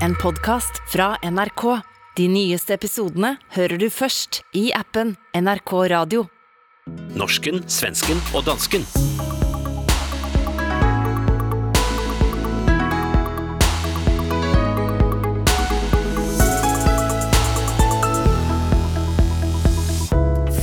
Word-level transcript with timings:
En 0.00 0.14
podcast 0.14 0.72
fra 0.92 1.16
NRK. 1.22 1.80
De 2.16 2.28
nyeste 2.30 2.74
episodene 2.76 3.34
hører 3.56 3.78
du 3.80 3.88
først 3.90 4.42
i 4.56 4.68
appen 4.76 5.14
NRK 5.34 5.72
Radio. 5.92 6.24
Norsken, 7.16 7.62
svensken 7.70 8.20
og 8.34 8.44
dansken. 8.48 8.84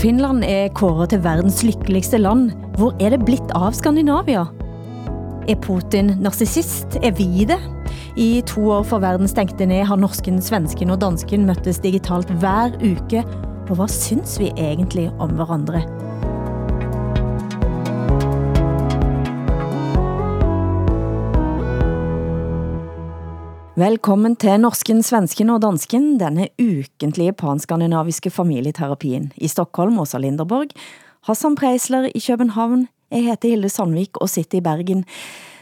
Finland 0.01 0.41
er 0.47 0.71
kåret 0.73 1.11
til 1.13 1.21
verdens 1.21 1.61
lykkeligste 1.65 2.17
land. 2.21 2.55
Hvor 2.79 2.95
er 3.03 3.13
det 3.13 3.21
blitt 3.27 3.53
av 3.57 3.75
Skandinavia? 3.77 4.47
Er 5.49 5.59
Putin 5.61 6.15
narcissist? 6.21 6.97
Er 7.03 7.13
vi 7.17 7.45
det? 7.49 7.59
I 8.19 8.41
to 8.43 8.59
år 8.67 8.83
før 8.83 8.99
verden 8.99 9.29
stengte 9.31 9.63
ned 9.63 9.85
har 9.87 9.95
norsken, 9.95 10.41
svensken 10.43 10.89
og 10.91 10.97
dansken 10.99 11.45
møttes 11.47 11.77
digitalt 11.79 12.27
hver 12.41 12.73
uke. 12.83 13.21
Og 13.71 13.77
hvad 13.79 13.87
synes 13.87 14.35
vi 14.41 14.49
egentlig 14.59 15.05
om 15.15 15.31
hverandre? 15.37 15.79
Velkommen 23.79 24.35
til 24.35 24.59
Norsken, 24.59 24.99
Svensken 24.99 25.49
og 25.49 25.61
Dansken, 25.63 26.17
denne 26.19 26.49
ukentlige 26.59 27.31
panskandinaviske 27.31 28.29
familieterapien. 28.29 29.31
I 29.37 29.47
Stockholm, 29.47 29.99
Åsa 30.03 30.19
Linderborg, 30.19 30.75
Hassan 31.23 31.55
Preisler 31.55 32.11
i 32.11 32.19
København, 32.19 32.89
jeg 33.11 33.23
heter 33.23 33.49
Hilde 33.49 33.69
Sandvik 33.69 34.19
og 34.19 34.29
sitter 34.29 34.59
i 34.59 34.61
Bergen. 34.61 35.05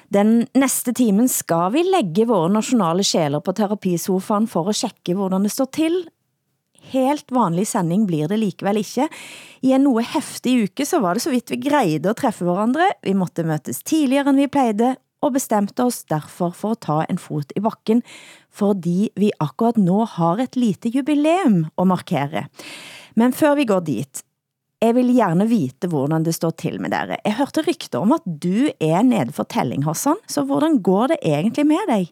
Den 0.09 0.47
næste 0.57 0.93
timen 0.97 1.27
skal 1.29 1.73
vi 1.75 1.83
lægge 1.85 2.25
våre 2.29 2.49
nationale 2.49 3.03
sjæler 3.05 3.43
på 3.45 3.53
terapisofaen 3.53 4.47
for 4.49 4.71
at 4.71 4.79
tjekke, 4.81 5.13
hvordan 5.13 5.45
det 5.45 5.53
står 5.53 5.69
til. 5.75 5.99
Helt 6.89 7.29
vanlig 7.29 7.67
sending 7.69 8.07
blir 8.09 8.29
det 8.31 8.39
likevel 8.41 8.79
ikke. 8.81 9.05
I 9.61 9.75
en 9.75 9.85
noe 9.85 10.01
heftig 10.01 10.55
uke 10.65 10.87
så 10.87 11.01
var 11.03 11.13
det 11.13 11.25
så 11.25 11.33
vidt 11.33 11.53
vi 11.53 11.59
grejede 11.61 12.09
at 12.09 12.21
træffe 12.23 12.47
hverandre. 12.47 12.87
Vi 13.05 13.13
måtte 13.13 13.45
møtes 13.45 13.83
tidligere 13.85 14.33
end 14.33 14.41
vi 14.41 14.49
plejede, 14.49 14.95
og 15.21 15.35
bestemte 15.35 15.83
os 15.83 16.05
derfor 16.07 16.53
for 16.55 16.77
at 16.77 16.81
ta 16.85 17.01
en 17.09 17.19
fot 17.19 17.51
i 17.55 17.61
bakken, 17.61 18.01
fordi 18.49 19.11
vi 19.19 19.33
akkurat 19.43 19.77
nå 19.77 20.05
har 20.15 20.39
et 20.41 20.55
lite 20.55 20.89
jubileum 20.93 21.65
at 21.77 21.87
markere. 21.91 22.45
Men 23.19 23.35
før 23.35 23.57
vi 23.59 23.67
går 23.67 23.83
dit, 23.85 24.23
jeg 24.81 24.95
vil 24.95 25.15
gerne 25.15 25.47
vite, 25.49 25.87
hvordan 25.87 26.25
det 26.25 26.35
står 26.35 26.49
til 26.49 26.81
med 26.81 26.89
dere. 26.89 27.17
Jeg 27.25 27.35
hørte 27.35 27.63
rykter 27.67 27.99
om, 27.99 28.11
at 28.11 28.23
du 28.43 28.69
er 28.79 29.01
nede 29.01 29.31
for 29.31 29.43
telling, 29.43 29.85
Hassan, 29.85 30.15
så 30.27 30.43
hvordan 30.43 30.81
går 30.81 31.07
det 31.07 31.17
egentlig 31.23 31.67
med 31.67 31.83
dig? 31.89 32.07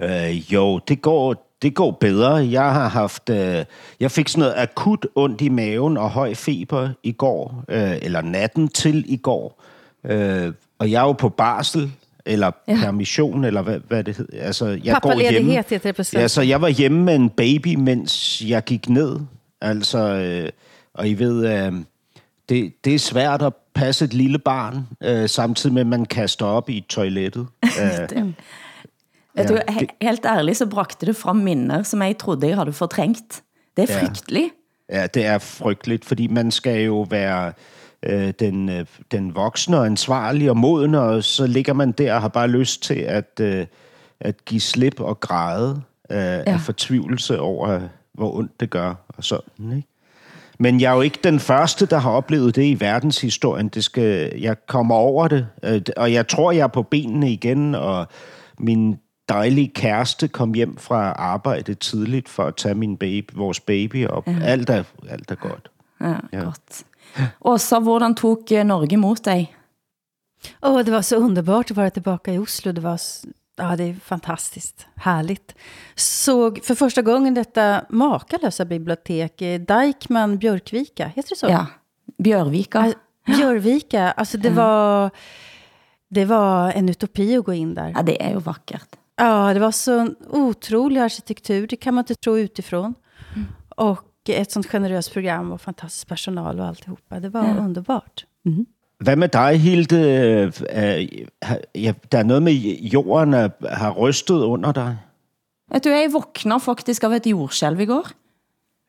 øh, 0.04 0.52
jo, 0.52 0.78
det 0.78 1.02
går, 1.02 1.56
det 1.62 1.74
går 1.74 1.90
bedre. 1.90 2.34
Jeg 2.34 2.72
har 2.72 2.88
haft, 2.88 3.30
øh, 3.30 3.64
jeg 4.00 4.10
fik 4.10 4.28
sådan 4.28 4.40
noget 4.40 4.54
akut 4.56 5.06
ondt 5.14 5.40
i 5.40 5.48
maven 5.48 5.96
og 5.96 6.10
høj 6.10 6.34
feber 6.34 6.90
i 7.02 7.12
går, 7.12 7.64
øh, 7.68 7.98
eller 8.02 8.20
natten 8.20 8.68
til 8.68 9.04
i 9.08 9.16
går. 9.16 9.62
Øh, 10.04 10.52
og 10.78 10.90
jeg 10.90 11.02
er 11.02 11.06
jo 11.06 11.12
på 11.12 11.28
barsel, 11.28 11.92
eller 12.26 12.50
ja. 12.68 12.76
permission, 12.76 13.44
eller 13.44 13.62
hvad, 13.62 13.80
hvad 13.88 14.04
det 14.04 14.16
hedder. 14.16 14.42
Altså, 14.42 14.66
jeg 14.84 14.98
går 15.02 15.30
hjemme. 15.30 15.64
Ja, 16.12 16.28
så 16.28 16.42
jeg 16.42 16.60
var 16.60 16.68
hjemme 16.68 17.04
med 17.04 17.14
en 17.14 17.30
baby, 17.30 17.74
mens 17.74 18.42
jeg 18.46 18.64
gik 18.64 18.88
ned. 18.88 19.20
Altså, 19.62 19.98
øh, 19.98 20.48
og 20.94 21.08
I 21.08 21.14
ved, 21.14 21.46
øh, 21.46 21.72
det, 22.48 22.72
det 22.84 22.94
er 22.94 22.98
svært 22.98 23.42
at 23.42 23.52
passe 23.74 24.04
et 24.04 24.14
lille 24.14 24.38
barn, 24.38 24.86
øh, 25.02 25.28
samtidig 25.28 25.74
med, 25.74 25.80
at 25.80 25.86
man 25.86 26.04
kaster 26.04 26.46
op 26.46 26.68
i 26.70 26.84
toilettet. 26.88 27.46
Øh, 28.16 28.26
Vet 29.36 29.48
du, 29.48 29.58
he 29.68 29.86
helt 30.02 30.26
ærligt, 30.26 30.58
så 30.58 30.66
bragte 30.66 31.06
det 31.06 31.16
frem 31.16 31.36
minder, 31.36 31.82
som 31.82 32.02
jeg 32.02 32.18
troede, 32.18 32.46
jeg 32.48 32.56
havde 32.56 32.72
fortrængt. 32.72 33.42
Det 33.76 33.90
er 33.90 33.94
Ja. 33.94 34.06
frygteligt. 34.06 34.48
Ja, 34.90 35.06
det 35.06 35.26
er 35.26 35.38
frygteligt, 35.38 36.04
fordi 36.04 36.26
man 36.26 36.50
skal 36.50 36.82
jo 36.84 37.06
være 37.10 37.52
øh, 38.02 38.32
den, 38.38 38.68
øh, 38.68 38.86
den 39.12 39.34
voksne 39.34 39.78
og 39.78 39.86
ansvarlige 39.86 40.50
og 40.50 40.56
modne, 40.56 41.00
og 41.00 41.24
så 41.24 41.46
ligger 41.46 41.72
man 41.72 41.92
der 41.92 42.14
og 42.14 42.20
har 42.20 42.28
bare 42.28 42.48
lyst 42.48 42.82
til 42.82 42.94
at, 42.94 43.40
øh, 43.40 43.66
at 44.20 44.44
give 44.44 44.60
slip 44.60 45.00
og 45.00 45.20
græde 45.20 45.82
øh, 46.10 46.16
ja. 46.18 46.42
af 46.46 46.60
fortvivlelse 46.60 47.40
over, 47.40 47.80
hvor 48.14 48.36
ondt 48.36 48.60
det 48.60 48.70
gør 48.70 48.94
og 49.08 49.24
sådan, 49.24 49.76
ikke? 49.76 49.88
Men 50.58 50.80
jeg 50.80 50.90
er 50.92 50.94
jo 50.94 51.00
ikke 51.00 51.18
den 51.24 51.40
første, 51.40 51.86
der 51.86 51.98
har 51.98 52.10
oplevet 52.10 52.56
det 52.56 52.64
i 52.64 52.80
verdenshistorien. 52.80 53.68
Det 53.68 53.84
skal, 53.84 54.32
jeg 54.40 54.66
kommer 54.66 54.94
over 54.94 55.28
det, 55.28 55.46
øh, 55.62 55.80
og 55.96 56.12
jeg 56.12 56.28
tror, 56.28 56.52
jeg 56.52 56.62
er 56.62 56.66
på 56.66 56.82
benene 56.82 57.32
igen, 57.32 57.74
og 57.74 58.06
min 58.58 58.96
dejlige 59.28 59.68
kæreste 59.68 60.28
kom 60.28 60.54
hjem 60.54 60.76
fra 60.78 61.12
arbejde 61.12 61.74
tidligt 61.74 62.28
for 62.28 62.44
at 62.44 62.56
tage 62.56 62.74
min 62.74 62.96
baby, 62.96 63.30
vores 63.34 63.60
baby 63.60 64.06
op. 64.06 64.26
Ja. 64.28 64.36
Alt, 64.42 64.70
er, 64.70 64.82
alt 65.08 65.30
er 65.30 65.34
godt. 65.34 65.70
Ja, 66.00 66.14
Ja. 66.32 66.38
godt. 66.44 66.82
Og 67.40 67.60
så 67.60 67.80
hvordan 67.80 68.14
tog 68.14 68.42
eh, 68.52 68.64
Norge 68.66 68.96
mot 68.96 69.24
dig? 69.24 69.54
Åh, 70.62 70.84
det 70.84 70.92
var 70.92 71.00
så 71.00 71.16
underbart 71.16 71.70
att 71.70 71.76
vara 71.76 71.90
tillbaka 71.90 72.32
i 72.32 72.38
Oslo. 72.38 72.72
Det 72.72 72.82
var, 72.82 73.02
ja, 73.56 73.76
det 73.76 73.84
är 73.84 73.94
fantastiskt. 73.94 74.86
Härligt. 74.94 75.54
Såg 75.94 76.64
för 76.64 76.74
första 76.74 77.02
gången 77.02 77.34
detta 77.34 77.84
makalösa 77.88 78.64
bibliotek, 78.64 79.42
eh, 79.42 79.60
Dykman 79.60 80.38
Björkvika, 80.38 81.06
heter 81.06 81.28
det 81.28 81.36
så? 81.36 81.46
Ja, 81.46 81.66
Bjørvika. 82.18 82.92
Björvika, 83.26 84.10
alltså 84.10 84.38
det 84.38 84.50
var, 84.50 85.10
det 86.08 86.24
var 86.24 86.72
en 86.72 86.88
utopi 86.88 87.36
att 87.36 87.44
gå 87.44 87.52
in 87.52 87.74
där. 87.74 87.92
Ja, 87.96 88.02
det 88.02 88.16
er 88.22 88.32
jo 88.32 88.40
vakkert. 88.40 88.96
Ja, 89.16 89.54
det 89.54 89.60
var 89.60 89.70
så 89.70 89.98
en 89.98 90.16
otrolig 90.30 91.00
arkitektur, 91.00 91.66
det 91.66 91.76
kan 91.76 91.94
man 91.94 92.02
inte 92.02 92.14
tro 92.14 92.38
utifrån. 92.38 92.94
Och 93.76 94.08
ett 94.28 94.50
sånt 94.52 94.66
generöst 94.66 95.12
program 95.12 95.52
och 95.52 95.60
fantastisk 95.60 96.08
personal 96.08 96.60
och 96.60 96.66
alltihopa. 96.66 97.20
Det 97.20 97.28
var 97.28 97.58
underbart. 97.58 98.24
Hvad 99.02 99.16
med 99.16 99.28
dig, 99.28 99.60
Hilde? 99.60 99.96
Øh, 99.96 100.46
øh, 100.46 101.08
ja, 101.84 101.92
der 102.12 102.18
er 102.18 102.22
noget 102.22 102.42
med 102.42 102.52
jorden 102.92 103.32
har 103.68 103.90
rystet 103.90 104.34
under 104.34 104.72
dig. 104.72 104.98
Vet 105.72 105.84
du, 105.84 105.88
jeg 105.90 106.12
våkner 106.12 106.58
faktisk 106.58 107.04
av 107.04 107.12
et 107.12 107.26
jordskælv 107.26 107.80
i 107.80 107.84
går. 107.86 108.08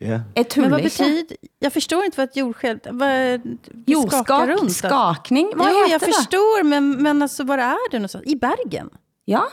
Ja. 0.01 0.19
Jeg 0.35 0.45
Men 0.57 0.71
vad 0.71 0.81
betyder, 0.81 1.35
jag 1.61 1.71
förstår 1.71 2.03
inte 2.03 2.17
vad 2.17 2.23
ett 2.29 2.37
jordskälv, 2.37 2.79
vad, 2.91 3.09
det 3.09 3.41
skakar 3.41 3.93
Jordskak, 3.93 4.49
runt. 4.49 4.61
alltså. 4.61 4.87
skakning, 4.87 5.47
hvad 5.55 5.65
jo, 5.65 5.77
heter 5.77 5.91
jag 5.91 5.99
det? 5.99 6.05
förstår, 6.05 6.63
men, 6.63 7.03
men 7.03 7.21
alltså, 7.21 7.43
var 7.43 7.57
är 7.57 7.91
det 7.91 7.99
någonstans? 7.99 8.23
I 8.27 8.35
Bergen? 8.35 8.89
Ja, 9.25 9.43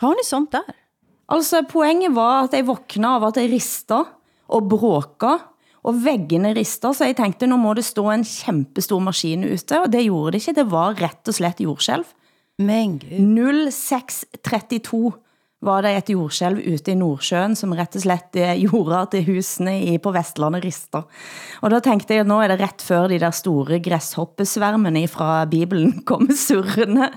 Har 0.00 0.14
ni 0.14 0.24
sånt 0.24 0.52
där? 0.52 0.62
altså 1.28 1.62
poenget 1.72 2.14
var 2.14 2.44
at 2.44 2.52
jeg 2.52 2.66
våkner 2.66 3.08
av 3.08 3.24
at 3.24 3.36
jeg 3.36 3.52
rister 3.52 4.04
og 4.48 4.68
bråker, 4.68 5.38
og 5.82 5.98
veggene 6.04 6.52
rister, 6.54 6.92
så 6.94 7.08
jeg 7.08 7.16
tænkte, 7.18 7.48
nu 7.50 7.58
må 7.58 7.74
det 7.74 7.84
stå 7.84 8.06
en 8.12 8.24
kæmpestor 8.24 9.02
maskin 9.02 9.44
ute, 9.44 9.80
og 9.80 9.90
det 9.92 10.04
gjorde 10.06 10.32
det 10.32 10.42
ikke. 10.42 10.60
Det 10.60 10.70
var 10.70 10.94
rett 11.00 11.28
og 11.28 11.34
slett 11.34 11.60
jordskælv. 11.60 12.06
Men 12.62 12.98
gud. 13.00 13.70
0632 13.72 15.12
var 15.62 15.82
det 15.82 15.92
et 15.96 16.10
jordskælv 16.10 16.58
ute 16.74 16.92
i 16.92 16.98
Nordsjøen, 16.98 17.54
som 17.58 17.74
rett 17.78 17.96
og 17.98 18.02
slett 18.04 18.38
eh, 18.38 18.54
gjorde 18.64 18.98
at 19.02 19.14
husene 19.26 19.76
i, 19.92 19.96
på 20.02 20.12
Vestlandet 20.14 20.64
rister. 20.64 21.06
Og 21.62 21.70
da 21.70 21.78
tænkte 21.82 22.14
jeg, 22.14 22.24
at 22.24 22.30
nå 22.30 22.40
er 22.42 22.52
det 22.52 22.60
ret 22.62 22.82
før 22.82 23.08
de 23.10 23.20
der 23.22 23.34
store 23.34 23.78
græshoppesværmene 23.82 25.06
fra 25.10 25.44
Bibelen 25.50 26.00
kommer 26.08 26.34
surrende. 26.34 27.10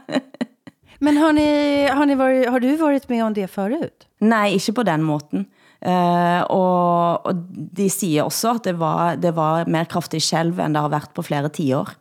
Men 1.01 1.17
har, 1.17 1.33
ni, 1.35 1.47
har, 1.89 2.05
ni 2.05 2.15
varit, 2.15 2.49
har 2.49 2.59
du 2.59 2.75
varit 2.77 3.09
med 3.09 3.21
om 3.23 3.33
det 3.33 3.47
förut? 3.47 4.07
Nej, 4.21 4.53
ikke 4.53 4.73
på 4.73 4.83
den 4.83 5.03
måten. 5.03 5.45
Uh, 5.85 6.41
og, 6.49 7.25
og 7.25 7.35
de 7.77 7.89
siger 7.89 8.23
også, 8.25 8.55
at 8.57 8.63
det 8.65 8.79
var, 8.79 9.15
det 9.15 9.35
var 9.35 9.65
mer 9.69 9.83
kraftig 9.83 10.21
skælv, 10.21 10.59
end 10.59 10.73
det 10.73 10.81
har 10.81 10.89
været 10.89 11.11
på 11.13 11.21
flere 11.21 11.49
tiår. 11.49 11.91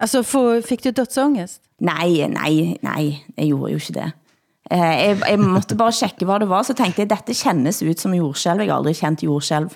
Alltså, 0.00 0.22
få, 0.22 0.60
fick 0.60 0.84
du 0.84 0.90
dödsångest? 0.90 1.62
Nej, 1.80 2.28
nej, 2.28 2.76
nej, 2.82 3.14
jeg 3.36 3.46
gjorde 3.46 3.72
jo 3.72 3.80
ikke 3.80 3.94
det. 3.96 4.10
Uh, 4.72 4.78
jeg, 4.78 5.22
jeg 5.30 5.38
måtte 5.40 5.76
bare 5.76 5.92
tjekke, 5.92 6.24
hvad 6.24 6.40
det 6.40 6.48
var, 6.48 6.62
så 6.62 6.74
tænkte 6.74 7.00
jeg, 7.00 7.10
dette 7.10 7.34
kjennes 7.34 7.82
ut 7.82 8.00
som 8.00 8.14
jordskælv. 8.14 8.60
Jeg 8.60 8.72
har 8.72 8.78
aldrig 8.78 8.96
kendt 8.96 9.24
jordskælv. 9.24 9.70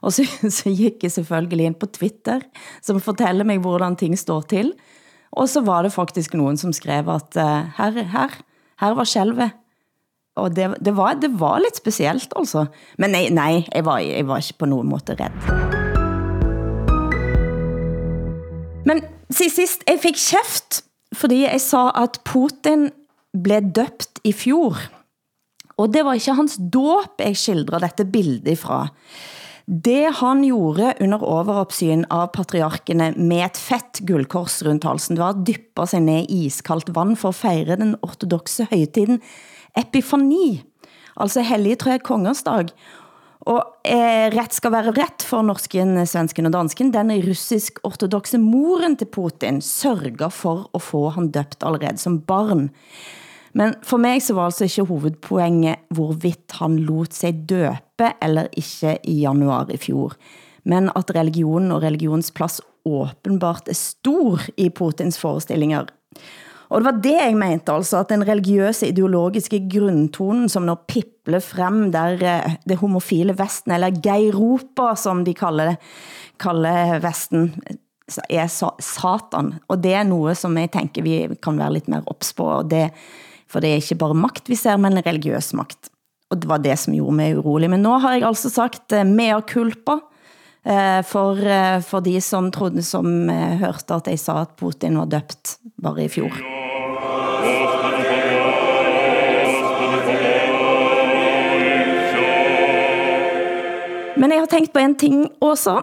Og 0.00 0.12
så, 0.12 0.28
så 0.60 0.68
gik 0.68 1.00
jeg 1.02 1.12
selvfølgelig 1.12 1.66
ind 1.66 1.80
på 1.80 1.86
Twitter, 1.86 2.40
som 2.82 3.00
fortæller 3.00 3.44
mig, 3.44 3.58
hvordan 3.58 3.96
ting 3.96 4.18
står 4.18 4.40
til. 4.40 4.72
Og 5.32 5.48
så 5.48 5.60
var 5.60 5.82
det 5.82 5.92
faktisk 5.92 6.34
nogen, 6.34 6.56
som 6.56 6.72
skrev, 6.72 7.08
at 7.08 7.32
uh, 7.36 7.64
her, 7.76 7.90
her, 8.02 8.28
her 8.80 8.94
var 8.94 9.04
skælvet. 9.04 9.50
Og 10.40 10.56
det, 10.56 10.74
det, 10.84 10.96
var, 10.96 11.14
det 11.20 11.30
var 11.40 11.58
lidt 11.62 11.76
specielt, 11.76 12.32
altså. 12.36 12.66
Men 12.98 13.10
nej, 13.16 13.28
nej 13.30 13.62
jeg, 13.74 13.84
var, 13.84 13.98
jeg 13.98 14.26
var 14.28 14.40
ikke 14.40 14.58
på 14.58 14.66
nogen 14.66 14.88
måde 14.88 15.16
redd. 15.20 15.36
Men 18.86 19.02
til 19.30 19.50
sidst, 19.52 19.84
jeg 19.88 20.00
fik 20.02 20.18
kæft, 20.18 20.84
fordi 21.14 21.42
jeg 21.44 21.60
sa, 21.60 21.90
at 22.02 22.20
Putin 22.24 22.90
blev 23.44 23.70
døbt 23.76 24.20
i 24.24 24.32
fjor. 24.32 24.76
Og 25.80 25.92
det 25.94 26.04
var 26.04 26.18
ikke 26.18 26.36
hans 26.36 26.58
dåb, 26.72 27.20
jeg 27.20 27.36
skildrer 27.36 27.84
dette 27.86 28.04
bildet 28.04 28.58
fra. 28.60 28.86
Det 29.70 30.10
han 30.18 30.42
gjorde 30.42 30.94
under 31.04 31.22
overoppsyn 31.22 32.02
av 32.10 32.32
patriarkene 32.34 33.12
med 33.14 33.44
et 33.44 33.60
fett 33.60 34.00
guldkors 34.08 34.56
rundt 34.66 34.84
halsen, 34.88 35.14
det 35.14 35.22
var 35.22 35.36
at 35.36 35.44
dyppe 35.46 35.86
sig 35.86 36.02
ned 36.02 36.26
i 36.26 36.46
iskaldt 36.48 36.90
vand 36.96 37.14
for 37.20 37.30
at 37.30 37.38
fejre 37.38 37.78
den 37.78 37.94
ortodoxe 38.02 38.66
højtiden 38.72 39.20
Epifani, 39.78 40.62
altså 41.20 41.44
hellige 41.46 41.80
tre 41.84 41.98
kongers 41.98 42.42
dag. 42.46 42.72
Og 43.48 43.60
eh, 43.88 44.28
ret 44.34 44.52
skal 44.52 44.74
være 44.74 44.92
ret 44.98 45.24
for 45.24 45.44
norsken, 45.46 45.94
svensken 46.06 46.50
og 46.50 46.52
dansken. 46.52 46.90
Den 46.92 47.12
russisk-ortodoxe 47.24 48.40
moren 48.42 48.98
til 49.00 49.08
Putin 49.08 49.62
sørger 49.64 50.28
for 50.34 50.68
at 50.76 50.84
få 50.84 51.06
han 51.16 51.30
døbt 51.32 51.64
allerede 51.64 51.98
som 51.98 52.20
barn. 52.20 52.68
Men 53.56 53.74
for 53.82 53.98
mig 53.98 54.20
så 54.22 54.36
var 54.36 54.50
altså 54.50 54.68
ikke 54.68 54.86
hovedpoenget 54.90 55.88
hvorvidt 55.96 56.58
han 56.60 56.76
lot 56.84 57.16
sig 57.16 57.48
døpe 57.48 58.12
eller 58.22 58.52
ikke 58.52 58.98
i 59.08 59.22
januar 59.24 59.72
i 59.72 59.80
fjor. 59.80 60.14
Men 60.68 60.90
at 60.94 61.10
religionen 61.16 61.72
og 61.72 61.82
religionsplads 61.82 62.60
åbenbart 62.84 63.68
er 63.68 63.78
stor 63.78 64.44
i 64.56 64.68
Putins 64.68 65.18
forestillinger. 65.18 65.88
Og 66.70 66.78
det 66.78 66.86
var 66.86 66.98
det 67.02 67.16
jeg 67.16 67.34
mente 67.38 67.74
altså, 67.74 68.00
at 68.04 68.12
den 68.12 68.22
religiøse 68.26 68.92
ideologiske 68.92 69.58
grundtonen, 69.72 70.46
som 70.48 70.68
når 70.68 70.84
pipler 70.90 71.42
frem 71.42 71.88
der 71.90 72.20
eh, 72.22 72.56
det 72.68 72.78
homofile 72.78 73.34
Vesten, 73.38 73.74
eller 73.74 73.96
Geiropa, 74.02 74.92
som 74.94 75.24
de 75.26 75.34
kalder 75.34 75.72
det, 75.72 75.80
kalder 76.40 77.00
Vesten, 77.02 77.50
er 78.30 78.46
satan. 78.50 79.54
Og 79.70 79.82
det 79.82 79.94
er 79.98 80.06
noget, 80.06 80.38
som 80.38 80.56
jeg 80.58 80.70
tænker, 80.70 81.02
vi 81.02 81.16
kan 81.42 81.58
være 81.58 81.74
lidt 81.74 81.90
mere 81.90 82.06
ops 82.06 82.32
på, 82.38 82.46
og 82.60 82.70
det, 82.70 82.88
for 83.50 83.62
det 83.62 83.70
er 83.70 83.82
ikke 83.82 83.98
bare 83.98 84.14
magt 84.14 84.50
vi 84.50 84.58
ser, 84.58 84.78
men 84.78 85.02
religiøs 85.06 85.52
magt. 85.54 85.90
Og 86.30 86.38
det 86.38 86.50
var 86.50 86.62
det, 86.62 86.78
som 86.78 86.94
gjorde 86.94 87.16
mig 87.18 87.34
urolig. 87.38 87.70
Men 87.70 87.82
nu 87.82 87.96
har 87.98 88.14
jeg 88.14 88.28
altså 88.28 88.50
sagt 88.50 88.94
uh, 88.94 89.02
mea 89.06 89.40
culpa, 89.42 89.98
eh, 90.62 91.02
for, 91.02 91.34
for 91.82 92.00
de 92.06 92.20
som 92.20 92.52
trodde, 92.54 92.82
som 92.86 93.28
hørte 93.58 93.94
at 93.94 94.14
jeg 94.14 94.22
sa, 94.22 94.40
at 94.42 94.54
Putin 94.58 94.98
var 94.98 95.10
døbt 95.10 95.58
bare 95.82 96.04
i 96.06 96.08
fjor. 96.08 96.59
Men 104.20 104.34
jeg 104.34 104.44
har 104.44 104.52
tænkt 104.52 104.74
på 104.74 104.82
en 104.82 104.94
ting 105.00 105.24
også. 105.40 105.80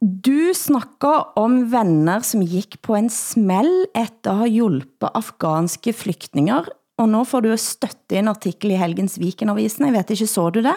Du 0.00 0.52
snakker 0.54 1.32
om 1.40 1.64
venner 1.72 2.22
som 2.26 2.44
gik 2.46 2.78
på 2.84 2.94
en 2.94 3.08
smell 3.10 3.86
efter 3.96 4.30
at 4.30 4.42
have 4.44 4.54
hjulpet 4.54 5.10
afghanske 5.18 5.94
flygtninger 5.96 6.68
og 6.96 7.08
nu 7.12 7.24
får 7.28 7.44
du 7.44 7.50
støtte 7.60 8.16
en 8.16 8.30
artikel 8.32 8.72
i 8.72 8.78
Helgens 8.80 9.18
Vikenavisen. 9.20 9.84
Jeg 9.84 9.94
vet 9.98 10.12
ikke, 10.14 10.28
så 10.30 10.46
du 10.50 10.62
det? 10.64 10.74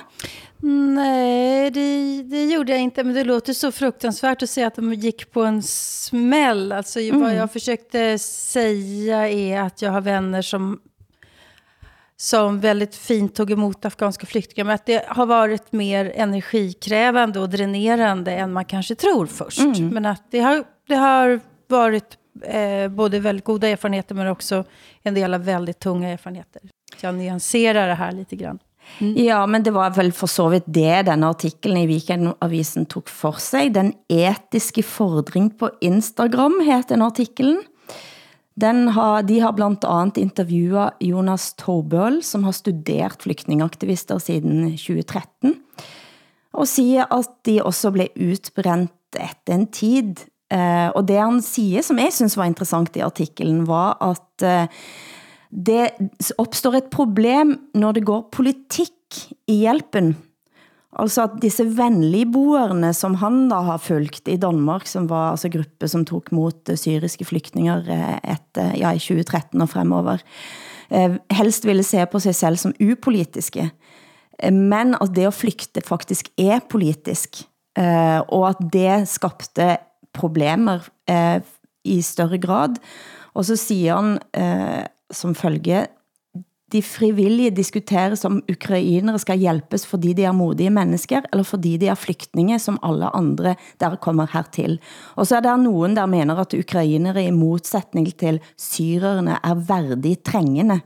Nej, 0.68 1.70
det, 1.72 1.86
det 2.28 2.44
gjorde 2.52 2.74
jag 2.74 2.82
inte. 2.82 3.04
Men 3.04 3.16
det 3.16 3.24
låter 3.24 3.54
så 3.54 3.72
fruktansvärt 3.72 4.44
att 4.44 4.50
säga 4.50 4.68
att 4.68 4.76
de 4.76 4.94
gick 4.94 5.32
på 5.32 5.44
en 5.44 5.64
smäll. 5.64 6.72
Alltså, 6.72 7.00
mm. 7.00 7.22
Vad 7.22 7.36
jag 7.36 7.52
försökte 7.52 8.20
säga 8.20 9.30
är 9.30 9.62
att 9.62 9.82
jag 9.82 9.92
har 9.92 10.02
vänner 10.02 10.42
som 10.42 10.80
som 12.22 12.60
väldigt 12.60 12.96
fint 12.96 13.36
tog 13.36 13.52
emot 13.52 13.86
afghanska 13.86 14.26
flyktingar. 14.26 14.66
Men 14.66 14.76
att 14.76 14.86
det 14.86 15.06
har 15.08 15.26
varit 15.26 15.72
mer 15.72 16.12
energikrävande 16.16 17.40
och 17.40 17.50
dränerande 17.50 18.32
än 18.32 18.54
man 18.54 18.66
kanske 18.66 18.96
tror 18.96 19.26
först. 19.26 19.60
Mm. 19.60 19.88
Men 19.88 20.06
att 20.06 20.24
det 20.32 20.40
har, 20.40 20.64
det 20.88 20.96
har 20.96 21.40
varit 21.68 22.18
eh, 22.44 22.88
både 22.88 23.20
väldigt 23.20 23.46
goda 23.46 23.68
erfarenheter 23.68 24.16
men 24.16 24.28
också 24.28 24.64
en 25.04 25.14
del 25.14 25.34
av 25.34 25.46
väldigt 25.46 25.80
tunga 25.80 26.10
erfarenheter. 26.10 26.62
Så 26.98 27.06
jag 27.06 27.16
nyanserar 27.16 27.88
det 27.88 27.94
här 27.94 28.12
lite 28.12 28.36
grann. 28.36 28.60
Mm. 29.00 29.26
Ja, 29.26 29.48
men 29.48 29.64
det 29.64 29.72
var 29.72 29.90
vel 29.90 30.12
for 30.12 30.28
så 30.28 30.48
vidt 30.48 30.64
det 30.66 31.02
denne 31.02 31.28
artiklen 31.28 31.78
i 31.78 31.88
Weekendavisen 31.88 32.86
tog 32.86 33.10
for 33.10 33.32
sig. 33.32 33.70
Den 33.70 33.94
etiske 34.08 34.84
fordring 34.84 35.50
på 35.50 35.72
Instagram 35.82 36.62
heter 36.66 36.96
den 36.96 37.02
artiklen. 37.02 37.64
Den 38.60 38.88
har, 38.96 39.22
de 39.22 39.40
har 39.40 39.52
blandt 39.56 39.86
andet 39.88 40.18
intervjuet 40.18 40.98
Jonas 41.02 41.54
Torbøl, 41.54 42.20
som 42.24 42.44
har 42.44 42.52
studeret 42.52 43.22
flygtningaktivister 43.22 44.18
siden 44.18 44.72
2013, 44.72 45.56
og 46.54 46.68
siger, 46.68 47.08
at 47.14 47.30
de 47.46 47.62
også 47.64 47.92
blev 47.92 48.08
utbrændt 48.18 48.92
efter 49.16 49.54
en 49.54 49.68
tid 49.72 50.28
Eh, 50.50 50.90
og 50.98 51.06
det 51.06 51.20
han 51.20 51.42
siger, 51.46 51.82
som 51.86 52.00
jeg 52.02 52.14
synes 52.14 52.38
var 52.38 52.50
interessant 52.50 52.98
i 52.98 53.06
artiklen, 53.06 53.68
var 53.70 53.94
at 54.02 54.46
eh, 54.46 54.66
det 55.54 56.10
opstår 56.42 56.74
et 56.80 56.90
problem, 56.92 57.60
når 57.74 57.92
det 57.92 58.06
går 58.06 58.30
politik 58.32 59.30
i 59.48 59.62
hjælpen. 59.66 60.16
Altså 60.98 61.28
at 61.28 61.36
disse 61.44 61.64
venligboerne, 61.78 62.90
som 62.98 63.20
han 63.22 63.44
da 63.52 63.60
har 63.68 63.82
fulgt 63.84 64.28
i 64.32 64.40
Danmark, 64.42 64.88
som 64.90 65.06
var 65.10 65.36
altså 65.36 65.52
gruppe 65.54 65.88
som 65.92 66.06
tog 66.10 66.32
mod 66.34 66.72
eh, 66.72 66.80
syriske 66.80 67.28
flygtninger 67.30 67.92
eh, 67.94 68.16
etter, 68.34 68.74
ja, 68.80 68.96
i 68.98 69.02
2013 69.02 69.62
og 69.62 69.70
fremover, 69.70 70.24
eh, 70.90 71.20
helst 71.38 71.68
ville 71.70 71.86
se 71.86 72.06
på 72.10 72.20
sig 72.20 72.34
selv 72.36 72.58
som 72.58 72.74
upolitiske. 72.82 73.70
Men 74.50 74.96
at 74.96 75.14
det 75.14 75.28
at 75.28 75.36
flygte 75.36 75.82
faktisk 75.84 76.30
er 76.40 76.62
politisk, 76.64 77.42
og 77.76 78.44
at 78.48 78.62
det 78.72 79.08
skabte 79.12 79.74
problemer 80.16 80.88
eh, 81.10 81.42
i 81.84 82.02
større 82.02 82.40
grad. 82.42 82.80
Og 83.34 83.46
så 83.46 83.56
siger 83.60 83.96
han 83.96 84.20
eh, 84.34 84.86
som 85.12 85.36
følge, 85.36 85.86
de 86.72 86.82
frivillige 86.86 87.52
diskuteres 87.56 88.26
om 88.26 88.42
ukrainere 88.52 89.20
skal 89.20 89.40
hjælpes, 89.40 89.86
fordi 89.88 90.14
de 90.14 90.24
er 90.24 90.36
modige 90.36 90.70
mennesker, 90.70 91.22
eller 91.34 91.44
fordi 91.44 91.78
de 91.78 91.88
er 91.88 91.98
flygtninge, 91.98 92.60
som 92.60 92.80
alle 92.84 93.10
andre 93.16 93.56
der 93.80 93.96
kommer 93.96 94.28
hertil. 94.34 94.80
Og 95.16 95.28
så 95.28 95.38
er 95.38 95.46
der 95.46 95.58
nogen, 95.58 95.96
der 95.96 96.06
mener, 96.06 96.36
at 96.36 96.54
ukrainere 96.54 97.26
i 97.26 97.32
modsætning 97.32 98.14
til 98.20 98.40
syrerne 98.58 99.38
er 99.44 99.56
værdig 99.56 100.24
trængende. 100.24 100.80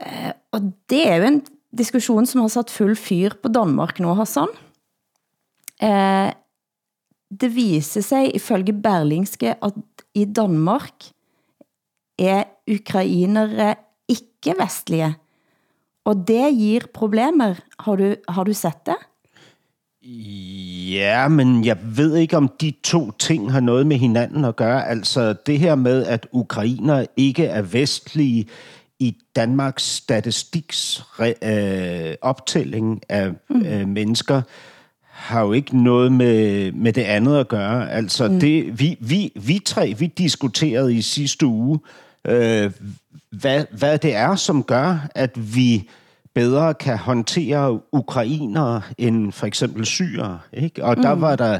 Eh, 0.00 0.32
og 0.52 0.60
det 0.90 1.08
er 1.08 1.16
jo 1.16 1.24
en 1.24 1.42
diskussion, 1.78 2.26
som 2.26 2.40
har 2.40 2.48
sat 2.48 2.70
fuld 2.70 2.96
fyr 2.96 3.30
på 3.42 3.48
Danmark 3.48 4.00
nu, 4.00 4.14
Hassan. 4.14 4.48
Eh, 5.82 6.32
det 7.40 7.54
viser 7.54 8.00
sig 8.00 8.34
ifølge 8.34 8.72
Berlingske, 8.72 9.54
at 9.64 9.74
i 10.14 10.24
Danmark 10.24 10.92
er 12.18 12.44
ukrainere 12.68 13.74
ikke 14.08 14.54
vestlige. 14.60 15.14
Og 16.04 16.24
det 16.28 16.54
giver 16.58 16.80
problemer. 16.94 17.54
Har 17.78 17.96
du, 17.96 18.14
har 18.28 18.44
du 18.44 18.52
sett 18.52 18.86
det? 18.86 18.96
Ja, 20.92 21.28
men 21.28 21.64
jeg 21.64 21.76
ved 21.82 22.16
ikke, 22.16 22.36
om 22.36 22.48
de 22.60 22.72
to 22.84 23.10
ting 23.10 23.52
har 23.52 23.60
noget 23.60 23.86
med 23.86 23.96
hinanden 23.96 24.44
at 24.44 24.56
gøre. 24.56 24.88
Altså 24.88 25.34
det 25.46 25.58
her 25.58 25.74
med, 25.74 26.06
at 26.06 26.26
ukrainer 26.32 27.06
ikke 27.16 27.44
er 27.44 27.62
vestlige 27.62 28.46
i 28.98 29.16
Danmarks 29.36 29.82
statistiks 29.82 31.04
øh, 31.42 32.14
optælling 32.22 33.02
af 33.08 33.32
mm. 33.50 33.66
øh, 33.66 33.88
mennesker, 33.88 34.42
har 35.02 35.40
jo 35.40 35.52
ikke 35.52 35.82
noget 35.82 36.12
med, 36.12 36.72
med 36.72 36.92
det 36.92 37.02
andet 37.02 37.36
at 37.36 37.48
gøre. 37.48 37.90
Altså, 37.90 38.28
mm. 38.28 38.40
det, 38.40 38.80
vi, 38.80 38.96
vi, 39.00 39.32
vi 39.36 39.60
tre, 39.64 39.94
vi 39.98 40.06
diskuterede 40.06 40.94
i 40.94 41.02
sidste 41.02 41.46
uge, 41.46 41.78
øh, 41.84 42.07
hvad, 43.30 43.64
hvad 43.78 43.98
det 43.98 44.14
er, 44.14 44.36
som 44.36 44.62
gør, 44.62 45.08
at 45.14 45.54
vi 45.54 45.88
bedre 46.34 46.74
kan 46.74 46.98
håndtere 46.98 47.80
ukrainere 47.92 48.82
end 48.98 49.32
for 49.32 49.46
eksempel 49.46 49.86
syre. 49.86 50.38
Ikke? 50.52 50.84
Og 50.84 50.94
mm. 50.96 51.02
der 51.02 51.10
var 51.10 51.36
der, 51.36 51.58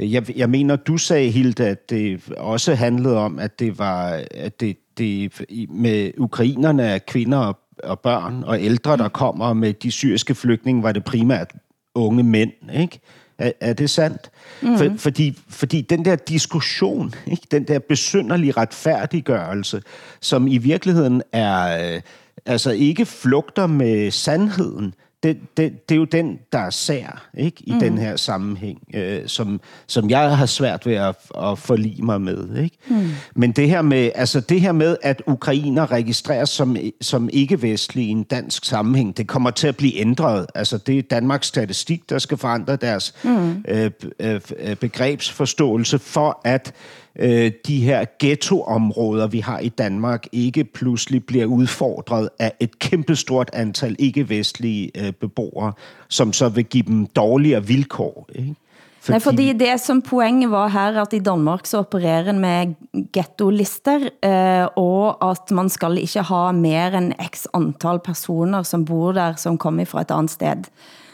jeg, 0.00 0.38
jeg 0.38 0.50
mener, 0.50 0.76
du 0.76 0.98
sagde, 0.98 1.30
Hilde, 1.30 1.68
at 1.68 1.90
det 1.90 2.32
også 2.36 2.74
handlede 2.74 3.16
om, 3.16 3.38
at 3.38 3.58
det 3.58 3.78
var, 3.78 4.22
at 4.30 4.60
det, 4.60 4.76
det 4.98 5.42
med 5.68 6.10
ukrainerne 6.18 6.82
er 6.82 6.98
kvinder 6.98 7.38
og, 7.38 7.58
og 7.84 8.00
børn 8.00 8.44
og 8.44 8.60
ældre, 8.62 8.96
der 8.96 9.04
mm. 9.04 9.10
kommer 9.10 9.52
med 9.52 9.72
de 9.72 9.90
syriske 9.90 10.34
flygtninge, 10.34 10.82
var 10.82 10.92
det 10.92 11.04
primært 11.04 11.52
unge 11.94 12.22
mænd, 12.22 12.52
ikke? 12.74 13.00
Er, 13.40 13.52
er 13.60 13.72
det 13.72 13.90
sandt? 13.90 14.30
Mm. 14.62 14.78
For, 14.78 14.94
fordi, 14.96 15.38
fordi 15.48 15.80
den 15.80 16.04
der 16.04 16.16
diskussion, 16.16 17.14
ikke? 17.26 17.46
den 17.50 17.64
der 17.64 17.78
besynderlige 17.78 18.52
retfærdiggørelse, 18.52 19.82
som 20.20 20.48
i 20.48 20.58
virkeligheden 20.58 21.22
er, 21.32 21.92
øh, 21.94 22.00
altså 22.46 22.70
ikke 22.70 23.06
flugter 23.06 23.66
med 23.66 24.10
sandheden, 24.10 24.94
det, 25.22 25.38
det, 25.56 25.88
det 25.88 25.94
er 25.94 25.98
jo 25.98 26.04
den, 26.04 26.38
der 26.52 26.58
er 26.58 26.70
sær 26.70 27.28
ikke? 27.38 27.62
i 27.66 27.72
mm. 27.72 27.80
den 27.80 27.98
her 27.98 28.16
sammenhæng, 28.16 28.78
øh, 28.94 29.28
som, 29.28 29.60
som 29.86 30.10
jeg 30.10 30.36
har 30.36 30.46
svært 30.46 30.86
ved 30.86 30.94
at, 30.94 31.16
at 31.42 31.58
forlige 31.58 32.02
mig 32.02 32.20
med. 32.20 32.56
Ikke? 32.56 32.76
Mm. 32.88 33.08
Men 33.34 33.52
det 33.52 33.68
her, 33.68 33.82
med, 33.82 34.10
altså 34.14 34.40
det 34.40 34.60
her 34.60 34.72
med, 34.72 34.96
at 35.02 35.22
ukrainer 35.26 35.92
registreres 35.92 36.48
som, 36.48 36.76
som 37.00 37.28
ikke-vestlige 37.32 38.08
i 38.08 38.10
en 38.10 38.22
dansk 38.22 38.64
sammenhæng, 38.64 39.16
det 39.16 39.26
kommer 39.26 39.50
til 39.50 39.68
at 39.68 39.76
blive 39.76 39.96
ændret. 39.96 40.46
Altså 40.54 40.78
det 40.78 40.98
er 40.98 41.02
Danmarks 41.02 41.46
Statistik, 41.46 42.10
der 42.10 42.18
skal 42.18 42.38
forandre 42.38 42.76
deres 42.76 43.14
mm. 43.24 43.64
øh, 43.68 43.90
øh, 44.20 44.40
begrebsforståelse 44.76 45.98
for 45.98 46.40
at 46.44 46.72
øh, 47.18 47.52
de 47.66 47.80
her 47.80 48.04
ghettoområder, 48.18 49.26
vi 49.26 49.40
har 49.40 49.58
i 49.58 49.68
Danmark, 49.68 50.26
ikke 50.32 50.64
pludselig 50.64 51.24
bliver 51.24 51.46
udfordret 51.46 52.28
af 52.38 52.52
et 52.60 52.78
kæmpestort 52.78 53.50
antal 53.52 53.96
ikke-vestlige 53.98 54.90
øh, 54.94 55.12
beboere, 55.12 55.72
som 56.08 56.32
så 56.32 56.48
vil 56.48 56.64
give 56.64 56.84
dem 56.86 57.06
dårligere 57.06 57.66
vilkår. 57.66 58.28
Ikke? 58.34 58.54
Fordi... 59.00 59.12
Nej, 59.12 59.20
fordi 59.20 59.52
det 59.52 59.80
som 59.80 60.02
poenget 60.02 60.50
var 60.50 60.68
her, 60.68 61.00
at 61.00 61.12
i 61.12 61.18
Danmark 61.18 61.66
så 61.66 61.78
opererer 61.78 62.32
med 62.32 62.74
ghetto-lister, 63.12 64.00
øh, 64.24 64.68
og 64.76 65.30
at 65.30 65.50
man 65.50 65.68
skal 65.68 65.98
ikke 65.98 66.22
ha 66.22 66.52
mer 66.52 66.98
end 66.98 67.12
x 67.34 67.46
antal 67.54 67.98
personer, 68.04 68.62
som 68.62 68.84
bor 68.84 69.12
der, 69.12 69.34
som 69.36 69.58
kommer 69.58 69.84
fra 69.84 70.00
et 70.00 70.10
andet 70.10 70.30
sted. 70.30 70.68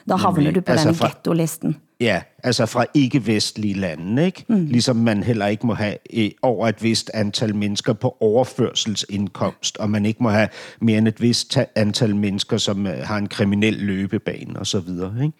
Der 0.09 0.17
havner 0.17 0.51
du 0.51 0.61
på 0.61 0.73
altså 0.73 0.89
den 0.89 0.97
ghetto-listen. 0.97 1.77
Ja, 2.01 2.23
altså 2.43 2.67
fra 2.67 2.85
ikke-vestlige 2.95 3.75
lande, 3.75 4.27
ikke? 4.27 4.45
Mm. 4.49 4.67
Ligesom 4.67 4.97
man 4.97 5.23
heller 5.23 5.47
ikke 5.47 5.67
må 5.67 5.75
have 5.75 5.97
over 6.43 6.69
et 6.69 6.83
vist 6.83 7.11
antal 7.15 7.57
mennesker 7.57 7.93
på 7.93 8.17
overførselsindkomst, 8.21 9.77
og 9.77 9.91
man 9.91 10.07
ikke 10.07 10.23
må 10.23 10.29
have 10.29 10.49
mere 10.81 10.99
end 10.99 11.09
et 11.09 11.21
vist 11.21 11.59
antal 11.75 12.17
mennesker, 12.17 12.57
som 12.57 12.87
øh, 12.87 12.99
har 13.05 13.19
en 13.19 13.27
kriminel 13.27 13.75
løbebane 13.75 14.59
og 14.59 14.67
så 14.67 14.81
videre, 14.81 15.15
ikke? 15.23 15.37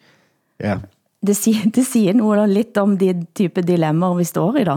Ja. 0.61 0.79
Det 1.27 1.37
siger, 1.37 1.71
det 1.75 1.87
siger 1.87 2.13
noget 2.13 2.49
lidt 2.49 2.77
om 2.77 2.99
de 2.99 3.27
type 3.35 3.63
dilemmaer, 3.63 4.15
vi 4.15 4.25
står 4.25 4.57
i 4.57 4.65
da. 4.65 4.77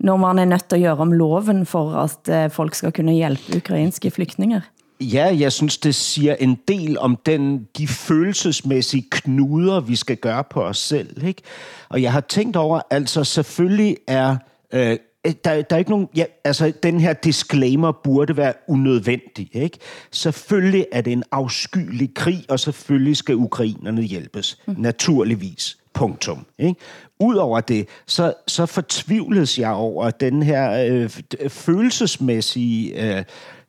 Når 0.00 0.16
man 0.16 0.38
er 0.38 0.44
nødt 0.44 0.68
til 0.68 0.76
at 0.76 0.82
gøre 0.82 0.96
om 0.96 1.12
loven 1.12 1.66
for 1.66 1.92
at 1.92 2.44
øh, 2.44 2.50
folk 2.50 2.74
skal 2.74 2.92
kunne 2.92 3.12
hjælpe 3.12 3.56
ukrainske 3.56 4.10
flygtninger. 4.10 4.60
Ja, 5.02 5.36
jeg 5.38 5.52
synes, 5.52 5.78
det 5.78 5.94
siger 5.94 6.34
en 6.34 6.58
del 6.68 6.98
om 6.98 7.18
den, 7.26 7.68
de 7.78 7.88
følelsesmæssige 7.88 9.06
knuder, 9.10 9.80
vi 9.80 9.96
skal 9.96 10.16
gøre 10.16 10.44
på 10.44 10.62
os 10.62 10.78
selv. 10.78 11.24
Ikke? 11.24 11.42
Og 11.88 12.02
jeg 12.02 12.12
har 12.12 12.20
tænkt 12.20 12.56
over, 12.56 12.80
altså 12.90 13.24
selvfølgelig 13.24 13.96
er... 14.06 14.36
Øh, 14.72 14.96
der, 15.24 15.62
der 15.62 15.62
er 15.70 15.76
ikke 15.76 15.90
nogen... 15.90 16.08
Ja, 16.16 16.24
altså, 16.44 16.72
den 16.82 17.00
her 17.00 17.12
disclaimer 17.12 17.92
burde 17.92 18.36
være 18.36 18.52
unødvendig, 18.68 19.50
ikke? 19.52 19.78
Selvfølgelig 20.10 20.86
er 20.92 21.00
det 21.00 21.12
en 21.12 21.24
afskyelig 21.32 22.14
krig, 22.14 22.44
og 22.48 22.60
selvfølgelig 22.60 23.16
skal 23.16 23.34
ukrainerne 23.34 24.02
hjælpes. 24.02 24.58
Mm. 24.66 24.74
Naturligvis. 24.78 25.78
Punktum. 25.94 26.46
Ikke? 26.58 26.80
Udover 27.20 27.60
det, 27.60 27.88
så, 28.06 28.34
så 28.46 28.66
fortvivles 28.66 29.58
jeg 29.58 29.70
over 29.70 30.10
den 30.10 30.42
her 30.42 30.86
øh, 30.90 31.10
følelsesmæssige... 31.48 33.16
Øh, 33.16 33.24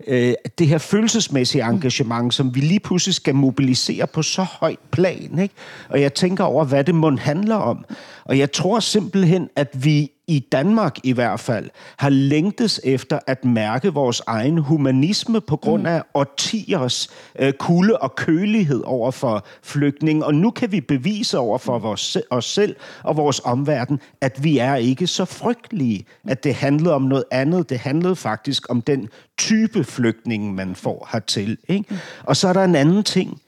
øh, 0.07 0.33
det 0.57 0.67
her 0.67 0.77
følelsesmæssige 0.77 1.63
engagement, 1.63 2.33
som 2.33 2.55
vi 2.55 2.59
lige 2.59 2.79
pludselig 2.79 3.15
skal 3.15 3.35
mobilisere 3.35 4.07
på 4.07 4.21
så 4.21 4.43
højt 4.43 4.79
plan. 4.91 5.39
Ikke? 5.39 5.55
Og 5.89 6.01
jeg 6.01 6.13
tænker 6.13 6.43
over, 6.43 6.65
hvad 6.65 6.83
det 6.83 6.95
må 6.95 7.15
handler 7.15 7.55
om. 7.55 7.85
Og 8.25 8.39
jeg 8.39 8.51
tror 8.51 8.79
simpelthen, 8.79 9.49
at 9.55 9.69
vi 9.73 10.11
i 10.27 10.39
Danmark 10.51 10.97
i 11.03 11.11
hvert 11.11 11.39
fald, 11.39 11.69
har 11.97 12.09
længtes 12.09 12.81
efter 12.83 13.19
at 13.27 13.45
mærke 13.45 13.93
vores 13.93 14.21
egen 14.27 14.57
humanisme 14.57 15.41
på 15.41 15.55
grund 15.55 15.87
af 15.87 16.03
årtiers 16.13 17.09
øh, 17.39 17.53
kulde 17.53 17.97
og 17.97 18.15
kølighed 18.15 18.83
over 18.85 19.11
for 19.11 19.45
flygtninge. 19.63 20.25
Og 20.25 20.35
nu 20.35 20.51
kan 20.51 20.71
vi 20.71 20.81
bevise 20.81 21.37
over 21.37 21.57
for 21.57 21.79
vores, 21.79 22.17
os 22.29 22.45
selv 22.45 22.75
og 23.03 23.17
vores 23.17 23.41
omverden, 23.45 23.99
at 24.21 24.43
vi 24.43 24.57
er 24.57 24.75
ikke 24.75 25.07
så 25.07 25.25
frygtelige. 25.25 26.05
At 26.27 26.43
det 26.43 26.55
handlede 26.55 26.93
om 26.93 27.01
noget 27.01 27.23
andet. 27.31 27.69
Det 27.69 27.79
handlede 27.79 28.15
faktisk 28.15 28.69
om 28.69 28.81
den 28.81 29.09
type 29.37 29.83
flygtninge, 29.83 30.53
man 30.53 30.75
får 30.75 31.09
hertil. 31.11 31.57
Ikke? 31.67 31.99
Og 32.23 32.37
så 32.37 32.47
er 32.47 32.53
der 32.53 32.63
en 32.63 32.75
anden 32.75 33.03
ting 33.03 33.41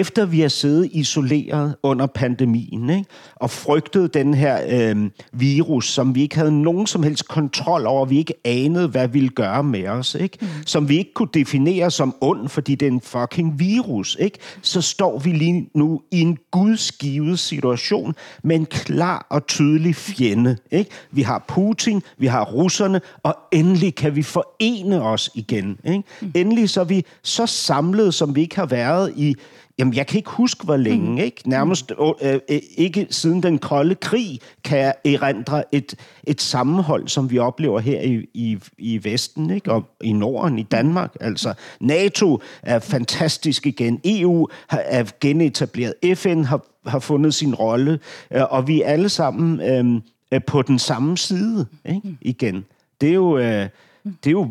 efter 0.00 0.24
vi 0.26 0.40
har 0.40 0.48
siddet 0.48 0.90
isoleret 0.92 1.76
under 1.82 2.06
pandemien, 2.06 2.90
ikke? 2.90 3.04
og 3.36 3.50
frygtet 3.50 4.14
den 4.14 4.34
her 4.34 4.58
øh, 4.68 5.10
virus, 5.32 5.88
som 5.88 6.14
vi 6.14 6.22
ikke 6.22 6.36
havde 6.36 6.62
nogen 6.62 6.86
som 6.86 7.02
helst 7.02 7.28
kontrol 7.28 7.86
over, 7.86 8.06
vi 8.06 8.18
ikke 8.18 8.34
anede, 8.44 8.88
hvad 8.88 9.08
ville 9.08 9.28
gøre 9.28 9.64
med 9.64 9.88
os, 9.88 10.14
ikke? 10.14 10.38
Mm. 10.40 10.46
som 10.66 10.88
vi 10.88 10.98
ikke 10.98 11.14
kunne 11.14 11.28
definere 11.34 11.90
som 11.90 12.14
ond, 12.20 12.48
fordi 12.48 12.74
det 12.74 12.88
er 12.88 12.92
en 12.92 13.00
fucking 13.00 13.58
virus, 13.58 14.16
ikke? 14.20 14.38
så 14.62 14.80
står 14.80 15.18
vi 15.18 15.32
lige 15.32 15.68
nu 15.74 16.00
i 16.10 16.20
en 16.20 16.38
gudsgivet 16.50 17.38
situation 17.38 18.14
med 18.42 18.56
en 18.56 18.66
klar 18.66 19.26
og 19.30 19.46
tydelig 19.46 19.96
fjende. 19.96 20.56
Ikke? 20.70 20.90
Vi 21.10 21.22
har 21.22 21.44
Putin, 21.48 22.02
vi 22.18 22.26
har 22.26 22.44
russerne, 22.44 23.00
og 23.22 23.36
endelig 23.52 23.94
kan 23.94 24.16
vi 24.16 24.22
forene 24.22 25.02
os 25.02 25.30
igen. 25.34 25.78
Ikke? 25.84 26.02
Mm. 26.20 26.32
Endelig 26.34 26.70
så 26.70 26.80
er 26.80 26.84
vi 26.84 27.04
så 27.22 27.46
samlet, 27.46 28.14
som 28.14 28.36
vi 28.36 28.40
ikke 28.40 28.56
har 28.56 28.66
været 28.66 29.12
i 29.16 29.36
Jamen, 29.78 29.94
jeg 29.94 30.06
kan 30.06 30.16
ikke 30.16 30.30
huske, 30.30 30.64
hvor 30.64 30.76
længe. 30.76 31.10
Mm. 31.10 31.18
Ikke? 31.18 31.48
Nærmest 31.48 31.92
øh, 32.22 32.34
øh, 32.50 32.60
ikke 32.76 33.06
siden 33.10 33.42
den 33.42 33.58
kolde 33.58 33.94
krig 33.94 34.40
kan 34.64 34.78
jeg 34.78 34.94
erindre 35.04 35.74
et, 35.74 35.94
et 36.24 36.42
sammenhold, 36.42 37.08
som 37.08 37.30
vi 37.30 37.38
oplever 37.38 37.80
her 37.80 38.00
i, 38.00 38.26
i, 38.34 38.58
i 38.78 39.04
Vesten, 39.04 39.50
ikke? 39.50 39.72
og 39.72 39.84
i 40.00 40.12
Norden, 40.12 40.58
i 40.58 40.62
Danmark. 40.62 41.16
Altså, 41.20 41.54
NATO 41.80 42.40
er 42.62 42.78
fantastisk 42.78 43.66
igen. 43.66 44.00
EU 44.04 44.48
har, 44.68 44.82
er 44.84 45.04
genetableret. 45.20 45.94
FN 46.14 46.44
har, 46.44 46.66
har 46.86 46.98
fundet 46.98 47.34
sin 47.34 47.54
rolle. 47.54 47.98
Øh, 48.30 48.42
og 48.50 48.68
vi 48.68 48.82
er 48.82 48.86
alle 48.86 49.08
sammen 49.08 49.60
øh, 49.60 50.40
på 50.46 50.62
den 50.62 50.78
samme 50.78 51.18
side 51.18 51.66
ikke? 51.84 52.00
Mm. 52.04 52.16
igen. 52.20 52.64
Det 53.00 53.08
er, 53.08 53.14
jo, 53.14 53.38
øh, 53.38 53.68
det 54.04 54.26
er 54.26 54.30
jo 54.30 54.50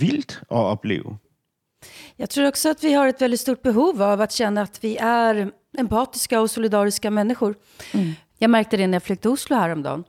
vildt 0.00 0.42
at 0.50 0.56
opleve. 0.56 1.16
Jag 2.16 2.30
tror 2.30 2.48
också 2.48 2.68
att 2.68 2.84
vi 2.84 2.94
har 2.94 3.08
ett 3.08 3.22
väldigt 3.22 3.40
stort 3.40 3.62
behov 3.62 4.02
av 4.02 4.20
att 4.20 4.32
känna 4.32 4.62
att 4.62 4.84
vi 4.84 4.96
är 4.96 5.50
empatiska 5.78 6.40
och 6.40 6.50
solidariska 6.50 7.10
människor. 7.10 7.54
Mm. 7.92 8.12
Jag 8.38 8.50
märkte 8.50 8.76
det 8.76 8.86
när 8.86 8.94
jag 8.94 9.02
flög 9.02 9.20
till 9.20 9.30
Oslo 9.30 9.56
häromdagen. 9.56 10.04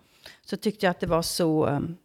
Så 0.46 0.58
tyckte 0.58 0.86
jag 0.86 0.92
att 0.92 1.00
det 1.00 1.08
var 1.08 1.22
så, 1.22 1.68
um, 1.68 1.98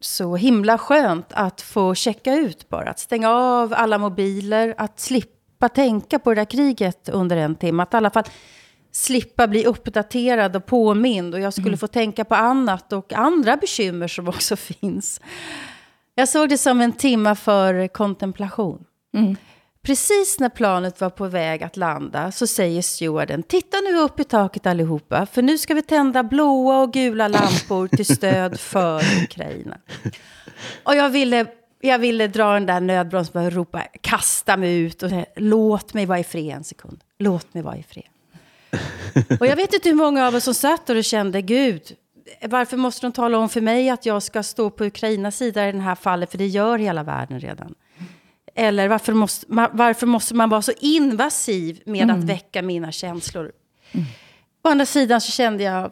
så 0.00 0.36
himla 0.36 0.78
skönt 0.78 1.26
att 1.30 1.60
få 1.60 1.94
checka 1.94 2.34
ut 2.34 2.68
bara. 2.68 2.90
Att 2.90 2.98
stänga 2.98 3.30
av 3.30 3.74
alla 3.76 3.98
mobiler, 3.98 4.74
att 4.78 5.00
slippa 5.00 5.68
tänka 5.68 6.18
på 6.18 6.30
det 6.30 6.40
där 6.40 6.44
kriget 6.44 7.08
under 7.08 7.36
en 7.36 7.54
timme. 7.54 7.82
Att 7.82 7.94
i 7.94 7.96
alla 7.96 8.10
fall 8.10 8.24
slippa 8.92 9.48
bli 9.48 9.64
uppdaterad 9.66 10.56
och 10.56 10.66
påmind. 10.66 11.34
Och 11.34 11.40
jag 11.40 11.52
skulle 11.52 11.68
mm. 11.68 11.78
få 11.78 11.86
tänka 11.86 12.24
på 12.24 12.34
annat 12.34 12.92
och 12.92 13.12
andra 13.12 13.56
bekymmer 13.56 14.08
som 14.08 14.28
också 14.28 14.56
finns. 14.80 15.20
Jag 16.22 16.28
såg 16.28 16.48
det 16.48 16.58
som 16.58 16.80
en 16.80 16.92
timma 16.92 17.34
för 17.34 17.88
kontemplation. 17.88 18.84
Mm. 19.14 19.36
Precis 19.82 20.38
när 20.40 20.48
planet 20.48 21.00
var 21.00 21.10
på 21.10 21.26
väg 21.26 21.62
att 21.62 21.76
landa 21.76 22.32
så 22.32 22.46
säger 22.46 22.82
stewarden, 22.82 23.42
titta 23.42 23.76
nu 23.80 23.98
upp 23.98 24.20
i 24.20 24.24
taket 24.24 24.66
allihopa, 24.66 25.26
för 25.26 25.42
nu 25.42 25.58
ska 25.58 25.74
vi 25.74 25.82
tända 25.82 26.22
blåa 26.22 26.82
och 26.82 26.92
gula 26.92 27.28
lampor 27.28 27.88
till 27.88 28.06
stöd 28.06 28.60
för 28.60 29.02
Ukraina. 29.22 29.78
Och 30.84 30.96
jag 30.96 31.10
ville, 31.10 31.46
jag 31.80 31.98
ville 31.98 32.26
dra 32.26 32.54
den 32.54 32.66
där 32.66 32.80
nödbromsen 32.80 33.46
och 33.46 33.52
ropa, 33.52 33.82
kasta 34.00 34.56
mig 34.56 34.78
ut 34.78 35.02
och 35.02 35.10
låt 35.36 35.94
mig 35.94 36.06
vara 36.06 36.18
i 36.18 36.24
fred 36.24 36.56
en 36.56 36.64
sekund. 36.64 37.00
Låt 37.18 37.54
mig 37.54 37.62
vara 37.62 37.76
i 37.76 37.82
fred. 37.82 38.08
Och 39.40 39.46
jag 39.46 39.56
vet 39.56 39.74
inte 39.74 39.88
hur 39.88 39.96
många 39.96 40.26
av 40.26 40.34
oss 40.34 40.44
som 40.44 40.54
satt 40.54 40.90
och 40.90 41.04
kände, 41.04 41.42
Gud, 41.42 41.82
varför 42.40 42.76
måste 42.76 43.06
de 43.06 43.12
tala 43.12 43.38
om 43.38 43.48
för 43.48 43.60
mig 43.60 43.90
att 43.90 44.06
jag 44.06 44.22
ska 44.22 44.42
stå 44.42 44.70
på 44.70 44.84
Ukrainas 44.84 45.36
sida 45.36 45.68
i 45.68 45.72
den 45.72 45.80
här 45.80 45.94
fallet, 45.94 46.30
för 46.30 46.38
det 46.38 46.46
gör 46.46 46.78
hela 46.78 47.02
världen 47.02 47.40
redan. 47.40 47.74
Eller 48.54 48.88
varför 48.88 49.12
måste, 49.12 49.46
varför 49.72 50.06
måste 50.06 50.34
man 50.34 50.48
vara 50.48 50.62
så 50.62 50.72
invasiv 50.80 51.82
med 51.86 52.02
mm. 52.02 52.18
att 52.18 52.24
väcka 52.24 52.62
mina 52.62 52.92
känslor? 52.92 53.52
Mm. 53.92 54.06
Å 54.64 54.68
andra 54.68 54.86
sidan 54.86 55.20
så 55.20 55.32
kände 55.32 55.62
jag, 55.62 55.90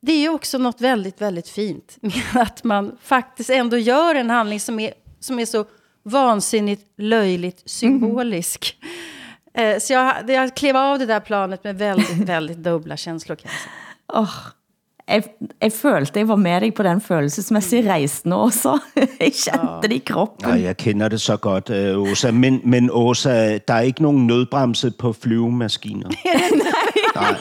det 0.00 0.12
är 0.12 0.20
ju 0.20 0.28
också 0.28 0.58
något 0.58 0.80
väldigt, 0.80 1.20
väldigt 1.20 1.48
fint 1.48 1.96
med 2.00 2.22
att 2.42 2.64
man 2.64 2.98
faktiskt 3.02 3.50
ändå 3.50 3.76
gör 3.78 4.14
en 4.14 4.30
handling 4.30 4.60
som 4.60 4.80
är, 4.80 4.94
som 5.20 5.38
är 5.38 5.46
så 5.46 5.64
vansinnigt 6.02 6.86
löjligt 6.96 7.62
symbolisk. 7.70 8.78
Mm. 9.54 9.80
Så 9.80 9.92
jag, 9.92 10.30
jeg 10.30 10.56
klev 10.56 10.76
av 10.76 10.98
det 10.98 11.06
där 11.06 11.20
planet 11.20 11.64
med 11.64 11.78
väldigt, 11.78 12.28
väldigt 12.28 12.58
dubbla 12.58 12.96
känslor 12.96 13.36
kan 13.36 13.50
jag 13.50 13.60
säga. 13.60 13.72
Oh, 14.12 14.34
jeg, 15.08 15.22
jeg 15.62 15.72
følte, 15.72 16.18
jeg 16.18 16.28
var 16.28 16.36
med 16.36 16.60
dig 16.60 16.74
på 16.74 16.82
den 16.82 17.00
følelsesmæssige 17.00 17.90
rejsen 17.90 18.32
også. 18.32 18.78
jeg 19.20 19.32
kjente 19.32 19.82
det 19.82 19.92
i 19.92 20.02
kroppen. 20.06 20.48
Ja, 20.48 20.62
jeg 20.62 20.76
kender 20.76 21.08
det 21.08 21.20
så 21.20 21.36
godt, 21.36 21.70
uh, 21.70 22.10
Åsa. 22.10 22.30
Men, 22.30 22.60
men 22.64 22.90
Åsa, 22.92 23.58
der 23.58 23.74
er 23.74 23.80
ikke 23.80 24.02
nogen 24.02 24.26
nødbremse 24.26 24.90
på 24.90 25.12
flyvemaskiner. 25.12 26.08
Nej. 27.16 27.34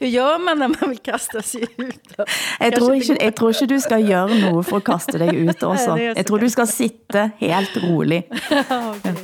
Hur 0.00 0.08
gör 0.08 0.38
man 0.38 0.58
när 0.58 0.68
man 0.68 0.90
vill 0.90 0.98
kasta 0.98 1.42
sig 1.42 1.62
ut? 1.76 2.28
Jeg 2.60 2.72
tror, 2.78 2.92
ikke, 2.92 3.16
jeg 3.20 3.34
tror 3.34 3.48
ikke 3.48 3.74
du 3.74 3.80
skal 3.80 4.06
gøre 4.06 4.40
noget 4.40 4.66
for 4.66 4.76
at 4.76 4.84
kaste 4.84 5.18
dig 5.18 5.38
ut 5.48 5.62
også. 5.62 5.96
Jeg 6.16 6.26
tror 6.26 6.36
du 6.36 6.48
skal 6.48 6.66
sitte 6.66 7.30
helt 7.38 7.78
rolig. 7.84 8.24
okay. 8.68 9.14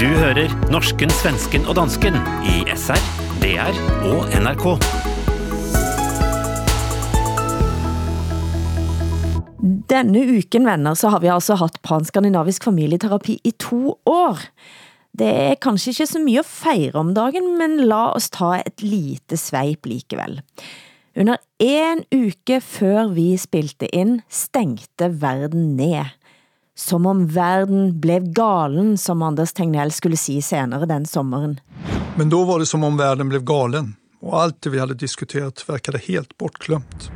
Du 0.00 0.06
hører 0.06 0.70
norsken, 0.70 1.10
svensken 1.10 1.66
og 1.66 1.76
dansken 1.76 2.14
i 2.44 2.64
SR 2.76 3.29
DR 3.40 3.76
og 4.04 4.26
NRK. 4.36 4.64
Denne 9.88 10.24
uken, 10.28 10.66
venner, 10.68 10.92
så 10.92 11.08
har 11.14 11.22
vi 11.24 11.30
altså 11.32 11.56
haft 11.56 11.80
panskandinavisk 11.86 12.66
familieterapi 12.68 13.38
i 13.48 13.54
to 13.56 13.94
år. 14.08 14.44
Det 15.16 15.30
er 15.30 15.56
kanskje 15.62 15.94
ikke 15.94 16.08
så 16.10 16.20
mye 16.20 16.42
at 16.44 16.50
fejre 16.50 17.00
om 17.00 17.14
dagen, 17.16 17.48
men 17.56 17.78
la 17.88 18.10
oss 18.12 18.28
ta 18.34 18.58
et 18.60 18.84
lite 18.84 19.40
sveip 19.40 19.88
likevel. 19.88 20.42
Under 21.16 21.40
en 21.64 22.04
uke 22.12 22.60
før 22.60 23.08
vi 23.16 23.32
spilte 23.40 23.88
ind, 23.88 24.20
stengte 24.28 25.08
verden 25.22 25.78
ned. 25.80 26.12
Som 26.76 27.08
om 27.08 27.24
verden 27.34 27.96
blev 28.04 28.28
galen, 28.36 28.98
som 29.00 29.24
Anders 29.24 29.56
Tegnell 29.56 29.96
skulle 29.96 30.20
sige 30.20 30.44
senere 30.44 30.88
den 30.92 31.08
sommeren. 31.08 31.58
Men 32.20 32.30
då 32.30 32.44
var 32.44 32.58
det 32.58 32.66
som 32.66 32.84
om 32.84 32.96
världen 32.96 33.28
blev 33.28 33.44
galen 33.44 33.96
och 34.20 34.42
allt 34.42 34.62
det 34.62 34.70
vi 34.70 34.78
hade 34.78 34.94
diskuterat 34.94 35.68
verkade 35.68 35.98
helt 35.98 36.38
bortglömt. 36.38 37.10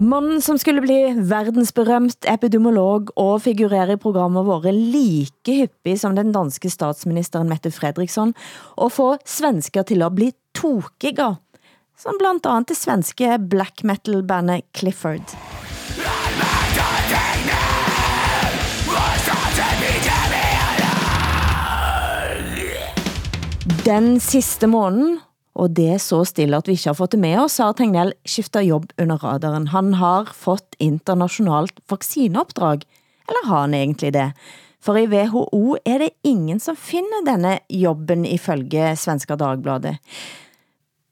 Mannen 0.00 0.42
som 0.42 0.58
skulle 0.58 0.80
bli 0.80 1.14
verdensberømt 1.18 2.24
epidemiolog 2.24 3.10
og 3.16 3.42
figurere 3.42 3.96
i 3.98 3.98
programmer 3.98 4.46
våre 4.46 4.70
like 4.70 5.56
hyppig 5.58 5.96
som 5.98 6.14
den 6.14 6.30
danske 6.32 6.70
statsministeren 6.70 7.50
Mette 7.50 7.74
Fredriksson, 7.74 8.36
og 8.78 8.92
få 8.92 9.08
svensker 9.26 9.82
til 9.90 10.06
at 10.06 10.14
bli 10.14 10.30
tokiga, 10.54 11.32
som 11.98 12.22
blandt 12.22 12.46
andet 12.46 12.70
det 12.70 12.78
svenske 12.78 13.34
black 13.50 13.82
metal 13.82 14.22
bandet 14.22 14.62
Clifford. 14.78 15.26
Den 23.80 24.18
sidste 24.20 24.66
måneden, 24.68 25.20
og 25.56 25.70
det 25.72 25.86
er 25.94 26.00
så 26.04 26.18
stille 26.28 26.58
at 26.60 26.66
vi 26.68 26.74
ikke 26.76 26.90
har 26.90 26.96
fået 26.98 27.14
det 27.14 27.20
med 27.22 27.38
oss, 27.40 27.56
har 27.62 27.72
Tegnell 27.72 28.12
skiftet 28.28 28.66
jobb 28.66 28.90
under 29.00 29.16
radaren. 29.16 29.70
Han 29.72 29.94
har 29.96 30.28
fått 30.36 30.76
internationalt 30.84 31.80
vaccineopdrag, 31.88 32.84
eller 33.24 33.48
har 33.48 33.64
han 33.64 33.76
egentlig 33.78 34.12
det? 34.12 34.26
For 34.84 35.00
i 35.00 35.06
WHO 35.08 35.78
er 35.88 36.04
det 36.04 36.10
ingen 36.28 36.60
som 36.60 36.76
finder 36.76 37.24
denne 37.24 37.56
jobben 37.72 38.26
ifølge 38.28 38.92
Svenska 39.00 39.38
Dagbladet. 39.40 39.96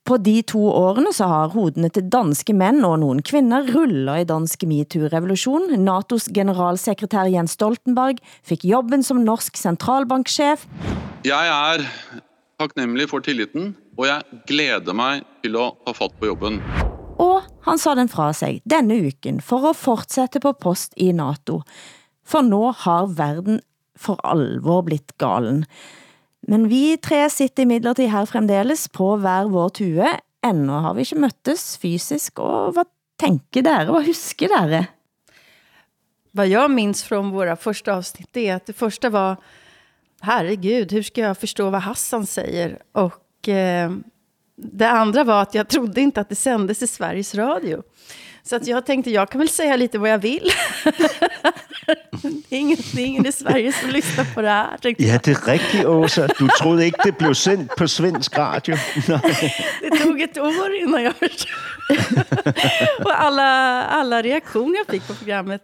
På 0.05 0.17
de 0.21 0.43
to 0.45 0.61
årene 0.69 1.11
så 1.13 1.25
har 1.29 1.57
hodene 1.57 1.89
til 1.93 2.05
danske 2.13 2.53
mænd 2.53 2.85
og 2.85 2.99
nogle 3.01 3.25
kvinder 3.25 3.65
rullet 3.73 4.23
i 4.23 4.29
dansk 4.29 4.65
MeToo-revolution. 4.69 5.73
NATO's 5.89 6.29
generalsekretær 6.37 7.33
Jens 7.33 7.57
Stoltenberg 7.57 8.21
fik 8.45 8.65
jobben 8.65 9.05
som 9.05 9.25
norsk 9.25 9.57
centralbankchef. 9.57 10.65
Jeg 11.25 11.49
er 11.49 11.85
takknemlig 12.59 13.07
for 13.11 13.23
tilliten, 13.23 13.77
og 13.99 14.09
jeg 14.09 14.43
glæder 14.49 14.95
mig 14.97 15.23
til 15.45 15.57
at 15.59 15.77
ha 15.87 15.95
fatt 15.95 16.17
på 16.19 16.27
jobben. 16.31 16.59
Og 17.19 17.47
han 17.67 17.79
sa 17.79 17.95
den 17.99 18.11
fra 18.11 18.33
sig 18.33 18.61
denne 18.69 18.97
uken 19.09 19.41
for 19.43 19.71
at 19.71 19.79
fortsætte 19.79 20.41
på 20.43 20.53
post 20.53 20.95
i 20.97 21.13
NATO. 21.13 21.63
For 22.27 22.43
nå 22.43 22.71
har 22.85 23.11
verden 23.19 23.61
for 23.99 24.21
alvor 24.27 24.85
blitt 24.87 25.17
galen. 25.19 25.65
Men 26.49 26.69
vi 26.71 26.97
tre 27.03 27.27
sitter 27.31 27.67
imidlertid 27.67 28.11
her 28.11 28.29
fremdeles 28.31 28.87
på 28.89 29.17
hver 29.23 29.51
vår 29.51 29.75
tue. 29.81 30.13
Ännu 30.47 30.83
har 30.83 30.95
vi 30.95 31.03
ikke 31.03 31.19
møttes 31.19 31.79
fysisk, 31.83 32.39
og 32.39 32.73
hvad 32.73 32.87
tænker 33.19 33.63
dere? 33.67 33.91
Hvad 33.91 34.07
husker 34.07 34.49
dere? 34.49 34.87
Vad 36.33 36.47
jag 36.47 36.71
minns 36.71 37.03
från 37.03 37.31
våra 37.31 37.57
första 37.57 37.95
avsnitt 37.95 38.37
är 38.37 38.55
att 38.55 38.67
det 38.67 38.73
första 38.73 39.11
var 39.11 39.37
herregud, 40.21 40.93
hur 40.93 41.03
ska 41.03 41.21
jag 41.21 41.39
förstå 41.39 41.71
vad 41.71 41.81
Hassan 41.81 42.27
säger? 42.27 42.79
Och 42.93 43.49
eh, 43.49 43.91
det 44.57 44.89
andra 44.89 45.25
var 45.25 45.43
att 45.43 45.55
jag 45.55 45.69
trodde 45.69 46.01
inte 46.01 46.21
att 46.21 46.29
det 46.29 46.35
sändes 46.35 46.83
i 46.83 46.87
Sveriges 46.87 47.35
Radio. 47.35 47.83
Så 48.43 48.57
att 48.57 48.67
jag 48.67 48.87
tänkte, 48.87 49.11
jag 49.11 49.31
kan 49.31 49.39
väl 49.39 49.49
säga 49.49 49.77
lite 49.77 49.99
vad 49.99 50.11
jag 50.11 50.19
vill. 50.19 50.51
det, 52.23 52.57
är 52.57 52.61
ingen, 52.61 52.79
det 52.95 53.03
är 53.03 53.07
ingen 53.07 53.27
i 53.27 53.33
Sverige 53.33 53.73
som 53.73 53.91
lyssnar 53.91 54.35
på 54.35 54.43
det 54.43 54.49
här. 54.49 54.79
Ja, 54.83 55.19
det 55.25 55.29
er 55.29 55.53
rigtigt, 55.53 55.85
Åsa. 55.85 56.27
Du 56.27 56.49
troede 56.61 56.87
ikke, 56.87 57.03
det 57.05 57.19
blev 57.19 57.35
sendt 57.35 57.77
på 57.77 57.89
svensk 57.89 58.39
radio. 58.39 58.77
Nej. 59.09 59.55
Det 59.81 59.99
tog 59.99 60.21
ett 60.21 60.39
år 60.39 60.75
innan 60.75 61.03
jag 61.03 61.17
förstod. 61.17 61.51
och 63.05 63.23
alla, 63.23 63.83
alla 63.85 64.23
reaktioner 64.23 64.77
jag 64.77 64.87
fick 64.87 65.07
på 65.07 65.15
programmet 65.15 65.63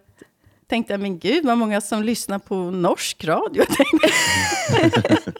tänkte 0.67 0.93
jag, 0.93 0.99
men 0.99 1.19
gud 1.19 1.45
vad 1.45 1.57
många 1.57 1.81
som 1.81 2.03
lyssnar 2.03 2.39
på 2.39 2.55
norsk 2.55 3.25
radio. 3.25 3.63
tänkte 3.65 4.09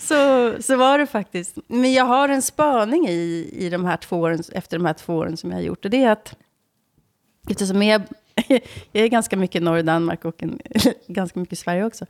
så, 0.00 0.54
så 0.62 0.76
var 0.76 0.98
det 0.98 1.06
faktiskt. 1.06 1.58
Men 1.66 1.92
jag 1.92 2.04
har 2.04 2.28
en 2.28 2.42
spaning 2.42 3.08
i, 3.08 3.50
i 3.52 3.70
de 3.70 3.84
här 3.84 3.96
två 3.96 4.16
åren, 4.16 4.42
efter 4.52 4.78
de 4.78 4.86
här 4.86 4.94
två 4.94 5.14
åren 5.14 5.36
som 5.36 5.50
jag 5.50 5.56
har 5.56 5.62
gjort. 5.62 5.84
Och 5.84 5.90
det 5.90 6.02
är 6.02 6.10
att, 6.10 6.36
eftersom 7.50 7.82
jag, 7.82 8.02
jag 8.92 9.04
är 9.04 9.08
ganska 9.08 9.36
mycket 9.36 9.62
i 9.62 9.82
Danmark 9.82 10.24
och 10.24 10.42
en, 10.42 10.60
ganska 11.06 11.40
mycket 11.40 11.52
i 11.52 11.56
Sverige 11.56 11.84
också. 11.84 12.06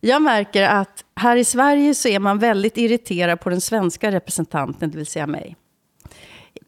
Jag 0.00 0.22
märker 0.22 0.62
att 0.62 1.04
här 1.16 1.36
i 1.36 1.44
Sverige 1.44 1.94
så 1.94 2.08
är 2.08 2.18
man 2.18 2.38
väldigt 2.38 2.76
irriterad 2.76 3.40
på 3.40 3.50
den 3.50 3.60
svenska 3.60 4.12
representanten, 4.12 4.90
det 4.90 4.98
vill 4.98 5.06
säga 5.06 5.26
mig. 5.26 5.56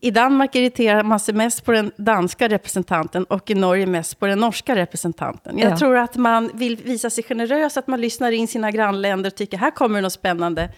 I 0.07 0.11
Danmark 0.11 0.55
irriterar 0.55 1.03
man 1.03 1.21
sig 1.21 1.35
mest 1.35 1.65
på 1.65 1.73
den 1.73 1.93
danska 1.97 2.49
representanten 2.49 3.25
och 3.25 3.51
i 3.51 3.55
Norge 3.55 3.87
mest 3.87 4.19
på 4.21 4.27
den 4.27 4.39
norska 4.39 4.77
representanten. 4.77 5.59
Jag 5.59 5.73
Ja. 5.73 5.77
tror 5.79 5.97
att 5.97 6.17
man 6.17 6.51
vill 6.55 6.77
visa 6.77 7.11
sig 7.11 7.25
generös, 7.25 7.77
att 7.77 7.87
man 7.87 8.01
lyssnar 8.01 8.33
in 8.33 8.49
sina 8.49 8.71
grannländer 8.71 9.31
och 9.31 9.35
tycker 9.35 9.59
här 9.59 9.71
kommer 9.71 10.01
något 10.03 10.13
spännande. 10.13 10.69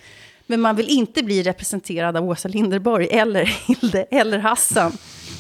Men 0.47 0.61
man 0.61 0.77
vill 0.77 0.88
inte 0.88 1.23
bli 1.23 1.43
representerad 1.43 2.17
av 2.17 2.29
Åsa 2.29 2.49
Linderborg 2.49 3.09
eller 3.11 3.45
Hilde 3.67 4.03
eller 4.03 4.38
Hassan 4.38 4.93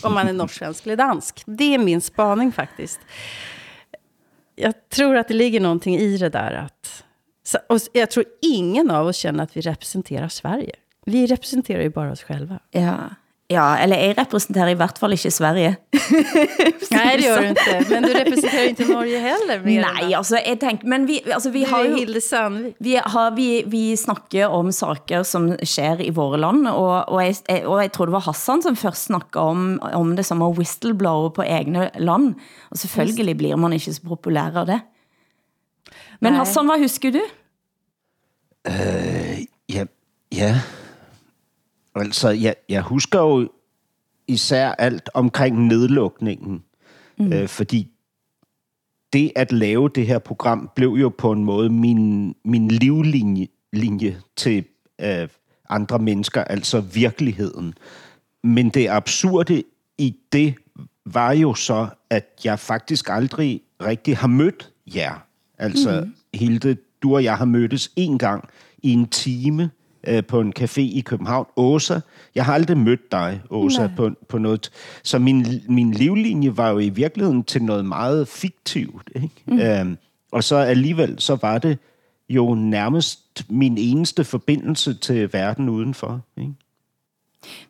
om 0.02 0.14
man 0.14 0.28
är 0.28 0.32
norsk-svensk 0.32 0.86
eller 0.86 0.96
dansk. 0.96 1.42
Det 1.46 1.74
är 1.74 1.78
min 1.78 2.00
spaning 2.00 2.52
faktiskt. 2.52 3.00
Jag 4.56 4.88
tror 4.88 5.16
att 5.16 5.28
det 5.28 5.34
ligger 5.34 5.60
någonting 5.60 5.96
i 5.98 6.16
det 6.18 6.28
där 6.28 6.52
att... 6.52 7.04
Och 7.68 7.78
jag 7.92 8.10
tror 8.10 8.24
ingen 8.42 8.90
av 8.90 9.06
oss 9.06 9.16
känner 9.16 9.44
att 9.44 9.56
vi 9.56 9.60
representerar 9.60 10.28
Sverige. 10.28 10.74
Vi 11.06 11.26
representerar 11.26 11.82
ju 11.82 11.90
bara 11.90 12.12
oss 12.12 12.22
själva. 12.22 12.58
Ja. 12.70 12.96
Ja, 13.50 13.82
eller 13.82 13.96
jeg 13.96 14.18
repræsenterer 14.18 14.68
i 14.68 14.76
hvert 14.76 14.98
fall 15.00 15.12
ikke 15.12 15.30
Sverige. 15.30 15.76
Nej, 16.92 17.16
det 17.16 17.24
gör 17.24 17.40
du 17.40 17.48
inte. 17.48 17.86
Men 17.90 18.02
du 18.02 18.12
representerar 18.12 18.62
ju 18.62 18.68
inte 18.68 18.84
Norge 18.84 19.18
heller. 19.18 19.64
mer 19.64 19.80
Nej, 19.80 20.14
att 20.14 20.18
altså, 20.18 20.40
jeg 20.46 20.60
tænker, 20.60 20.86
men 20.86 21.06
vi, 21.06 21.20
altså, 21.32 21.50
vi 21.50 21.64
har 21.64 21.84
är 21.84 21.90
jo... 21.90 21.96
Hilde 21.96 22.20
Sandvik. 22.20 22.76
Vi, 22.80 23.00
har, 23.04 23.30
vi, 23.30 23.64
vi 23.66 23.96
snakker 23.96 24.46
om 24.46 24.72
saker 24.72 25.22
som 25.22 25.56
sker 25.62 26.00
i 26.00 26.10
våre 26.10 26.36
land, 26.36 26.68
og, 26.68 27.08
og, 27.08 27.24
jeg, 27.24 27.66
og 27.66 27.82
jeg 27.82 27.92
tror 27.92 28.06
det 28.06 28.12
var 28.12 28.20
Hassan 28.20 28.62
som 28.62 28.76
først 28.76 29.04
snakket 29.04 29.36
om, 29.36 29.80
om 29.92 30.16
det 30.16 30.26
som 30.26 30.42
at 30.42 30.58
whistleblower 30.58 31.28
på 31.30 31.42
egne 31.42 31.90
land. 31.98 32.34
Og 32.70 32.78
selvfølgelig 32.78 33.36
blir 33.36 33.56
man 33.56 33.72
ikke 33.72 33.92
så 33.92 34.02
populær 34.02 34.56
av 34.56 34.66
det. 34.66 34.80
Men 36.20 36.32
Nej. 36.32 36.38
Hassan, 36.38 36.66
hvad 36.66 36.78
husker 36.78 37.10
du? 37.10 37.20
Ja, 39.68 39.84
ja. 40.32 40.54
Altså, 41.98 42.28
jeg, 42.28 42.54
jeg 42.68 42.82
husker 42.82 43.20
jo 43.20 43.48
især 44.28 44.68
alt 44.68 45.10
omkring 45.14 45.66
nedlukningen. 45.66 46.62
Mm. 47.18 47.32
Øh, 47.32 47.48
fordi 47.48 47.88
det 49.12 49.32
at 49.36 49.52
lave 49.52 49.88
det 49.88 50.06
her 50.06 50.18
program 50.18 50.70
blev 50.74 50.88
jo 50.88 51.08
på 51.08 51.32
en 51.32 51.44
måde 51.44 51.70
min, 51.70 52.34
min 52.44 52.68
livlinje 52.68 53.48
linje 53.72 54.20
til 54.36 54.64
øh, 55.00 55.28
andre 55.68 55.98
mennesker, 55.98 56.44
altså 56.44 56.80
virkeligheden. 56.80 57.74
Men 58.44 58.68
det 58.68 58.88
absurde 58.88 59.62
i 59.98 60.16
det 60.32 60.54
var 61.06 61.32
jo 61.32 61.54
så, 61.54 61.88
at 62.10 62.40
jeg 62.44 62.58
faktisk 62.58 63.08
aldrig 63.10 63.62
rigtig 63.82 64.16
har 64.16 64.28
mødt 64.28 64.70
jer. 64.94 65.26
Altså, 65.58 66.00
mm. 66.00 66.14
Hilde, 66.34 66.76
du 67.02 67.14
og 67.14 67.24
jeg 67.24 67.36
har 67.36 67.44
mødtes 67.44 67.90
en 67.96 68.18
gang 68.18 68.48
i 68.82 68.90
en 68.90 69.08
time 69.08 69.70
øh, 70.08 70.24
på 70.24 70.40
en 70.40 70.52
café 70.58 70.80
i 70.80 71.02
København. 71.06 71.46
Åsa, 71.56 72.00
jeg 72.34 72.44
har 72.44 72.54
aldrig 72.54 72.78
mødt 72.78 73.12
dig, 73.12 73.40
Åsa, 73.50 73.88
på, 73.96 74.10
på 74.28 74.38
noget. 74.38 74.70
Så 75.02 75.18
min, 75.18 75.46
min 75.68 75.90
livlinje 75.90 76.56
var 76.56 76.70
jo 76.70 76.78
i 76.78 76.88
virkeligheden 76.88 77.44
til 77.44 77.62
noget 77.62 77.84
meget 77.84 78.28
fiktivt. 78.28 79.10
Ikke? 79.14 79.30
Mm. 79.46 79.58
Øhm, 79.58 79.98
og 80.32 80.44
så 80.44 80.56
alligevel, 80.56 81.20
så 81.20 81.38
var 81.42 81.58
det 81.58 81.78
jo 82.28 82.54
nærmest 82.54 83.44
min 83.48 83.78
eneste 83.78 84.24
forbindelse 84.24 84.94
til 84.94 85.32
verden 85.32 85.68
udenfor. 85.68 86.20
Ikke? 86.36 86.52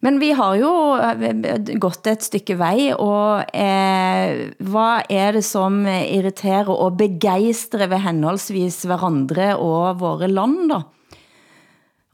Men 0.01 0.20
vi 0.20 0.31
har 0.31 0.55
jo 0.55 0.96
øh, 0.96 1.81
gått 1.81 2.07
et 2.07 2.24
stykke 2.24 2.59
vej, 2.59 2.92
og 2.98 3.44
eh, 3.55 4.48
hvad 4.59 5.03
er 5.11 5.33
det 5.33 5.44
som 5.44 5.87
irriterer 5.87 6.70
og 6.72 6.96
begejstrer 6.96 7.87
ved 7.87 7.98
henholdsvis 7.98 8.83
hverandre 8.83 9.57
og 9.57 10.01
våre 10.01 10.29
land 10.29 10.70
da? 10.72 10.81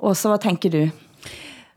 Åsa, 0.05 0.29
hvad 0.29 0.41
tænker 0.41 0.71
du? 0.71 0.91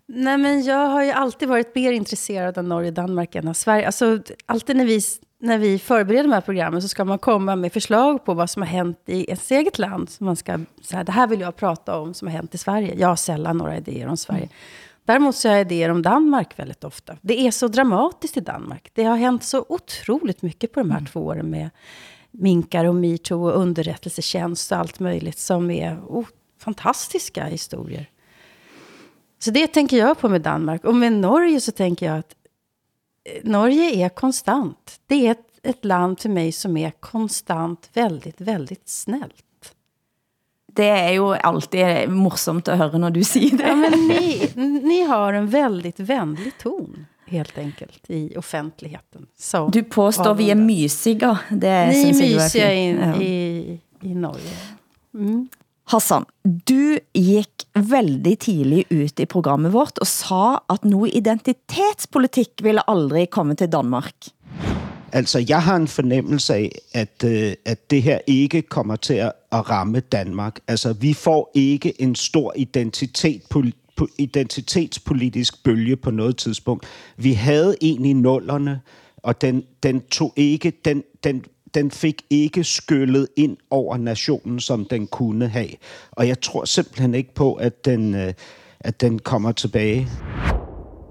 Nej, 0.07 0.37
men 0.37 0.63
jag 0.63 0.87
har 0.87 1.03
ju 1.03 1.11
alltid 1.11 1.49
varit 1.49 1.75
mer 1.75 1.91
intresserad 1.91 2.57
av 2.57 2.63
Norge 2.63 2.87
och 2.87 2.93
Danmark 2.93 3.35
än 3.35 3.47
av 3.47 3.53
Sverige. 3.53 3.85
Alltså, 3.85 4.19
alltid 4.45 4.75
när 4.75 4.85
vi, 4.85 4.99
när 5.39 5.57
vi 5.57 5.79
förbereder 5.79 6.23
de 6.23 6.31
här 6.31 6.41
programmen 6.41 6.81
så 6.81 6.87
ska 6.87 7.05
man 7.05 7.19
komma 7.19 7.55
med 7.55 7.73
förslag 7.73 8.25
på 8.25 8.33
vad 8.33 8.49
som 8.49 8.61
har 8.61 8.69
hänt 8.69 8.99
i 9.05 9.25
ens 9.25 9.51
eget 9.51 9.79
land. 9.79 10.09
Så 10.09 10.23
man 10.23 10.35
ska 10.35 10.59
säga, 10.81 11.03
det 11.03 11.11
här 11.11 11.27
vill 11.27 11.39
jag 11.39 11.55
prata 11.55 11.99
om 11.99 12.13
som 12.13 12.27
har 12.27 12.35
hänt 12.35 12.55
i 12.55 12.57
Sverige. 12.57 12.95
Jag 12.97 13.07
har 13.07 13.15
sällan 13.15 13.57
några 13.57 13.77
idéer 13.77 14.07
om 14.07 14.17
Sverige. 14.17 14.49
Däremot 15.05 15.35
så 15.35 15.47
har 15.47 15.55
jag 15.55 15.61
idéer 15.61 15.89
om 15.89 16.01
Danmark 16.01 16.59
väldigt 16.59 16.83
ofta. 16.83 17.17
Det 17.21 17.47
är 17.47 17.51
så 17.51 17.67
dramatiskt 17.67 18.37
i 18.37 18.41
Danmark. 18.41 18.89
Det 18.93 19.03
har 19.03 19.17
hänt 19.17 19.43
så 19.43 19.65
otroligt 19.69 20.41
mycket 20.41 20.73
på 20.73 20.79
de 20.79 20.91
här 20.91 21.05
två 21.11 21.19
åren 21.19 21.49
med 21.49 21.69
minkar 22.31 22.85
och 22.85 22.95
metoo 22.95 23.49
och 23.49 23.61
underrättelsetjänst 23.61 24.71
och 24.71 24.77
allt 24.77 24.99
möjligt 24.99 25.39
som 25.39 25.71
är 25.71 25.99
oh, 26.07 26.25
fantastiska 26.59 27.45
historier. 27.45 28.09
Så 29.39 29.51
det 29.51 29.67
tänker 29.67 29.97
jag 29.97 30.19
på 30.19 30.29
med 30.29 30.41
Danmark. 30.41 30.85
Och 30.85 30.95
med 30.95 31.13
Norge 31.13 31.61
så 31.61 31.71
tänker 31.71 32.05
jag 32.05 32.17
att 32.19 32.35
eh, 33.25 33.41
Norge 33.43 34.05
är 34.05 34.09
konstant. 34.09 34.99
Det 35.07 35.27
är 35.27 35.31
ett, 35.31 35.47
ett 35.63 35.85
land 35.85 36.17
till 36.17 36.31
mig 36.31 36.51
som 36.51 36.77
är 36.77 36.91
konstant 36.91 37.89
väldigt, 37.93 38.41
väldigt 38.41 38.89
snällt. 38.89 39.43
Det 40.71 40.85
er 40.87 41.11
jo 41.11 41.33
alltid 41.33 42.09
morsomt 42.09 42.67
at 42.67 42.77
høre 42.77 42.97
når 43.01 43.09
du 43.09 43.23
siger 43.23 43.57
det. 43.57 43.63
Ja, 43.67 43.75
men 43.75 43.91
ni, 44.07 44.51
ni 44.83 45.03
har 45.03 45.33
en 45.33 45.47
väldigt 45.47 45.99
vänlig 45.99 46.51
ton, 46.61 47.05
helt 47.25 47.57
enkelt, 47.57 48.09
i 48.09 48.37
offentligheten. 48.37 49.25
Som 49.37 49.71
Du 49.71 49.83
påstår 49.83 50.33
vi 50.35 50.51
avundar. 50.51 50.65
mysiga. 50.65 51.39
Det 51.49 51.87
Ni 51.87 52.09
är 52.09 52.13
mysiga 52.13 52.73
in, 52.73 52.97
Ja. 52.97 53.21
i, 53.21 53.79
i 54.01 54.15
Norge. 54.15 54.53
Hassan, 55.87 56.25
du 56.43 56.97
gik 57.13 57.63
veldig 57.75 58.39
tidlig 58.39 58.85
ut 58.91 59.19
i 59.19 59.25
programmet 59.25 59.73
vårt 59.73 59.99
og 60.03 60.07
sa, 60.07 60.57
at 60.69 60.85
noget 60.85 61.15
identitetspolitik 61.15 62.49
ville 62.63 62.83
aldrig 62.89 63.29
komme 63.29 63.55
til 63.55 63.71
Danmark. 63.71 64.13
Altså, 65.11 65.45
jeg 65.49 65.63
har 65.63 65.75
en 65.75 65.87
fornemmelse 65.87 66.53
af, 66.53 66.71
at, 66.93 67.23
øh, 67.25 67.53
at 67.65 67.91
det 67.91 68.03
her 68.03 68.19
ikke 68.27 68.61
kommer 68.61 68.95
til 68.95 69.13
at, 69.13 69.31
at 69.51 69.69
ramme 69.69 69.99
Danmark. 69.99 70.59
Altså, 70.67 70.93
vi 70.93 71.13
får 71.13 71.51
ikke 71.55 72.01
en 72.01 72.15
stor 72.15 72.53
identitet, 72.55 73.41
pol- 73.53 74.15
identitetspolitisk 74.17 75.63
bølge 75.63 75.95
på 75.95 76.11
noget 76.11 76.37
tidspunkt. 76.37 76.85
Vi 77.17 77.33
havde 77.33 77.75
en 77.81 78.05
i 78.05 78.13
nullerne, 78.13 78.81
og 79.17 79.41
den, 79.41 79.63
den 79.83 80.01
tog 80.01 80.33
ikke, 80.35 80.73
den, 80.85 81.03
den, 81.23 81.43
den 81.73 81.91
fik 81.91 82.25
ikke 82.29 82.63
skyllet 82.63 83.27
ind 83.37 83.57
over 83.69 83.97
nationen, 83.97 84.59
som 84.59 84.85
den 84.85 85.07
kunne 85.07 85.47
have. 85.47 85.69
Og 86.11 86.27
jeg 86.27 86.41
tror 86.41 86.65
simpelthen 86.65 87.15
ikke 87.15 87.33
på, 87.33 87.53
at 87.53 87.85
den, 87.85 88.15
øh, 88.15 88.33
at 88.79 89.01
den 89.01 89.19
kommer 89.19 89.51
tilbage. 89.51 90.07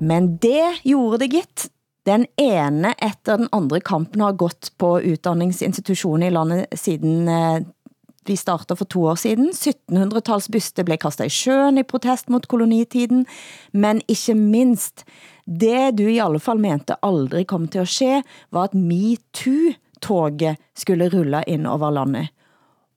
Men 0.01 0.37
det 0.37 0.83
gjorde 0.83 1.19
det 1.19 1.31
gitt. 1.31 1.69
Den 2.07 2.27
ene 2.39 2.95
efter 3.03 3.37
den 3.37 3.49
andre 3.53 3.81
kampen 3.81 4.21
har 4.21 4.33
gått 4.33 4.71
på 4.79 4.99
uddannelsesinstitutioner 4.99 6.27
i 6.27 6.31
landet 6.31 6.67
siden 6.75 7.29
øh, 7.29 7.61
vi 8.27 8.37
startede 8.37 8.77
for 8.77 8.85
to 8.85 9.05
år 9.05 9.15
siden. 9.15 9.51
1700-tals 9.55 10.51
byste 10.53 10.85
blev 10.85 10.99
kastet 10.99 11.31
i 11.31 11.35
sjøen 11.35 11.79
i 11.79 11.87
protest 11.87 12.31
mot 12.31 12.49
kolonitiden, 12.49 13.27
men 13.73 14.03
ikke 14.09 14.35
minst, 14.35 15.05
det 15.47 15.99
du 15.99 16.07
i 16.11 16.19
alle 16.23 16.41
fall 16.43 16.61
mente 16.61 16.99
aldrig 17.03 17.47
kom 17.47 17.69
til 17.69 17.85
at 17.85 17.89
ske, 17.89 18.23
var 18.53 18.65
at 18.71 18.75
toget 20.03 20.57
skulle 20.77 21.09
rulle 21.09 21.43
ind 21.47 21.67
over 21.67 21.91
landet. 21.91 22.29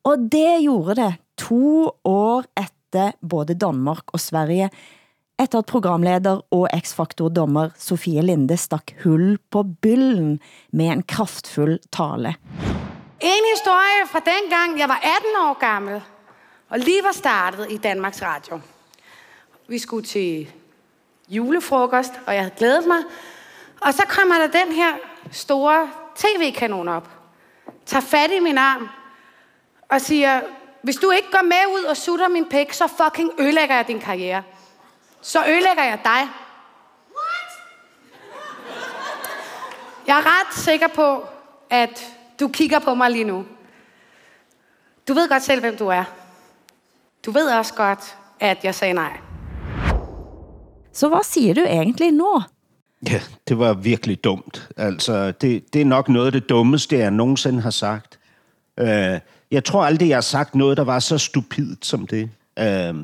Og 0.04 0.18
det 0.18 0.62
gjorde 0.62 0.96
det 0.96 1.16
to 1.38 1.90
år 2.04 2.44
efter 2.58 3.12
både 3.30 3.54
Danmark 3.54 4.04
og 4.08 4.20
Sverige, 4.20 4.70
efter 5.40 5.60
at 5.60 5.66
programleder 5.66 6.42
og 6.52 6.70
X-faktor-dommer 6.80 7.70
Sofie 7.78 8.22
Linde 8.22 8.58
stak 8.58 8.92
hul 9.04 9.38
på 9.52 9.64
byllen 9.82 10.40
med 10.74 10.86
en 10.86 11.04
kraftfuld 11.04 11.80
tale. 11.92 12.36
En 13.20 13.46
historie 13.56 14.02
fra 14.12 14.20
dengang, 14.20 14.80
jeg 14.80 14.90
var 14.90 15.00
18 15.04 15.10
år 15.40 15.60
gammel, 15.60 16.02
og 16.70 16.80
lige 16.80 17.04
var 17.04 17.12
startet 17.12 17.68
i 17.72 17.78
Danmarks 17.78 18.22
Radio. 18.22 18.60
Vi 19.68 19.78
skulle 19.78 20.06
til 20.06 20.48
julefrokost, 21.30 22.14
og 22.28 22.34
jeg 22.34 22.42
havde 22.42 22.56
glædet 22.58 22.88
mig. 22.88 22.98
Og 23.82 23.94
så 23.94 24.04
kommer 24.10 24.36
der 24.36 24.48
den 24.48 24.76
her 24.76 24.94
store 25.32 25.90
tv-kanon 26.20 26.88
op, 26.88 27.10
tager 27.86 28.02
fat 28.02 28.32
i 28.32 28.40
min 28.40 28.58
arm 28.58 28.90
og 29.90 30.02
siger, 30.02 30.42
hvis 30.82 30.96
du 30.96 31.12
ikke 31.12 31.32
går 31.32 31.44
med 31.44 31.80
ud 31.80 31.84
og 31.84 31.98
sutter 31.98 32.28
min 32.28 32.46
pæk, 32.50 32.74
så 32.74 32.88
fucking 32.88 33.32
ødelægger 33.40 33.76
jeg 33.76 33.88
din 33.88 34.00
karriere. 34.00 34.44
Så 35.22 35.40
ødelægger 35.48 35.84
jeg 35.84 36.00
dig. 36.04 36.30
Jeg 40.08 40.18
er 40.18 40.24
ret 40.26 40.54
sikker 40.54 40.88
på, 40.88 41.26
at 41.70 42.16
du 42.40 42.48
kigger 42.48 42.80
på 42.80 42.94
mig 42.94 43.12
lige 43.12 43.24
nu. 43.24 43.46
Du 45.08 45.14
ved 45.14 45.30
godt 45.30 45.44
selv, 45.44 45.60
hvem 45.60 45.78
du 45.78 45.88
er. 45.88 46.04
Du 47.26 47.32
ved 47.32 47.52
også 47.52 47.74
godt, 47.74 48.18
at 48.40 48.64
jeg 48.64 48.76
sagde 48.76 48.94
nej. 48.94 49.20
Så 50.94 51.08
hvad 51.08 51.24
siger 51.24 51.54
du 51.54 51.62
egentlig 51.62 52.12
nu? 52.12 52.42
Ja, 53.08 53.22
det 53.48 53.60
var 53.60 53.74
virkelig 53.74 54.24
dumt. 54.24 54.70
Altså, 54.78 55.32
det, 55.32 55.74
det 55.74 55.82
er 55.82 55.86
nok 55.86 56.10
noget 56.10 56.26
af 56.26 56.32
det 56.32 56.50
dummeste, 56.50 56.98
jeg 56.98 57.12
nogensinde 57.12 57.62
har 57.62 57.70
sagt. 57.70 58.20
Øh, 58.80 59.20
jeg 59.52 59.64
tror 59.66 59.84
aldrig, 59.84 60.10
jeg 60.10 60.18
har 60.18 60.22
sagt 60.22 60.56
noget, 60.56 60.78
der 60.78 60.84
var 60.84 61.00
så 61.00 61.18
stupidt 61.18 61.86
som 61.86 62.08
det. 62.08 62.30
Øh, 62.60 62.96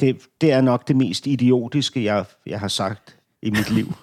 det, 0.00 0.20
det 0.40 0.52
er 0.52 0.60
nok 0.60 0.88
det 0.88 0.96
mest 0.96 1.26
idiotiske, 1.26 2.04
jeg, 2.04 2.24
jeg 2.46 2.60
har 2.60 2.68
sagt 2.68 3.16
i 3.42 3.50
mit 3.50 3.70
liv. 3.70 3.94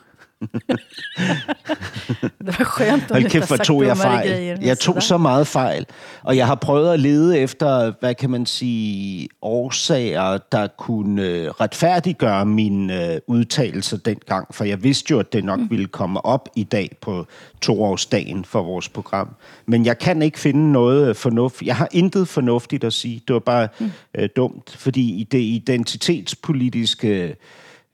Det 2.45 2.60
var 2.60 2.65
skönt 2.65 3.12
om 3.12 3.21
Hold 3.21 3.29
kæft, 3.29 3.47
hvor 3.47 3.58
tog 3.58 3.84
jeg 3.84 3.97
fejl. 3.97 4.29
grejer. 4.29 4.58
Jeg 4.62 4.79
tog 4.79 5.03
så 5.03 5.17
meget 5.17 5.47
fejl. 5.47 5.86
Og 6.23 6.38
jeg 6.38 6.47
har 6.47 6.56
prøvet 6.56 6.93
at 6.93 6.99
lede 6.99 7.39
efter, 7.39 7.93
hvad 7.99 8.15
kan 8.15 8.29
man 8.29 8.45
sige, 8.45 9.29
årsager, 9.41 10.38
der 10.51 10.67
kunne 10.67 11.23
øh, 11.23 11.47
retfærdiggøre 11.49 12.45
mine 12.45 13.13
øh, 13.13 13.19
udtalelser 13.27 13.97
dengang. 13.97 14.56
For 14.56 14.63
jeg 14.63 14.84
vidste 14.84 15.12
jo, 15.12 15.19
at 15.19 15.34
det 15.34 15.43
nok 15.43 15.60
ville 15.69 15.88
komme 15.88 16.25
op 16.25 16.49
i 16.56 16.63
dag 16.63 16.97
på 17.01 17.25
toårsdagen 17.62 18.45
for 18.45 18.63
vores 18.63 18.89
program. 18.89 19.29
Men 19.65 19.86
jeg 19.86 19.97
kan 19.99 20.21
ikke 20.21 20.39
finde 20.39 20.71
noget 20.71 21.17
fornuft. 21.17 21.62
Jeg 21.62 21.75
har 21.75 21.88
intet 21.91 22.27
fornuftigt 22.27 22.84
at 22.84 22.93
sige. 22.93 23.21
Det 23.27 23.34
var 23.34 23.39
bare 23.39 23.67
øh, 24.15 24.29
dumt, 24.36 24.75
fordi 24.77 25.19
i 25.19 25.23
det 25.23 25.39
identitetspolitiske 25.41 27.36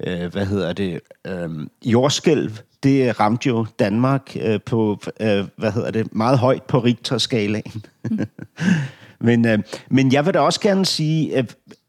øh, 0.07 0.31
hvad 0.31 0.45
hedder 0.45 0.73
det, 0.73 0.99
øh, 1.27 1.49
jordskælv, 1.85 2.51
det 2.83 3.19
ramte 3.19 3.47
jo 3.47 3.65
Danmark 3.79 4.38
øh, 4.41 4.59
på, 4.65 4.99
øh, 5.19 5.45
hvad 5.55 5.71
hedder 5.71 5.91
det, 5.91 6.15
meget 6.15 6.38
højt 6.38 6.63
på 6.63 6.79
Richter-skalaen. 6.79 7.85
men, 9.27 9.47
øh, 9.47 9.59
men 9.89 10.13
jeg 10.13 10.25
vil 10.25 10.33
da 10.33 10.39
også 10.39 10.62
gerne 10.62 10.85
sige, 10.85 11.38
øh, 11.38 11.43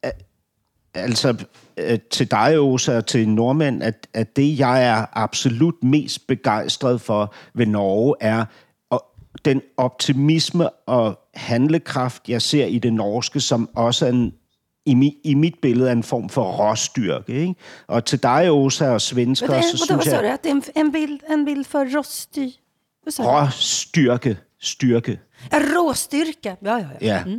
øh, 0.04 0.10
altså 0.94 1.44
øh, 1.76 1.98
til 2.10 2.30
dig, 2.30 2.54
Åsa, 2.58 2.96
og 2.96 3.06
til 3.06 3.28
nordmænd, 3.28 3.82
at, 3.82 4.06
at 4.14 4.36
det, 4.36 4.58
jeg 4.58 4.84
er 4.84 5.06
absolut 5.12 5.82
mest 5.82 6.26
begejstret 6.26 7.00
for 7.00 7.34
ved 7.54 7.66
Norge, 7.66 8.14
er 8.20 8.44
og 8.90 9.04
den 9.44 9.62
optimisme 9.76 10.70
og 10.70 11.18
handlekraft, 11.34 12.28
jeg 12.28 12.42
ser 12.42 12.66
i 12.66 12.78
det 12.78 12.92
norske, 12.92 13.40
som 13.40 13.68
også 13.74 14.06
er 14.06 14.10
en 14.10 14.34
i, 14.90 14.94
mi, 14.94 15.16
i 15.24 15.34
mit 15.34 15.54
billede 15.62 15.88
er 15.88 15.92
en 15.92 16.02
form 16.02 16.28
for 16.28 16.42
råstyrke. 16.42 17.32
Ikke? 17.32 17.54
Og 17.86 18.04
til 18.04 18.22
dig, 18.22 18.50
Åsa, 18.50 18.88
og 18.88 19.00
svensker, 19.00 19.48
Vad, 19.48 19.62
så 19.62 19.86
vad, 19.88 19.96
vad 19.96 20.04
synes 20.04 20.22
jeg, 20.22 20.32
Att 20.32 20.42
det 20.44 20.50
är 20.50 20.54
en, 20.54 20.86
en, 20.86 20.92
bild, 20.92 21.20
en 21.30 21.44
bild 21.44 21.64
för. 21.64 21.84
Vad 21.94 22.04
du? 22.36 22.50
råstyrke, 23.22 24.36
styrke. 24.60 25.18
En 25.52 25.62
råstyrka. 25.76 26.56
Ja, 26.64 26.76
ja, 26.76 26.86
ja. 27.00 27.06
Ja. 27.26 27.36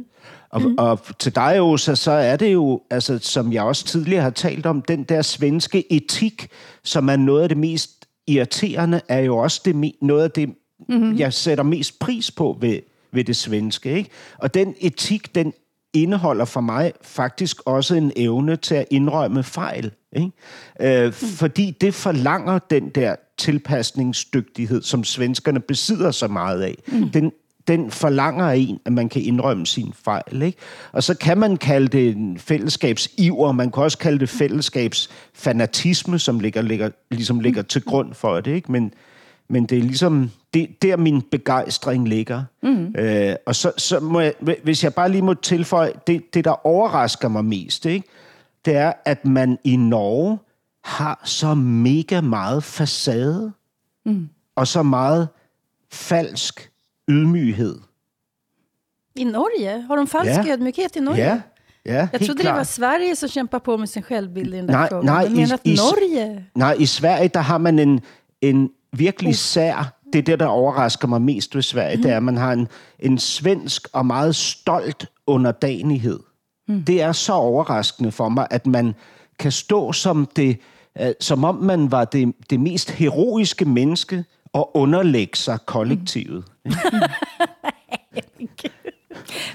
Og, 0.49 0.61
mm. 0.61 0.75
og 0.77 0.99
til 1.19 1.35
dig, 1.35 1.61
Åsa, 1.61 1.95
så 1.95 2.11
er 2.11 2.35
det 2.35 2.53
jo, 2.53 2.81
altså, 2.89 3.19
som 3.21 3.53
jeg 3.53 3.63
også 3.63 3.85
tidligere 3.85 4.23
har 4.23 4.29
talt 4.29 4.65
om, 4.65 4.81
den 4.81 5.03
der 5.03 5.21
svenske 5.21 5.93
etik, 5.93 6.47
som 6.83 7.09
er 7.09 7.15
noget 7.15 7.43
af 7.43 7.49
det 7.49 7.57
mest 7.57 8.05
irriterende, 8.27 9.01
er 9.07 9.19
jo 9.19 9.37
også 9.37 9.61
det, 9.65 9.93
noget 10.01 10.23
af 10.23 10.31
det, 10.31 10.49
mm-hmm. 10.89 11.17
jeg 11.17 11.33
sætter 11.33 11.63
mest 11.63 11.99
pris 11.99 12.31
på 12.31 12.57
ved, 12.61 12.79
ved 13.11 13.23
det 13.23 13.35
svenske. 13.35 13.97
Ikke? 13.97 14.09
Og 14.37 14.53
den 14.53 14.75
etik, 14.79 15.35
den 15.35 15.53
indeholder 15.93 16.45
for 16.45 16.61
mig 16.61 16.91
faktisk 17.01 17.61
også 17.65 17.95
en 17.95 18.11
evne 18.15 18.55
til 18.55 18.75
at 18.75 18.85
indrømme 18.91 19.43
fejl. 19.43 19.91
Ikke? 20.15 21.05
Øh. 21.05 21.13
Fordi 21.13 21.77
det 21.81 21.93
forlanger 21.93 22.59
den 22.59 22.89
der 22.89 23.15
tilpasningsdygtighed, 23.37 24.81
som 24.81 25.03
svenskerne 25.03 25.59
besidder 25.59 26.11
så 26.11 26.27
meget 26.27 26.61
af. 26.61 26.75
Mm. 26.87 27.09
Den, 27.09 27.31
den 27.67 27.91
forlanger 27.91 28.45
af 28.45 28.55
en, 28.55 28.79
at 28.85 28.93
man 28.93 29.09
kan 29.09 29.21
indrømme 29.21 29.65
sin 29.65 29.93
fejl. 30.05 30.41
Ikke? 30.41 30.57
Og 30.91 31.03
så 31.03 31.13
kan 31.13 31.37
man 31.37 31.57
kalde 31.57 31.87
det 31.87 32.15
en 32.15 32.37
fællesskabsiver, 32.37 33.51
man 33.51 33.71
kan 33.71 33.83
også 33.83 33.97
kalde 33.97 34.19
det 34.19 34.29
fællesskabsfanatisme, 34.29 36.19
som 36.19 36.39
ligger, 36.39 36.61
ligger, 36.61 36.89
ligesom 37.11 37.39
ligger 37.39 37.61
til 37.61 37.81
grund 37.81 38.13
for 38.13 38.39
det. 38.41 38.51
Ikke? 38.51 38.71
Men, 38.71 38.93
men 39.51 39.65
det 39.65 39.77
er 39.77 39.81
ligesom, 39.83 40.31
det, 40.53 40.81
der 40.81 40.97
min 40.97 41.21
begejstring 41.21 42.07
ligger. 42.07 42.43
Mm. 42.63 42.95
Øh, 42.97 43.35
og 43.45 43.55
så, 43.55 43.71
så 43.77 43.99
må 43.99 44.19
jeg, 44.19 44.33
hvis 44.63 44.83
jeg 44.83 44.93
bare 44.93 45.09
lige 45.11 45.21
må 45.21 45.33
tilføje, 45.33 45.91
det, 46.07 46.33
det 46.33 46.45
der 46.45 46.65
overrasker 46.67 47.27
mig 47.27 47.45
mest, 47.45 47.85
ikke? 47.85 48.07
det 48.65 48.75
er, 48.75 48.93
at 49.05 49.25
man 49.25 49.57
i 49.63 49.75
Norge 49.75 50.39
har 50.83 51.21
så 51.23 51.53
mega 51.55 52.21
meget 52.21 52.63
facade, 52.63 53.51
mm. 54.05 54.29
og 54.55 54.67
så 54.67 54.83
meget 54.83 55.27
falsk 55.91 56.71
ydmyghed. 57.09 57.75
I 59.15 59.23
Norge? 59.23 59.81
Har 59.81 59.95
de 59.95 60.07
falsk 60.07 60.29
Ja. 60.47 60.53
ödmjukhet 60.53 60.95
i 60.95 60.99
Norge? 60.99 61.17
Ja, 61.17 61.41
ja 61.85 62.07
Jag 62.11 62.19
trodde 62.19 62.33
det 62.33 62.39
klart. 62.41 62.57
var 62.57 62.63
Sverige 62.63 63.15
som 63.15 63.29
kämpar 63.29 63.59
på 63.59 63.77
med 63.77 63.87
sin 63.87 64.03
självbild 64.03 64.53
i 64.53 64.57
den 64.57 64.67
där 64.67 64.73
Nej, 64.73 64.89
frågan. 64.89 65.05
nej, 65.05 65.29
menar 65.29 65.47
i- 65.49 65.53
att 65.53 65.67
i- 65.67 65.75
Norge? 65.75 66.45
Nej, 66.55 66.75
i 66.79 66.85
Sverige, 66.85 67.27
der 67.33 67.39
har 67.41 67.57
man 67.57 67.79
en, 67.79 68.01
en 68.41 68.69
virkelig 68.93 69.35
sær... 69.35 69.97
Det 70.13 70.19
er 70.19 70.23
det, 70.23 70.39
der 70.39 70.45
overrasker 70.45 71.07
mig 71.07 71.21
mest 71.21 71.55
ved 71.55 71.61
Sverige, 71.61 71.95
mm. 71.95 72.01
det 72.01 72.11
er, 72.11 72.17
at 72.17 72.23
man 72.23 72.37
har 72.37 72.53
en, 72.53 72.67
en 72.99 73.17
svensk 73.17 73.87
og 73.93 74.05
meget 74.05 74.35
stolt 74.35 75.05
underdanighed. 75.27 76.19
Mm. 76.67 76.83
Det 76.83 77.01
er 77.01 77.11
så 77.11 77.33
overraskende 77.33 78.11
for 78.11 78.29
mig, 78.29 78.47
at 78.49 78.67
man 78.67 78.95
kan 79.39 79.51
stå 79.51 79.93
som 79.93 80.27
det, 80.35 80.59
øh, 81.01 81.11
som 81.19 81.43
om 81.43 81.55
man 81.55 81.91
var 81.91 82.05
det, 82.05 82.33
det 82.49 82.59
mest 82.59 82.91
heroiske 82.91 83.65
menneske, 83.65 84.23
at 84.53 84.65
underlægge 84.73 85.37
sig 85.37 85.59
kollektivet. 85.65 86.43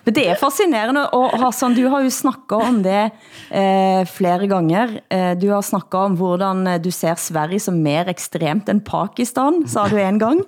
Men 0.06 0.14
det 0.14 0.22
er 0.30 0.36
fascinerende, 0.38 1.08
og 1.10 1.32
Hassan, 1.42 1.74
du 1.74 1.88
har 1.90 2.04
jo 2.04 2.10
snakket 2.14 2.60
om 2.62 2.76
det 2.84 3.08
eh, 3.50 4.04
flere 4.06 4.46
ganger. 4.46 5.00
Eh, 5.10 5.32
du 5.34 5.48
har 5.50 5.64
snakket 5.66 5.98
om 5.98 6.14
hvordan 6.14 6.66
eh, 6.66 6.78
du 6.84 6.92
ser 6.94 7.18
Sverige 7.18 7.58
som 7.60 7.80
mer 7.82 8.06
ekstremt 8.06 8.70
end 8.70 8.84
Pakistan, 8.86 9.64
sa 9.66 9.88
du 9.90 9.96
en 9.98 10.20
gang. 10.22 10.44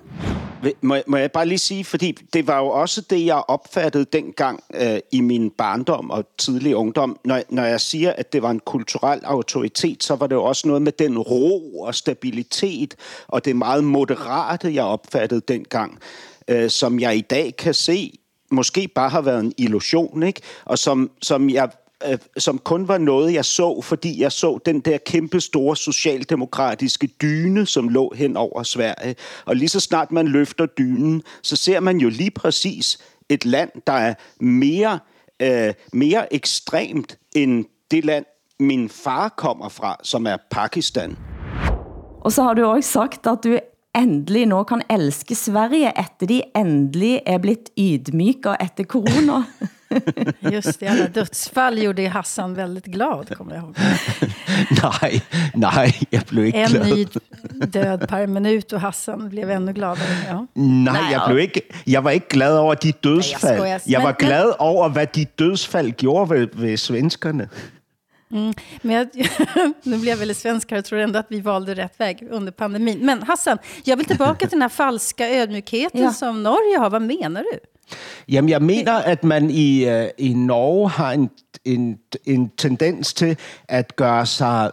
Må, 0.81 0.97
må 1.07 1.17
jeg 1.17 1.31
bare 1.31 1.45
lige 1.45 1.59
sige, 1.59 1.83
fordi 1.85 2.11
det 2.33 2.47
var 2.47 2.59
jo 2.59 2.67
også 2.67 3.01
det, 3.09 3.25
jeg 3.25 3.43
opfattede 3.47 4.05
dengang 4.05 4.63
øh, 4.73 4.99
i 5.11 5.21
min 5.21 5.49
barndom 5.49 6.11
og 6.11 6.25
tidlig 6.37 6.75
ungdom. 6.75 7.17
Når, 7.25 7.41
når 7.49 7.63
jeg 7.63 7.81
siger, 7.81 8.11
at 8.11 8.33
det 8.33 8.41
var 8.41 8.51
en 8.51 8.59
kulturel 8.59 9.19
autoritet, 9.23 10.03
så 10.03 10.15
var 10.15 10.27
det 10.27 10.35
jo 10.35 10.43
også 10.43 10.67
noget 10.67 10.81
med 10.81 10.91
den 10.91 11.17
ro 11.17 11.79
og 11.79 11.95
stabilitet 11.95 12.95
og 13.27 13.45
det 13.45 13.55
meget 13.55 13.83
moderate, 13.83 14.73
jeg 14.73 14.83
opfattede 14.83 15.41
dengang, 15.47 15.99
øh, 16.47 16.69
som 16.69 16.99
jeg 16.99 17.17
i 17.17 17.21
dag 17.21 17.55
kan 17.57 17.73
se 17.73 18.18
måske 18.51 18.87
bare 18.95 19.09
har 19.09 19.21
været 19.21 19.39
en 19.39 19.53
illusion, 19.57 20.23
ikke? 20.23 20.41
og 20.65 20.79
som, 20.79 21.11
som 21.21 21.49
jeg 21.49 21.69
øh, 22.07 22.17
som 22.37 22.57
kun 22.57 22.87
var 22.87 22.97
noget, 22.97 23.33
jeg 23.33 23.45
så, 23.45 23.81
fordi 23.81 24.21
jeg 24.21 24.31
så 24.31 24.59
den 24.65 24.79
der 24.79 24.97
kæmpe 24.97 25.41
store 25.41 25.75
socialdemokratiske 25.75 27.07
dyne, 27.07 27.65
som 27.65 27.89
lå 27.89 28.13
hen 28.15 28.37
over 28.37 28.63
Sverige. 28.63 29.15
Og 29.45 29.55
lige 29.55 29.69
så 29.69 29.79
snart 29.79 30.11
man 30.11 30.27
løfter 30.27 30.65
dynen, 30.65 31.23
så 31.41 31.55
ser 31.55 31.79
man 31.79 31.97
jo 31.97 32.09
lige 32.09 32.31
præcis 32.31 32.97
et 33.29 33.45
land, 33.45 33.69
der 33.87 33.93
er 33.93 34.13
mere, 34.39 34.99
øh, 35.39 35.73
mere 35.93 36.33
ekstremt 36.33 37.17
end 37.35 37.65
det 37.91 38.05
land, 38.05 38.25
min 38.59 38.89
far 38.89 39.29
kommer 39.29 39.69
fra, 39.69 39.97
som 40.03 40.25
er 40.25 40.37
Pakistan. 40.51 41.17
Og 42.21 42.31
så 42.31 42.43
har 42.43 42.53
du 42.53 42.65
også 42.65 42.91
sagt, 42.91 43.27
at 43.27 43.37
du 43.43 43.59
endelig 43.97 44.45
nå 44.45 44.63
kan 44.63 44.81
elske 44.89 45.35
Sverige, 45.35 45.91
efter 45.99 46.27
de 46.27 46.41
endelig 46.57 47.21
er 47.25 47.37
blitt 47.41 47.69
ydmyka 47.79 48.55
efter 48.61 48.83
corona. 48.83 49.43
Just 50.53 50.79
det, 50.79 50.85
alla 50.87 51.07
dödsfall 51.07 51.79
gjorde 51.81 52.07
Hassan 52.13 52.53
väldigt 52.55 52.85
glad, 52.93 53.31
kommer 53.37 53.55
jag 53.55 53.63
ihåg. 53.63 53.75
nej, 54.83 55.21
nej, 55.55 55.93
jag 56.11 56.21
blev 56.29 56.45
ikke 56.45 56.61
en 56.63 56.69
glad. 56.69 56.85
ny 56.97 57.05
død 57.73 58.07
per 58.07 58.27
minut, 58.27 58.73
og 58.73 58.81
Hassan 58.81 59.29
blev 59.29 59.49
endnu 59.49 59.73
gladere. 59.73 60.13
Ja. 60.27 60.37
Nej, 60.61 61.01
jeg, 61.11 61.21
blev 61.27 61.39
ikke, 61.39 61.61
jeg 61.87 62.03
var 62.03 62.11
ikke 62.11 62.27
glad 62.29 62.57
over 62.57 62.73
de 62.75 62.91
dødsfald. 62.91 63.59
Nej, 63.59 63.79
jeg 63.87 64.01
var 64.03 64.15
Men- 64.19 64.27
glad 64.29 64.53
over, 64.59 64.89
hvad 64.89 65.07
de 65.07 65.25
dødsfald 65.25 65.91
gjorde 65.91 66.29
ved, 66.29 66.47
ved 66.53 66.77
svenskerne. 66.77 67.49
Mm. 68.31 68.53
Men 68.81 68.95
jag, 68.95 69.07
nu 69.83 69.97
blev 69.97 70.09
jag 70.09 70.17
väldigt 70.17 70.37
svensk 70.37 70.71
här, 70.71 70.77
jag 70.77 70.85
tror 70.85 70.99
ändå 70.99 71.19
att 71.19 71.25
vi 71.29 71.41
valde 71.41 71.73
rätt 71.75 71.99
väg 71.99 72.27
under 72.31 72.51
pandemin. 72.51 73.05
Men 73.05 73.23
Hassan, 73.23 73.57
jag 73.83 73.97
vill 73.97 74.05
tillbaka 74.05 74.39
till 74.39 74.49
den 74.55 74.61
här 74.61 74.69
falska 74.69 75.29
ödmjukheten 75.29 76.01
Ja. 76.01 76.13
som 76.13 76.43
Norge 76.43 76.77
har. 76.79 76.89
Vad 76.89 77.01
menar 77.01 77.43
du? 77.43 77.59
Jamen, 78.27 78.49
jeg 78.49 78.61
mener, 78.61 78.93
at 79.01 79.23
man 79.23 79.49
i, 79.49 79.85
øh, 79.89 80.09
i 80.17 80.33
Norge 80.33 80.89
har 80.89 81.13
en, 81.13 81.29
en, 81.65 81.99
en 82.25 82.49
tendens 82.57 83.13
til 83.13 83.37
at 83.67 83.95
gøre 83.95 84.25
sig 84.25 84.71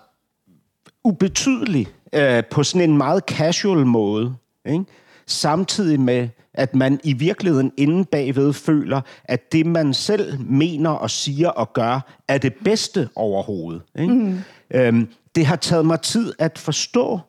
ubetydelig 1.04 1.86
øh, 2.12 2.44
på 2.50 2.64
sådan 2.64 2.90
en 2.90 2.96
meget 2.98 3.22
casual 3.26 3.86
måde. 3.86 4.34
Ikke? 4.66 4.84
Samtidig 5.26 6.00
med, 6.00 6.28
at 6.56 6.74
man 6.74 7.00
i 7.04 7.12
virkeligheden 7.12 7.72
inde 7.76 8.04
bagved 8.04 8.52
føler, 8.52 9.00
at 9.24 9.52
det, 9.52 9.66
man 9.66 9.94
selv 9.94 10.40
mener 10.40 10.90
og 10.90 11.10
siger 11.10 11.48
og 11.48 11.72
gør, 11.72 12.20
er 12.28 12.38
det 12.38 12.54
bedste 12.64 13.08
overhovedet. 13.14 13.82
Ikke? 13.98 14.14
Mm. 14.14 14.38
Øhm, 14.70 15.08
det 15.34 15.46
har 15.46 15.56
taget 15.56 15.86
mig 15.86 16.00
tid 16.00 16.32
at 16.38 16.58
forstå, 16.58 17.20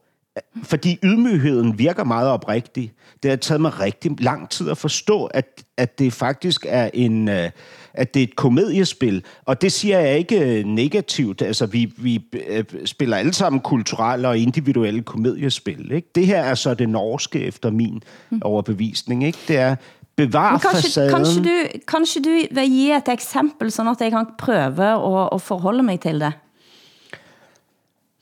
fordi 0.63 1.00
ydmygheden 1.04 1.80
virker 1.80 2.04
meget 2.04 2.30
oprigtig. 2.30 2.93
Det 3.23 3.32
har 3.32 3.36
taget 3.36 3.62
mig 3.62 3.80
rigtig 3.80 4.12
lang 4.19 4.50
tid 4.50 4.69
at 4.69 4.78
forstå, 4.78 5.26
at, 5.26 5.63
at 5.78 6.00
det 6.00 6.13
faktisk 6.13 6.65
er 6.69 6.89
en, 6.93 7.30
øh, 7.30 7.50
at 7.93 8.13
det 8.13 8.19
er 8.19 8.23
et 8.23 8.36
komediespil. 8.36 9.23
Og 9.45 9.62
det 9.62 9.71
siger 9.71 10.00
jeg 10.00 10.17
ikke 10.17 10.60
øh, 10.60 10.65
negativt. 10.65 11.41
Altså, 11.41 11.65
vi, 11.65 11.93
vi 11.97 12.26
øh, 12.47 12.63
spiller 12.86 13.17
alle 13.17 13.34
sammen 13.34 13.60
kulturelle 13.60 14.28
og 14.28 14.38
individuelle 14.38 15.02
komediespil. 15.02 15.91
Ikke? 15.91 16.08
Det 16.15 16.26
her 16.26 16.43
er 16.43 16.56
så 16.56 16.73
det 16.73 16.89
norske, 16.89 17.39
efter 17.39 17.71
min 17.71 18.04
overbevisning. 18.41 19.26
Ikke? 19.26 19.39
Det 19.47 19.58
er 19.58 19.76
bevar 20.15 20.52
Men 20.52 20.60
kanskje, 20.60 20.89
facaden. 20.89 21.13
kanskje, 21.15 21.43
du, 21.43 21.80
kanskje 21.88 22.21
du 22.21 22.30
vil 22.30 22.69
give 22.69 22.97
et 22.97 23.10
eksempel, 23.13 23.71
sådan 23.71 23.91
at 23.91 24.02
jeg 24.02 24.12
kan 24.12 24.26
prøve 24.38 25.21
at, 25.21 25.30
at 25.34 25.41
forholde 25.41 25.84
mig 25.84 26.00
til 26.00 26.19
det? 26.19 26.34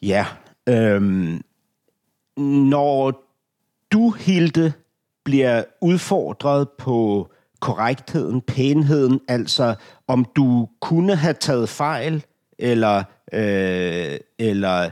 Ja. 0.01 0.25
Øhm, 0.69 1.41
når 2.38 3.21
du, 3.91 4.10
Hilde, 4.10 4.74
bliver 5.26 5.63
udfordret 5.82 6.69
på 6.69 7.30
korrektheden, 7.60 8.41
pænheden, 8.41 9.19
altså 9.28 9.76
om 10.08 10.26
du 10.36 10.69
kunne 10.80 11.15
have 11.15 11.34
taget 11.34 11.69
fejl, 11.69 12.26
eller, 12.60 13.04
øh, 13.34 14.17
eller 14.39 14.89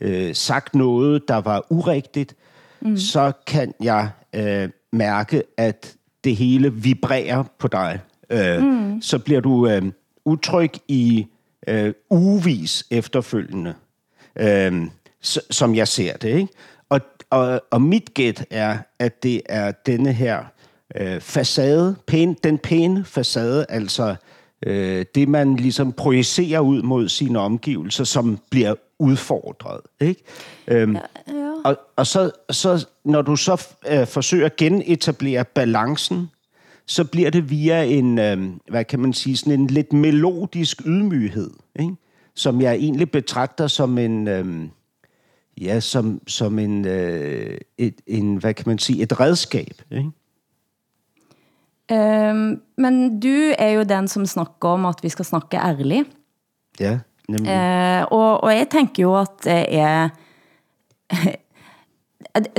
øh, 0.00 0.34
sagt 0.34 0.74
noget, 0.74 1.28
der 1.28 1.36
var 1.36 1.66
urigtigt, 1.70 2.34
mm. 2.80 2.96
så 2.96 3.32
kan 3.46 3.74
jeg 3.82 4.10
øh, 4.34 4.68
mærke, 4.92 5.42
at 5.56 5.94
det 6.24 6.36
hele 6.36 6.72
vibrerer 6.72 7.44
på 7.58 7.68
dig. 7.68 8.00
Øh, 8.30 8.62
mm. 8.62 9.02
Så 9.02 9.18
bliver 9.18 9.40
du 9.40 9.68
øh, 9.68 9.82
utryg 10.24 10.72
i 10.88 11.26
øh, 11.68 11.94
ugevis 12.10 12.84
efterfølgende, 12.90 13.74
øh, 14.36 14.86
som 15.50 15.74
jeg 15.74 15.88
ser 15.88 16.16
det. 16.16 16.28
Ikke? 16.28 16.52
Og, 17.32 17.60
og, 17.70 17.82
mit 17.82 18.14
gæt 18.14 18.46
er, 18.50 18.78
at 18.98 19.22
det 19.22 19.42
er 19.46 19.72
denne 19.86 20.12
her 20.12 20.44
øh, 20.96 21.20
facade, 21.20 21.96
pæn, 22.06 22.36
den 22.44 22.58
pæne 22.58 23.04
facade, 23.04 23.66
altså 23.68 24.14
øh, 24.66 25.04
det, 25.14 25.28
man 25.28 25.56
ligesom 25.56 25.92
projicerer 25.92 26.60
ud 26.60 26.82
mod 26.82 27.08
sine 27.08 27.38
omgivelser, 27.38 28.04
som 28.04 28.38
bliver 28.50 28.74
udfordret. 28.98 29.80
Ikke? 30.00 30.22
Øhm, 30.68 30.94
ja, 30.94 31.00
ja. 31.28 31.52
Og, 31.64 31.76
og 31.96 32.06
så, 32.06 32.30
så, 32.50 32.86
når 33.04 33.22
du 33.22 33.36
så 33.36 33.66
øh, 33.88 34.06
forsøger 34.06 34.46
at 34.46 34.56
genetablere 34.56 35.44
balancen, 35.44 36.30
så 36.86 37.04
bliver 37.04 37.30
det 37.30 37.50
via 37.50 37.82
en, 37.82 38.18
øh, 38.18 38.50
hvad 38.68 38.84
kan 38.84 39.00
man 39.00 39.12
sige, 39.12 39.36
sådan 39.36 39.60
en 39.60 39.66
lidt 39.66 39.92
melodisk 39.92 40.82
ydmyghed, 40.86 41.50
ikke? 41.78 41.94
som 42.34 42.60
jeg 42.60 42.74
egentlig 42.74 43.10
betragter 43.10 43.66
som 43.66 43.98
en, 43.98 44.28
øh, 44.28 44.68
ja, 45.60 45.80
som, 45.80 46.20
som 46.26 46.58
en, 46.58 46.84
øh, 46.86 47.58
et, 47.78 48.00
en, 48.06 48.36
hvad 48.36 48.54
kan 48.54 48.64
man 48.66 48.78
sige, 48.78 49.02
et 49.02 49.20
redskab, 49.20 49.82
ikke? 49.90 50.10
Um, 51.92 52.62
men 52.78 53.20
du 53.20 53.52
er 53.58 53.68
jo 53.68 53.82
den 53.82 54.08
som 54.08 54.26
snakker 54.26 54.68
om, 54.68 54.86
at 54.86 55.02
vi 55.02 55.08
skal 55.08 55.24
snakke 55.24 55.56
ærligt. 55.56 56.08
Ja, 56.80 56.98
nemlig. 57.28 57.50
Eh, 57.50 58.04
og, 58.10 58.44
og 58.44 58.56
jeg 58.56 58.68
tænker 58.70 59.02
jo 59.02 59.16
at 59.20 59.44
det 59.44 59.66
er 59.76 60.08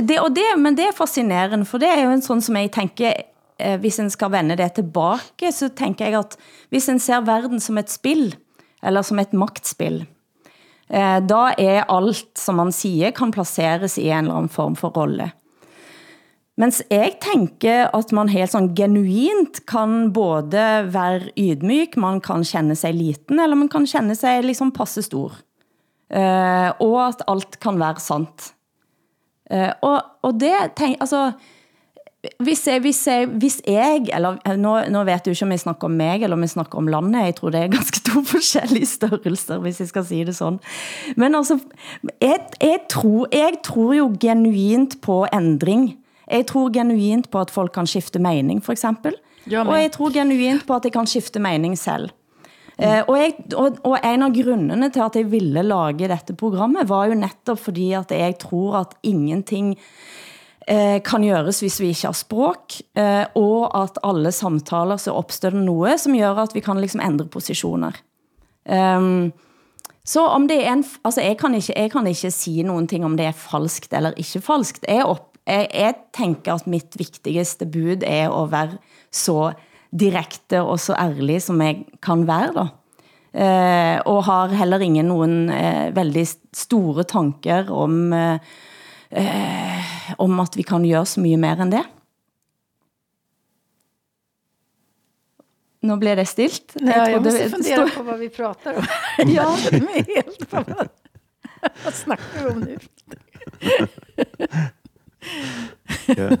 det, 0.08 0.20
og 0.20 0.30
det, 0.36 0.44
men 0.58 0.76
det 0.76 0.84
er 0.86 0.96
fascinerende, 0.96 1.64
for 1.64 1.78
det 1.82 1.88
er 1.88 2.04
jo 2.04 2.12
en 2.14 2.22
sånn 2.22 2.42
som 2.44 2.56
jeg 2.60 2.70
tænker, 2.74 3.14
eh, 3.58 3.80
hvis 3.80 3.98
en 3.98 4.10
skal 4.10 4.30
vende 4.30 4.56
det 4.60 4.72
tilbage, 4.76 5.52
så 5.52 5.68
tænker 5.68 6.06
jeg 6.06 6.18
at 6.20 6.36
hvis 6.70 6.88
en 6.88 7.00
ser 7.02 7.24
verden 7.26 7.60
som 7.60 7.78
et 7.78 7.90
spil, 7.90 8.36
eller 8.82 9.02
som 9.02 9.18
et 9.18 9.32
magtspil, 9.32 10.04
eh, 10.90 11.20
da 11.28 11.54
er 11.58 11.84
alt, 11.88 12.38
som 12.38 12.54
man 12.54 12.72
siger, 12.72 13.10
kan 13.10 13.30
placeres 13.30 13.98
i 13.98 14.08
en 14.08 14.24
eller 14.24 14.34
anden 14.34 14.48
form 14.48 14.76
for 14.76 14.88
rolle. 14.88 15.32
Mens 16.56 16.82
jeg 16.90 17.16
tænker, 17.18 17.88
at 17.96 18.12
man 18.12 18.28
helt 18.28 18.50
sådan 18.50 18.74
genuint 18.74 19.66
kan 19.66 20.12
både 20.12 20.86
være 20.94 21.34
ydmyk, 21.38 21.96
man 21.96 22.20
kan 22.20 22.44
kende 22.44 22.76
sig 22.78 22.94
liten, 22.94 23.40
eller 23.40 23.56
man 23.58 23.68
kan 23.68 23.86
kende 23.86 24.14
sig 24.14 24.44
liksom 24.44 24.70
passe 24.72 25.02
stor. 25.02 25.32
Uh, 26.14 26.70
og 26.78 27.08
at 27.08 27.24
alt 27.26 27.58
kan 27.60 27.80
være 27.80 27.98
sant. 27.98 28.54
Uh, 29.50 29.72
og, 29.82 30.02
og 30.22 30.34
det, 30.40 30.52
tænk, 30.76 30.96
altså, 31.00 31.32
hvis 32.42 32.66
jeg, 32.66 32.80
hvis 32.80 33.06
jeg, 33.06 33.26
hvis 33.26 33.56
jeg 33.68 34.06
eller 34.16 34.38
eh, 34.46 34.56
nå, 34.60 34.74
nå 34.92 35.02
vet 35.04 35.24
du 35.24 35.32
ikke 35.32 35.46
om 35.46 35.52
jeg 35.54 35.62
snakker 35.64 35.88
om 35.90 35.96
meg, 35.98 36.22
eller 36.22 36.38
om 36.38 36.44
jeg 36.46 36.54
snakker 36.54 36.80
om 36.80 36.88
landet, 36.88 37.26
jeg 37.28 37.36
tror 37.38 37.54
det 37.54 37.60
er 37.60 37.74
ganske 37.74 38.00
to 38.06 38.22
forskellige 38.34 38.88
størrelser, 38.88 39.60
hvis 39.64 39.80
jeg 39.80 39.90
skal 39.90 40.06
sige 40.08 40.24
det 40.30 40.36
sådan. 40.36 40.58
Men 41.16 41.34
altså, 41.34 41.58
jeg, 42.22 42.40
jeg, 42.60 42.80
tror, 42.90 43.28
jeg 43.32 43.60
tror 43.64 43.92
jo 43.92 44.10
genuint 44.20 45.00
på 45.02 45.26
ændring. 45.32 45.96
Jeg 46.30 46.46
tror 46.46 46.72
genuint 46.72 47.30
på, 47.30 47.40
at 47.40 47.50
folk 47.50 47.72
kan 47.74 47.86
skifte 47.86 48.18
mening, 48.18 48.64
for 48.64 48.72
eksempel. 48.72 49.14
Jeg 49.50 49.64
med. 49.64 49.72
og 49.72 49.80
jeg 49.80 49.92
tror 49.92 50.12
genuint 50.12 50.66
på, 50.66 50.74
at 50.74 50.84
de 50.84 50.90
kan 50.90 51.06
skifte 51.06 51.40
mening 51.40 51.76
selv. 51.78 52.08
Eh, 52.78 53.02
og, 53.06 53.14
jeg, 53.18 53.34
og, 53.54 53.76
og 53.86 54.00
en 54.02 54.24
av 54.26 54.32
grunnene 54.34 54.88
til 54.90 55.04
at 55.04 55.18
jeg 55.18 55.28
ville 55.30 55.62
lage 55.62 56.08
dette 56.10 56.34
programmet, 56.34 56.88
var 56.90 57.06
jo 57.06 57.18
netop 57.18 57.60
fordi 57.62 57.92
at 57.94 58.10
jeg 58.10 58.38
tror 58.42 58.80
at 58.80 58.96
ingenting 59.06 59.76
eh, 60.68 60.98
kan 61.04 61.24
gjøres 61.24 61.60
hvis 61.60 61.80
vi 61.80 61.92
ikke 61.92 62.08
har 62.08 62.16
språk, 62.16 62.78
eh, 62.96 63.24
og 63.38 63.82
at 63.82 63.98
alle 64.04 64.32
samtaler 64.32 65.00
så 65.00 65.14
opstår 65.14 65.54
det 65.54 65.64
noget, 65.64 66.00
som 66.00 66.16
gør 66.18 66.42
at 66.42 66.54
vi 66.54 66.60
kan 66.64 66.80
liksom 66.80 67.02
ændre 67.04 67.26
positioner. 67.26 67.92
Um, 68.64 68.74
ehm, 68.76 69.32
så 70.04 70.24
om 70.24 70.48
det 70.48 70.64
er 70.64 70.72
en, 70.72 70.84
altså 71.04 71.20
jeg 71.20 71.36
kan, 71.36 71.54
ikke, 71.54 71.72
jeg 71.76 71.90
kan 71.92 72.06
ikke 72.06 72.30
sige 72.30 72.62
nogen 72.62 72.88
ting 72.88 73.04
om 73.04 73.16
det 73.16 73.26
er 73.26 73.36
falskt 73.36 73.92
eller 73.92 74.12
ikke 74.16 74.40
falskt. 74.40 74.84
Jeg 74.88 75.04
op, 75.04 75.30
Jeg, 75.46 75.68
jeg 75.74 75.94
tænker, 76.16 76.54
at 76.54 76.66
mit 76.66 76.96
vigtigste 76.96 77.66
bud 77.66 78.00
er 78.06 78.30
at 78.32 78.50
være 78.50 78.78
så 79.12 79.52
direkte 79.92 80.62
og 80.62 80.80
så 80.80 80.94
ærlig, 80.96 81.42
som 81.42 81.60
jeg 81.60 81.84
kan 82.02 82.26
være, 82.26 82.52
da. 82.56 82.66
Eh, 83.34 83.98
og 84.06 84.24
har 84.24 84.54
heller 84.54 84.78
ingen 84.78 85.10
nogen 85.10 85.50
eh, 85.50 85.90
veldig 85.96 86.26
store 86.54 87.02
tanker 87.02 87.70
om, 87.70 88.12
eh, 88.12 88.38
eh, 89.16 90.14
om 90.18 90.40
at 90.40 90.56
vi 90.56 90.62
kan 90.62 90.82
gøre 90.88 91.06
så 91.06 91.20
mye 91.20 91.36
mer 91.36 91.60
end 91.62 91.72
det. 91.72 91.84
Nu 95.82 95.96
blev 95.96 96.16
det 96.16 96.26
stilt. 96.28 96.76
Nej, 96.80 96.94
jag, 96.96 97.06
trodde- 97.06 97.24
måste 97.24 97.50
fundera 97.50 97.88
stod- 97.88 97.96
på 97.96 98.02
vad 98.02 98.18
vi 98.18 98.28
pratar 98.28 98.74
om. 98.74 98.84
Ja. 99.18 99.24
Jag 99.72 99.74
är 99.74 100.14
helt 100.14 100.52
vad, 100.52 100.88
vad 101.84 101.94
snackar 101.94 102.42
vi 102.42 102.48
om 102.50 102.60
nu? 102.60 102.78
Ja. 106.16 106.36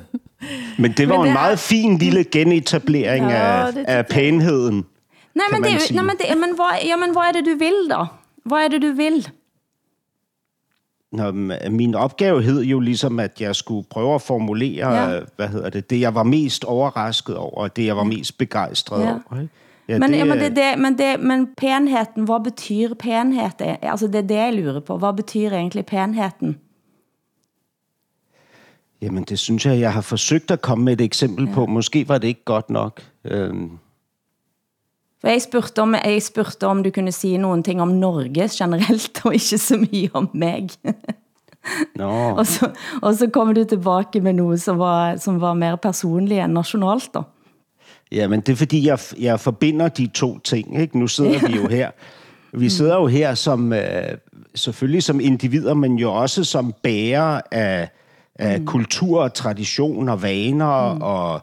Men 0.78 0.92
det 0.96 1.06
var 1.08 1.16
Men 1.16 1.20
en 1.20 1.24
det 1.24 1.30
er- 1.30 1.32
meget 1.42 1.58
fin 1.58 1.98
lille 1.98 2.24
genetablering 2.24 3.24
Ja, 3.24 3.36
af, 3.66 3.72
det 3.72 3.84
af 3.84 4.06
pænheden. 4.06 4.84
Nej, 5.34 5.46
men, 5.52 5.62
det, 5.62 5.90
nej, 5.94 6.02
men, 6.04 6.16
det, 6.16 6.38
men, 6.38 6.54
hvad, 6.54 6.84
ja, 6.84 6.96
men 6.96 7.12
hvad 7.12 7.22
er 7.22 7.32
det, 7.32 7.44
du 7.46 7.54
vil 7.58 7.88
da? 7.90 8.04
Hvad 8.44 8.58
er 8.64 8.68
det, 8.68 8.82
du 8.82 8.92
vil? 8.92 9.28
Nå, 11.14 11.32
men 11.32 11.52
min 11.70 11.94
opgave 11.94 12.42
hed 12.42 12.62
jo 12.62 12.80
ligesom, 12.80 13.20
at 13.20 13.40
jeg 13.40 13.56
skulle 13.56 13.86
prøve 13.90 14.14
at 14.14 14.22
formulere, 14.22 14.92
Ja. 14.94 15.10
ja. 15.10 15.20
hvad 15.36 15.48
hedder 15.48 15.70
det, 15.70 15.90
det 15.90 16.00
jeg 16.00 16.14
var 16.14 16.22
mest 16.22 16.64
overrasket 16.64 17.36
over, 17.36 17.56
og 17.58 17.76
det 17.76 17.86
jeg 17.86 17.96
var 17.96 18.04
mest 18.04 18.38
begejstret 18.38 19.02
Ja. 19.02 19.10
over. 19.10 19.40
Ikke? 19.42 19.52
Ja, 19.88 19.98
men, 19.98 20.12
det, 20.12 20.26
men, 20.26 20.38
er- 20.38 20.48
det, 20.48 20.56
det, 20.56 20.78
men, 20.78 20.98
det, 20.98 21.20
men 21.20 21.48
penheten, 21.56 22.24
hvad 22.24 22.44
betyder 22.44 22.94
penhet? 22.94 23.52
Altså, 23.82 24.06
det 24.06 24.14
er 24.14 24.20
det, 24.22 24.34
jeg 24.34 24.54
lurer 24.54 24.80
på. 24.80 24.98
Hvad 24.98 25.12
betyder 25.12 25.52
egentlig 25.52 25.86
penheten? 25.86 26.56
Jamen, 29.02 29.24
det 29.24 29.38
synes 29.38 29.66
jeg, 29.66 29.80
jeg 29.80 29.92
har 29.92 30.00
forsøgt 30.00 30.50
at 30.50 30.60
komme 30.62 30.84
med 30.84 30.92
et 30.92 31.00
eksempel 31.00 31.44
ja. 31.48 31.54
på. 31.54 31.66
Måske 31.66 32.08
var 32.08 32.18
det 32.18 32.28
ikke 32.28 32.44
godt 32.44 32.70
nok. 32.70 33.02
Øhm, 33.24 33.70
For 35.24 35.30
jeg 35.30 35.42
spurgte, 35.42 35.82
om, 35.82 35.94
jeg 35.94 36.22
spurgte 36.22 36.66
om 36.66 36.82
du 36.82 36.90
kunne 36.90 37.12
sige 37.12 37.38
nogle 37.38 37.62
ting 37.62 37.82
om 37.82 37.88
Norge 37.88 38.48
generelt, 38.48 39.20
og 39.24 39.32
ikke 39.32 39.58
så 39.58 39.76
mye 39.76 40.08
om 40.12 40.28
mig. 40.34 40.68
nå, 41.96 42.10
og, 42.10 42.46
så, 42.46 42.70
og 43.02 43.14
så 43.14 43.26
kommer 43.32 43.54
du 43.54 43.64
tilbage 43.64 44.20
med 44.20 44.32
noget, 44.32 44.60
som 44.62 44.78
var, 44.78 45.16
som 45.16 45.40
var 45.40 45.54
mere 45.54 45.78
personligt 45.78 46.40
end 46.40 46.52
nationalt. 46.52 47.08
Da. 47.14 47.20
ja, 48.12 48.28
men 48.28 48.40
det 48.40 48.52
er 48.52 48.56
fordi, 48.56 48.86
jeg, 48.86 48.98
jeg 49.18 49.40
forbinder 49.40 49.88
de 49.88 50.06
to 50.06 50.38
ting. 50.38 50.80
Ikke? 50.80 50.98
Nu 50.98 51.06
sidder 51.06 51.48
vi 51.48 51.56
jo 51.56 51.68
her. 51.78 51.90
Vi 52.52 52.68
sidder 52.68 52.96
jo 52.96 53.06
her 53.06 53.34
som, 53.34 53.72
øh, 53.72 53.80
selvfølgelig 54.54 55.02
som 55.02 55.20
individer, 55.20 55.74
men 55.74 55.98
jo 55.98 56.12
også 56.12 56.44
som 56.44 56.74
bærer 56.82 57.40
af, 57.50 57.88
af 58.34 58.60
mm. 58.60 58.66
kultur, 58.66 59.20
og 59.20 59.34
tradition 59.34 60.08
og 60.08 60.22
vaner, 60.22 60.94
mm. 60.94 61.02
og 61.02 61.40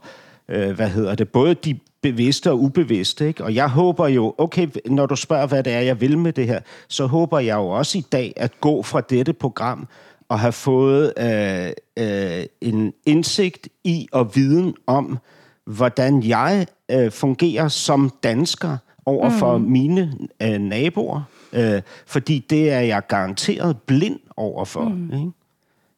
øh, 0.50 0.72
hvad 0.72 0.89
hedder 0.89 1.15
det, 1.15 1.30
både 1.30 1.54
de 1.54 1.80
bevidste 2.02 2.52
og 2.52 2.62
ubevidste. 2.62 3.28
Ikke? 3.28 3.44
Og 3.44 3.56
jeg 3.56 3.70
håber 3.70 4.08
jo, 4.08 4.36
okay, 4.38 4.68
når 4.86 5.06
du 5.06 5.16
spørger, 5.16 5.48
hvad 5.48 5.64
det 5.64 5.74
er, 5.74 5.80
jeg 5.80 6.02
vil 6.02 6.18
med 6.18 6.34
det 6.34 6.48
her, 6.48 6.60
så 6.88 7.06
håber 7.06 7.40
jeg 7.40 7.56
jo 7.56 7.68
også 7.68 7.98
i 7.98 8.06
dag 8.12 8.34
at 8.36 8.62
gå 8.62 8.84
fra 8.84 9.02
dette 9.02 9.34
program 9.34 9.88
og 10.30 10.40
have 10.40 10.52
fået 10.52 11.14
øh, 11.20 11.72
øh, 11.98 12.46
en 12.62 12.94
indsigt 13.06 13.70
i 13.84 14.08
og 14.12 14.36
viden 14.36 14.76
om, 14.88 15.18
hvordan 15.66 16.24
jeg 16.24 16.68
øh, 16.92 17.12
fungerer 17.12 17.68
som 17.68 18.12
dansker 18.24 18.78
over 19.06 19.30
for 19.30 19.58
mm. 19.58 19.64
mine 19.64 20.14
øh, 20.42 20.60
naboer. 20.60 21.22
Øh, 21.54 21.82
fordi 22.06 22.46
det 22.50 22.72
er 22.72 22.80
jeg 22.80 23.08
garanteret 23.08 23.78
blind 23.86 24.20
overfor. 24.38 24.90
Mm. 24.90 25.14
Ikke? 25.14 25.32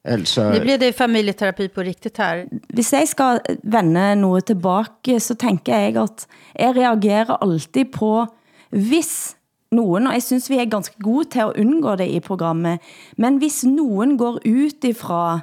Altså, 0.06 0.52
Nu 0.52 0.60
blir 0.60 0.78
det 0.78 0.96
familjeterapi 0.96 1.68
på 1.68 1.82
riktigt 1.82 2.18
här. 2.18 2.46
Hvis 2.74 2.94
jeg 2.94 3.08
skal 3.08 3.39
vende 3.63 4.16
noget 4.16 4.46
tilbage, 4.46 5.20
så 5.20 5.36
tænker 5.36 5.78
jeg 5.78 5.96
at 5.98 6.28
jeg 6.60 6.76
reagerer 6.76 7.44
altid 7.44 7.86
på, 7.86 8.26
hvis 8.70 9.38
nogen, 9.72 10.08
og 10.08 10.13
jeg 10.13 10.24
synes 10.24 10.50
vi 10.50 10.58
er 10.58 10.66
ganske 10.66 10.96
gode 11.04 11.30
til 11.30 11.39
at 11.39 11.54
undgå 11.60 11.96
det 11.96 12.08
i 12.08 12.20
programmet, 12.20 12.80
men 13.18 13.38
hvis 13.38 13.63
nogen 13.63 14.18
går 14.18 14.39
ut 14.46 14.84
ifra 14.84 15.39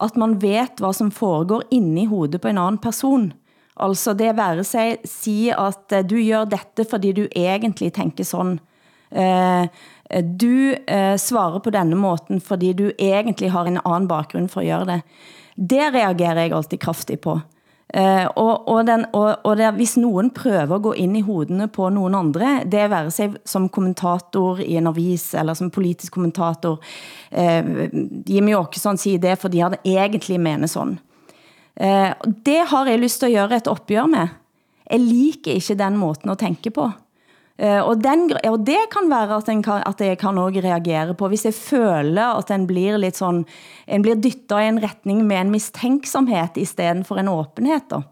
at 0.00 0.16
man 0.16 0.42
vet 0.42 0.80
hvad 0.80 0.92
som 0.96 1.10
foregår 1.10 1.62
inde 1.70 2.02
i 2.02 2.06
hovedet 2.06 2.40
på 2.40 2.48
en 2.48 2.58
anden 2.58 2.78
person, 2.78 3.32
altså 3.76 4.12
det 4.12 4.36
være 4.36 4.64
sig 4.64 4.96
sige 5.04 5.54
at 5.60 6.10
du 6.10 6.16
gør 6.16 6.44
dette, 6.44 6.90
fordi 6.90 7.12
du 7.12 7.26
egentlig 7.36 7.92
tænker 7.92 8.24
sådan, 8.24 8.60
Eh, 9.10 9.66
du 10.40 10.74
eh, 10.88 11.16
svarer 11.18 11.58
på 11.58 11.70
denne 11.70 11.96
måten, 11.96 12.40
fordi 12.40 12.72
du 12.72 12.90
egentlig 12.98 13.50
har 13.50 13.64
en 13.64 13.80
anden 13.84 14.08
bakgrund 14.08 14.48
for 14.48 14.60
at 14.60 14.66
gøre 14.66 14.84
det. 14.84 15.02
Det 15.70 15.94
reagerer 15.94 16.40
jeg 16.40 16.52
altid 16.52 16.78
kraftigt 16.78 17.20
på. 17.20 17.40
Eh, 17.94 18.26
og, 18.36 18.68
og, 18.68 18.86
den, 18.86 19.04
og, 19.12 19.38
og 19.44 19.56
det, 19.56 19.72
hvis 19.74 19.96
nogen 19.96 20.30
prøver 20.30 20.74
at 20.74 20.82
gå 20.82 20.92
ind 20.92 21.16
i 21.16 21.20
hodene 21.20 21.66
på 21.68 21.88
nogen 21.88 22.14
andre, 22.14 22.60
det 22.64 22.90
være 22.90 23.10
sig 23.10 23.32
som 23.44 23.68
kommentator 23.68 24.58
i 24.62 24.76
en 24.78 24.86
avis, 24.86 25.34
eller 25.34 25.54
som 25.54 25.70
politisk 25.70 26.12
kommentator, 26.12 26.78
eh, 27.32 27.90
Jimmy 28.30 28.54
Åkesson 28.54 28.96
siger 28.96 29.18
det, 29.18 29.38
fordi 29.38 29.58
han 29.58 29.74
egentlig 29.84 30.40
mener 30.40 30.66
sådan. 30.66 30.98
Eh, 31.80 32.12
det 32.46 32.60
har 32.66 32.86
jeg 32.86 32.98
lyst 32.98 33.20
til 33.20 33.26
at 33.26 33.48
gøre 33.48 33.56
et 33.56 33.68
opgør 33.68 34.06
med. 34.06 34.28
Jeg 34.90 35.00
liker 35.00 35.52
ikke 35.52 35.74
den 35.74 35.96
måten 35.96 36.30
at 36.30 36.38
tænke 36.38 36.70
på. 36.70 36.90
Uh, 37.60 37.82
og, 37.84 37.98
den, 38.00 38.30
og 38.48 38.62
det 38.64 38.78
kan 38.92 39.10
være 39.10 39.36
at, 39.36 39.48
en 39.52 39.62
kan, 39.62 39.82
at 39.86 40.00
jeg 40.00 40.18
kan 40.18 40.38
også 40.38 40.60
reagere 40.64 41.14
på, 41.14 41.28
hvis 41.28 41.44
jeg 41.44 41.54
føler 41.54 42.38
at 42.38 42.48
den 42.48 42.66
blir 42.66 42.96
lidt 42.96 43.16
sådan, 43.16 43.44
en 43.86 44.02
blir 44.02 44.14
dyttet 44.14 44.56
i 44.60 44.68
en 44.68 44.80
retning 44.82 45.26
med 45.26 45.36
en 45.36 45.50
mistänksomhet 45.50 46.56
i 46.56 46.64
stedet 46.64 47.06
for 47.06 47.16
en 47.20 47.28
åbenhed. 47.28 48.02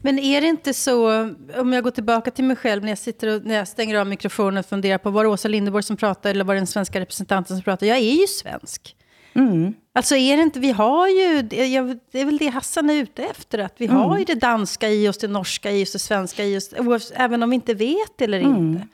Men 0.00 0.18
är 0.18 0.40
det 0.40 0.46
inte 0.46 0.74
så, 0.74 1.22
om 1.58 1.72
jag 1.72 1.84
går 1.84 1.90
tillbaka 1.90 2.30
till 2.30 2.44
mig 2.44 2.56
själv 2.56 2.82
när 2.82 2.88
jag 2.88 2.98
sitter 2.98 3.36
och 3.36 3.44
när 3.44 3.54
jag 3.54 3.68
stänger 3.68 3.96
av 3.96 4.06
mikrofonen 4.06 4.58
och 4.58 4.66
funderar 4.66 4.98
på 4.98 5.10
var 5.10 5.24
det 5.24 5.30
Åsa 5.30 5.48
Linderborg 5.48 5.82
som 5.82 5.96
pratar 5.96 6.30
eller 6.30 6.44
var 6.44 6.54
det 6.54 6.60
den 6.60 6.66
svenska 6.66 7.00
representanten 7.00 7.56
som 7.56 7.62
pratar. 7.62 7.86
Jag 7.86 7.98
är 7.98 8.20
ju 8.20 8.26
svensk. 8.26 8.96
Mm. 9.34 9.74
Alltså 9.94 10.16
är 10.16 10.36
det 10.36 10.42
inte, 10.42 10.60
vi 10.60 10.70
har 10.70 11.08
ju, 11.08 11.42
det 11.42 11.76
är 12.12 12.24
väl 12.24 12.38
det 12.38 12.48
Hassan 12.48 12.90
är 12.90 12.94
ute 12.94 13.22
efter, 13.22 13.58
att 13.58 13.74
vi 13.76 13.86
har 13.86 14.18
ju 14.18 14.24
det 14.24 14.34
danska 14.34 14.88
i 14.88 15.08
oss, 15.08 15.18
det 15.18 15.28
norska 15.28 15.70
i 15.70 15.82
oss, 15.82 15.92
det 15.92 15.98
svenska 15.98 16.44
i 16.44 16.56
oss, 16.56 17.12
även 17.14 17.42
om 17.42 17.50
vi 17.50 17.54
inte 17.54 17.74
vet 17.74 18.20
eller 18.20 18.40
inte. 18.40 18.86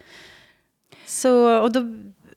Så, 1.06 1.60
och 1.60 1.72
då, 1.72 1.80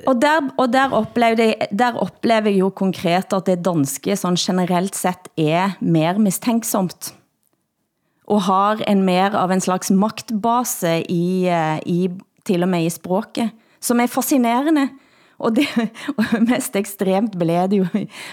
Og 0.08 0.22
der, 0.22 0.50
og 0.58 0.74
der, 0.74 0.94
oplevde 0.98 1.46
jeg, 1.46 1.68
der 1.80 1.98
oplever 2.02 2.50
jeg 2.50 2.64
jo 2.64 2.70
konkret 2.70 3.34
at 3.34 3.46
det 3.46 3.60
danske 3.66 4.16
sådan 4.18 4.40
generelt 4.40 4.96
sett 4.98 5.30
er 5.38 5.78
mer 5.80 6.18
mistænksomt. 6.18 7.14
Og 8.28 8.42
har 8.48 8.82
en 8.88 9.04
mer 9.04 9.36
av 9.36 9.52
en 9.52 9.62
slags 9.62 9.92
maktbase 9.92 11.02
i, 11.10 11.48
eh, 11.50 11.80
i 11.86 12.10
til 12.46 12.64
og 12.64 12.70
med 12.70 12.86
i 12.86 12.90
språket, 12.90 13.52
som 13.82 14.00
er 14.00 14.08
fascinerende. 14.08 14.90
Og 15.42 15.56
det 15.58 15.66
og 16.18 16.26
mest 16.52 16.76
ekstremt 16.78 17.34
blev 17.42 17.68
det 17.72 17.78
jo, 17.82 17.86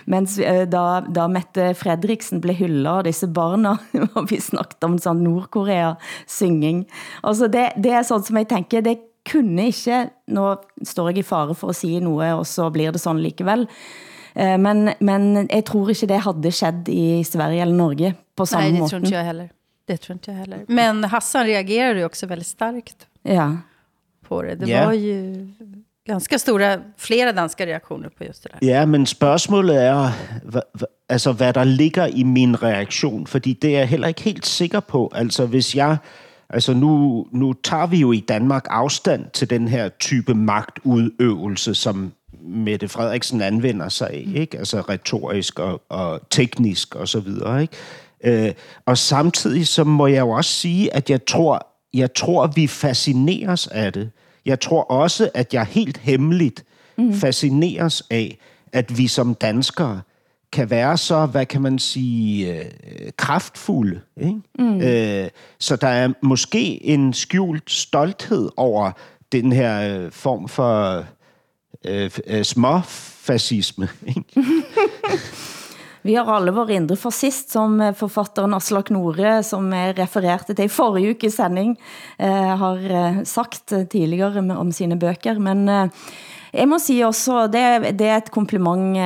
mens 0.07 0.35
eh, 0.39 0.67
da, 0.69 1.01
da 1.09 1.25
Mette 1.33 1.71
Fredriksen 1.79 2.43
blev 2.45 2.59
hyldet 2.61 2.87
av 2.93 3.03
disse 3.07 3.27
barna, 3.33 3.77
og 4.17 4.27
vi 4.31 4.37
snakket 4.45 4.85
om 4.85 4.99
sånn 5.01 5.23
Nordkorea-synging. 5.25 6.83
Altså 7.25 7.49
det, 7.53 7.71
det 7.81 7.93
er 7.97 8.05
sånt 8.09 8.29
som 8.29 8.37
jeg 8.41 8.49
tænker, 8.51 8.85
det 8.85 8.99
kunne 9.29 9.67
ikke, 9.73 10.03
nå 10.33 10.45
står 10.89 11.11
jeg 11.11 11.19
i 11.23 11.27
fare 11.27 11.55
for 11.57 11.73
at 11.73 11.77
sige 11.81 12.01
noget, 12.05 12.33
og 12.39 12.47
så 12.49 12.69
blir 12.73 12.93
det 12.93 13.01
sådan 13.01 13.21
likevel. 13.25 13.67
Eh, 14.37 14.57
Men, 14.61 14.91
men 15.01 15.49
jeg 15.51 15.65
tror 15.65 15.89
ikke 15.91 16.07
det 16.07 16.21
havde 16.25 16.53
skett 16.53 16.89
i 16.89 17.23
Sverige 17.25 17.63
eller 17.63 17.75
Norge 17.77 18.15
på 18.37 18.47
samme 18.47 18.69
nej, 18.69 18.73
det 18.73 18.81
måte. 18.81 18.91
tror 18.91 19.01
inte 19.05 19.15
jag 19.17 19.25
heller. 19.25 19.49
Det 19.89 19.97
tror 20.01 20.15
inte 20.15 20.31
jag 20.31 20.39
heller. 20.39 20.65
Men 20.69 21.05
Hassan 21.05 21.47
reagerade 21.47 21.99
ju 21.99 22.05
också 22.05 22.27
väldigt 22.27 22.47
starkt 22.49 23.07
Ja. 23.23 23.57
på 24.29 24.43
det. 24.43 24.55
Det 24.55 24.67
Ja. 24.71 24.85
var 24.87 24.93
ju 24.93 25.49
ganska 26.09 26.39
stora, 26.39 26.77
flera 26.97 27.33
danska 27.33 27.67
reaktioner 27.67 28.09
på 28.09 28.25
just 28.25 28.43
det 28.43 28.49
där. 28.53 28.69
Ja, 28.69 28.87
men 28.87 29.07
spørgsmålet 29.07 29.77
er, 29.77 30.11
hva, 30.45 30.61
hva, 30.75 30.87
altså, 31.09 31.33
hvad 31.33 31.53
der 31.53 31.65
ligger 31.65 32.07
i 32.07 32.23
min 32.23 32.63
reaktion, 32.63 33.27
fordi 33.27 33.53
det 33.53 33.75
er 33.75 33.79
jeg 33.79 33.89
heller 33.89 34.09
ikke 34.09 34.23
helt 34.23 34.47
sikker 34.47 34.81
på. 34.81 35.13
Altså, 35.15 35.47
hvis 35.47 35.75
jeg... 35.75 35.97
Altså, 36.51 36.75
nu, 36.75 37.27
nu 37.33 37.53
tager 37.53 37.87
vi 37.87 37.97
jo 37.97 38.13
i 38.13 38.21
Danmark 38.21 38.67
afstand 38.71 39.31
til 39.33 39.51
den 39.51 39.69
her 39.69 39.89
type 39.89 40.35
magtudøvelse, 40.35 41.75
som 41.75 42.13
Mette 42.41 42.89
Frederiksen 42.89 43.43
anvender 43.43 43.89
sig 43.89 44.11
af, 44.11 44.25
ikke? 44.35 44.59
Altså 44.59 44.81
retorisk 44.81 45.59
og, 45.59 45.83
og 45.89 46.21
teknisk 46.31 46.95
og 46.95 47.09
så 47.09 47.21
videre, 47.21 47.63
ikke? 47.63 47.77
Øh, 48.25 48.53
og 48.87 48.99
samtidig 48.99 49.67
så 49.67 49.85
må 49.85 50.07
jeg 50.07 50.21
jo 50.21 50.31
også 50.31 50.51
sige, 50.51 50.95
at 50.95 51.11
jeg 51.11 51.27
tror, 51.27 51.67
jeg 51.95 52.15
tror, 52.15 52.47
vi 52.47 52.67
fascineres 52.67 53.67
af 53.67 53.93
det. 53.93 54.11
Jeg 54.49 54.61
tror 54.61 54.83
også, 54.83 55.31
at 55.35 55.55
jeg 55.55 55.65
helt 55.65 55.99
hemmeligt 55.99 56.65
mm. 56.99 57.15
fascineres 57.15 58.03
af, 58.11 58.39
at 58.73 58.99
vi 58.99 59.07
som 59.07 59.35
danskere 59.35 60.01
kan 60.53 60.71
være 60.71 60.97
så, 60.97 61.27
hvad 61.27 61.47
kan 61.47 61.63
man 61.63 61.79
sige, 61.79 62.55
øh, 62.55 62.65
kraftfulde. 63.17 64.01
Ikke? 64.21 64.41
Mm. 64.59 64.81
Øh, 64.81 65.29
så 65.59 65.77
der 65.77 65.89
er 65.89 66.13
måske 66.23 66.85
en 66.85 67.13
skjult 67.13 67.71
stolthed 67.71 68.51
over 68.57 68.91
den 69.33 69.53
her 69.53 70.01
øh, 70.05 70.13
form 70.13 70.49
for 70.49 71.05
øh, 71.87 72.11
øh, 72.27 72.45
småfascisme. 72.45 73.89
Ikke? 74.07 74.25
Vi 76.09 76.15
har 76.15 76.25
alle 76.33 76.55
vår 76.57 76.71
indre 76.71 76.97
fascist, 76.97 77.51
som 77.53 77.81
eh, 77.85 77.93
forfatteren 77.93 78.55
Aslak 78.57 78.89
Nore, 78.95 79.43
som 79.45 79.67
jeg 79.77 79.93
refererte 79.99 80.55
til 80.57 80.65
i 80.65 80.73
forrige 80.73 81.13
ukes 81.13 81.35
sending, 81.37 81.75
eh, 82.17 82.55
har 82.63 82.87
eh, 83.01 83.19
sagt 83.29 83.75
tidligere 83.93 84.41
om 84.57 84.71
sine 84.73 84.97
bøker. 84.97 85.37
Men 85.37 85.69
jeg 85.69 86.69
må 86.71 86.79
sige 86.81 87.05
også, 87.05 87.43
det, 87.53 87.93
det 88.01 88.09
er 88.09 88.23
et 88.23 88.33
kompliment 88.33 88.97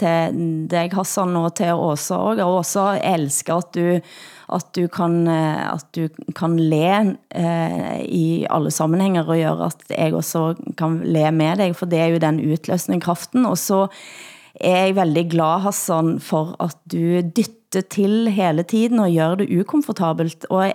til 0.00 0.40
dig, 0.72 0.94
Hassan, 0.96 1.36
og 1.36 1.52
til 1.60 1.76
Åsa 1.76 2.16
også. 2.16 2.40
Og 2.46 2.56
Åsa 2.62 2.86
elsker, 3.04 3.60
at 3.60 3.76
du 3.76 4.00
at 4.54 4.66
du 4.76 4.88
kan, 4.92 5.26
at 5.28 5.86
du 5.96 6.08
kan 6.36 6.56
le 6.60 7.16
eh, 7.34 8.00
i 8.04 8.46
alle 8.50 8.70
sammenhænger 8.70 9.24
og 9.24 9.36
gøre, 9.36 9.66
at 9.66 9.84
jeg 9.98 10.14
også 10.14 10.54
kan 10.78 11.00
le 11.04 11.30
med 11.32 11.56
dig, 11.56 11.76
for 11.76 11.86
det 11.86 11.98
er 11.98 12.12
jo 12.12 12.20
den 12.20 12.40
utløsende 12.52 13.00
kraften. 13.00 13.46
Og 13.46 13.58
så 13.58 13.86
er 14.60 14.86
jeg 14.86 14.96
veldig 14.96 15.24
glad, 15.32 15.60
Hassan, 15.64 16.18
for 16.22 16.54
at 16.62 16.76
du 16.90 17.20
dytter 17.34 17.82
til 17.90 18.28
hele 18.30 18.62
tiden 18.62 19.00
og 19.02 19.10
gør 19.10 19.34
det 19.40 19.48
ukomfortabelt. 19.60 20.46
Og 20.50 20.72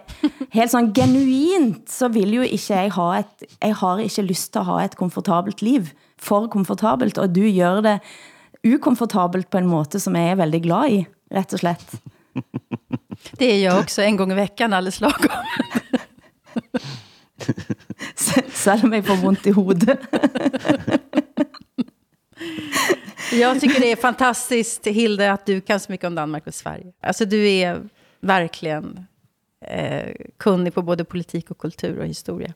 helt 0.52 0.72
sådan 0.72 0.94
genuint, 0.94 1.92
så 1.92 2.08
vil 2.12 2.34
jo 2.34 2.42
ikke 2.42 2.74
jeg 2.74 2.92
ha 2.94 3.20
et, 3.20 3.46
jeg 3.62 3.76
har 3.76 3.98
ikke 4.04 4.22
lyst 4.22 4.54
til 4.54 4.60
at 4.60 4.66
ha 4.66 4.84
et 4.84 4.98
komfortabelt 5.00 5.62
liv. 5.62 5.88
For 6.20 6.48
komfortabelt, 6.48 7.18
og 7.18 7.36
du 7.36 7.42
gør 7.56 7.82
det 7.82 8.00
ukomfortabelt 8.68 9.50
på 9.50 9.58
en 9.58 9.68
måde, 9.68 10.00
som 10.00 10.16
jeg 10.16 10.32
er 10.32 10.36
veldig 10.36 10.64
glad 10.64 10.92
i, 10.92 11.06
rett 11.32 11.54
og 11.54 11.60
slett. 11.60 11.96
Det 13.40 13.48
er 13.48 13.60
jeg 13.62 13.74
også 13.74 14.02
en 14.04 14.18
gang 14.18 14.32
i 14.32 14.36
veckan 14.36 14.74
alldeles 14.74 15.02
lagom. 15.02 15.46
Selvom 18.66 18.94
jeg 18.94 19.06
får 19.06 19.16
vondt 19.24 19.46
i 19.48 19.52
hovedet. 19.56 20.00
Jag 23.32 23.62
tycker 23.62 23.80
det 23.80 23.92
är 23.92 23.96
fantastiskt, 23.96 24.88
Hilde, 24.88 25.32
att 25.32 25.46
du 25.46 25.62
kan 25.62 25.80
så 25.80 25.92
mycket 25.92 26.08
om 26.08 26.16
Danmark 26.16 26.48
och 26.48 26.54
Sverige. 26.54 26.94
Alltså 27.02 27.26
du 27.26 27.50
är 27.50 27.82
verkligen 28.22 29.06
eh, 29.66 30.14
kunnig 30.38 30.74
på 30.74 30.82
både 30.82 31.04
politik 31.04 31.52
och 31.52 31.58
kultur 31.58 32.00
och 32.00 32.06
historia. 32.06 32.54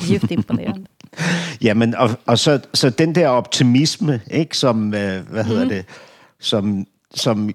Djupt 0.00 0.30
imponerende. 0.30 0.86
ja, 1.58 1.74
men 1.74 1.94
og, 1.94 2.10
og 2.24 2.38
så, 2.38 2.60
så 2.72 2.90
den 2.90 3.14
der 3.14 3.28
optimisme, 3.28 4.20
ikke, 4.30 4.56
som, 4.56 4.94
øh, 4.94 5.30
hvad 5.30 5.44
hedder 5.44 5.62
mm. 5.62 5.68
det, 5.68 5.84
som, 6.40 6.86
som, 7.14 7.50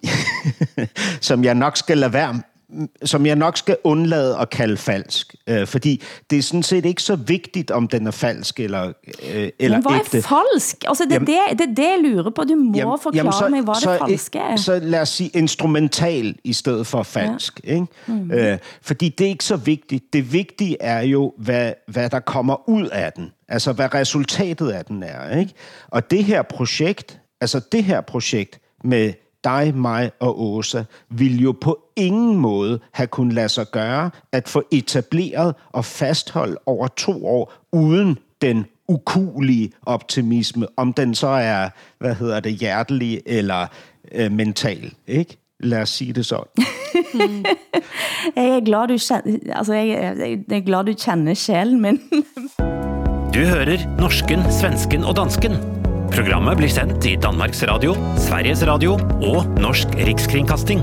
som 1.22 1.44
jeg 1.44 1.56
nok 1.56 1.78
skal 1.78 1.98
lade 1.98 2.14
være 2.14 2.42
som 3.06 3.26
jeg 3.26 3.36
nok 3.36 3.58
skal 3.58 3.78
undlade 3.84 4.38
at 4.38 4.50
kalde 4.50 4.78
falsk. 4.78 5.36
Øh, 5.48 5.68
fordi 5.68 6.02
det 6.30 6.38
er 6.38 6.42
sådan 6.42 6.64
set 6.64 6.86
ikke 6.86 7.02
så 7.02 7.16
vigtigt, 7.16 7.72
om 7.72 7.88
den 7.88 8.08
er 8.08 8.12
falsk 8.12 8.60
eller, 8.60 8.94
øh, 9.34 9.50
eller 9.60 9.78
Men 9.78 9.88
hvad 9.88 9.92
er 9.92 10.00
ægte. 10.00 10.22
falsk? 10.22 10.84
Altså, 10.88 11.04
det, 11.04 11.14
er 11.14 11.20
det, 11.20 11.28
det 11.60 11.70
er 11.70 11.76
det, 11.76 11.84
jeg 11.84 12.00
lurer 12.04 12.30
på. 12.30 12.44
Du 12.44 12.56
må 12.56 12.78
jamen, 12.78 13.00
forklare 13.02 13.18
jamen, 13.18 13.34
så, 13.34 13.50
mig, 13.50 13.62
hvad 13.62 13.76
så, 13.76 13.94
det 13.94 14.00
falske 14.10 14.40
er. 14.40 14.56
Så 14.56 14.80
lad 14.80 15.02
os 15.02 15.10
sige 15.10 15.30
instrumental 15.34 16.36
i 16.44 16.54
stedet 16.54 16.88
for 16.88 17.04
falsk. 17.04 17.62
Ja. 17.64 17.74
Ikke? 17.74 17.86
Mm. 18.08 18.32
Øh, 18.32 18.58
fordi 18.82 19.10
det 19.10 19.26
er 19.26 19.30
ikke 19.30 19.46
så 19.46 19.56
vigtigt. 19.56 20.14
Det 20.14 20.34
vigtige 20.34 20.78
er 20.82 21.02
jo, 21.02 21.34
hvad, 21.38 21.74
hvad 21.88 22.10
der 22.10 22.20
kommer 22.20 22.70
ud 22.70 22.88
af 22.88 23.14
den. 23.14 23.32
Altså, 23.48 23.74
hvad 23.74 23.94
resultatet 23.94 24.70
af 24.70 24.86
den 24.86 25.04
er. 25.04 25.38
Ikke? 25.38 25.54
Og 25.88 26.12
det 26.12 26.24
her 26.24 26.42
projekt, 26.42 27.20
altså 27.42 27.60
det 27.72 27.84
her 27.84 28.02
projekt 28.02 28.60
med 28.84 29.14
dig, 29.44 29.76
mig 29.76 30.12
og 30.20 30.42
Åsa, 30.42 30.84
vil 31.10 31.42
jo 31.42 31.52
på 31.62 31.80
ingen 31.96 32.38
måde 32.38 32.80
have 32.92 33.08
kunnet 33.08 33.34
lade 33.34 33.50
sig 33.50 33.66
gøre 33.72 34.12
at 34.32 34.50
få 34.50 34.64
etableret 34.72 35.56
og 35.72 35.86
fastholdt 35.86 36.58
over 36.66 36.88
to 36.88 37.28
år 37.28 37.54
uden 37.72 38.18
den 38.42 38.66
ukulige 38.88 39.72
optimisme, 39.86 40.68
om 40.78 40.94
den 40.94 41.16
så 41.16 41.28
er, 41.28 41.70
hvad 42.00 42.16
hedder 42.16 42.40
det, 42.40 42.54
hjertelig 42.54 43.22
eller 43.26 43.68
øh, 44.12 44.32
mental, 44.32 44.94
ikke? 45.08 45.38
Lad 45.60 45.82
os 45.82 45.90
sige 45.90 46.14
det 46.14 46.26
så. 46.26 46.44
jeg 48.36 48.46
er 48.46 48.66
glad, 48.66 48.88
du 48.88 48.98
kender, 48.98 49.56
altså 49.58 49.74
jeg, 49.74 49.88
jeg 50.50 50.58
er 50.58 50.66
glad, 50.66 50.84
du 50.84 50.94
kender 50.94 51.34
sjælen 51.34 51.82
min. 51.82 52.00
du 53.34 53.40
hører 53.40 53.98
norsken, 54.00 54.40
svensken 54.52 55.04
og 55.04 55.16
dansken 55.16 55.81
Programmet 56.12 56.58
blir 56.60 56.68
sendt 56.68 57.06
i 57.08 57.14
Danmarks 57.16 57.62
Radio, 57.64 57.94
Sveriges 58.20 58.66
Radio 58.68 58.98
og 59.24 59.46
Norsk 59.64 59.94
Rikskringkasting. 59.96 60.82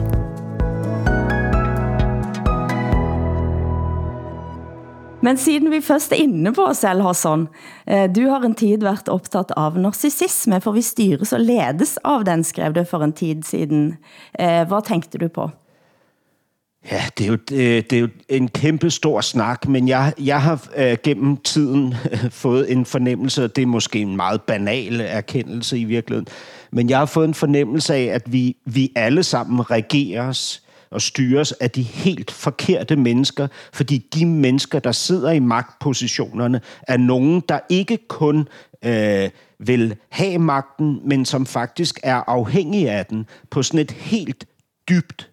Men 5.21 5.37
siden 5.37 5.69
vi 5.69 5.83
først 5.85 6.17
er 6.17 6.23
inne 6.25 6.55
på 6.57 6.71
os 6.71 6.81
selv, 6.81 7.05
Hassan, 7.05 7.45
eh, 7.85 8.09
du 8.09 8.25
har 8.31 8.47
en 8.49 8.57
tid 8.57 8.81
været 8.81 9.13
optaget 9.13 9.53
av 9.53 9.77
narcissisme, 9.77 10.63
for 10.65 10.73
vi 10.73 10.87
styres 10.87 11.37
og 11.37 11.45
ledes 11.45 11.99
av 12.09 12.25
den, 12.25 12.45
skrev 12.45 12.73
du 12.73 12.87
for 12.89 13.05
en 13.05 13.13
tid 13.13 13.45
siden. 13.45 13.99
Eh, 14.33 14.65
hvad 14.65 14.89
tænkte 14.89 15.21
du 15.21 15.29
på? 15.29 15.51
Ja, 16.91 17.03
det 17.19 17.25
er 17.25 17.29
jo, 17.29 17.35
det, 17.35 17.91
det 17.91 17.97
er 17.97 18.01
jo 18.01 18.09
en 18.29 18.49
kæmpe 18.49 18.91
stor 18.91 19.21
snak, 19.21 19.69
men 19.69 19.89
jeg, 19.89 20.13
jeg 20.19 20.43
har 20.43 20.69
øh, 20.77 20.97
gennem 21.03 21.37
tiden 21.37 21.95
øh, 22.13 22.31
fået 22.45 22.73
en 22.73 22.85
fornemmelse, 22.85 23.45
og 23.45 23.57
det 23.57 23.63
er 23.63 23.67
måske 23.67 23.99
en 23.99 24.17
meget 24.17 24.43
banal 24.43 25.01
erkendelse 25.01 25.79
i 25.79 25.85
virkeligheden, 25.85 26.29
men 26.73 26.91
jeg 26.91 26.99
har 26.99 27.07
fået 27.07 27.29
en 27.29 27.35
fornemmelse 27.35 27.95
af, 27.95 28.05
at 28.05 28.33
vi, 28.33 28.57
vi 28.65 28.93
alle 28.97 29.23
sammen 29.23 29.71
regeres 29.71 30.63
og 30.91 31.03
styres 31.03 31.53
af 31.53 31.71
de 31.71 31.83
helt 31.83 32.31
forkerte 32.31 32.97
mennesker, 32.97 33.49
fordi 33.73 33.99
de 33.99 34.27
mennesker, 34.27 34.79
der 34.79 34.93
sidder 34.93 35.31
i 35.31 35.39
magtpositionerne, 35.39 36.61
er 36.89 36.97
nogen, 36.97 37.43
der 37.49 37.61
ikke 37.69 37.99
kun 38.09 38.49
øh, 38.85 39.31
vil 39.59 39.97
have 40.09 40.39
magten, 40.39 41.01
men 41.05 41.25
som 41.25 41.47
faktisk 41.47 42.01
er 42.03 42.23
afhængige 42.27 42.91
af 42.91 43.07
den 43.07 43.27
på 43.51 43.63
sådan 43.63 43.81
et 43.81 43.91
helt 43.91 44.45
dybt 44.89 45.28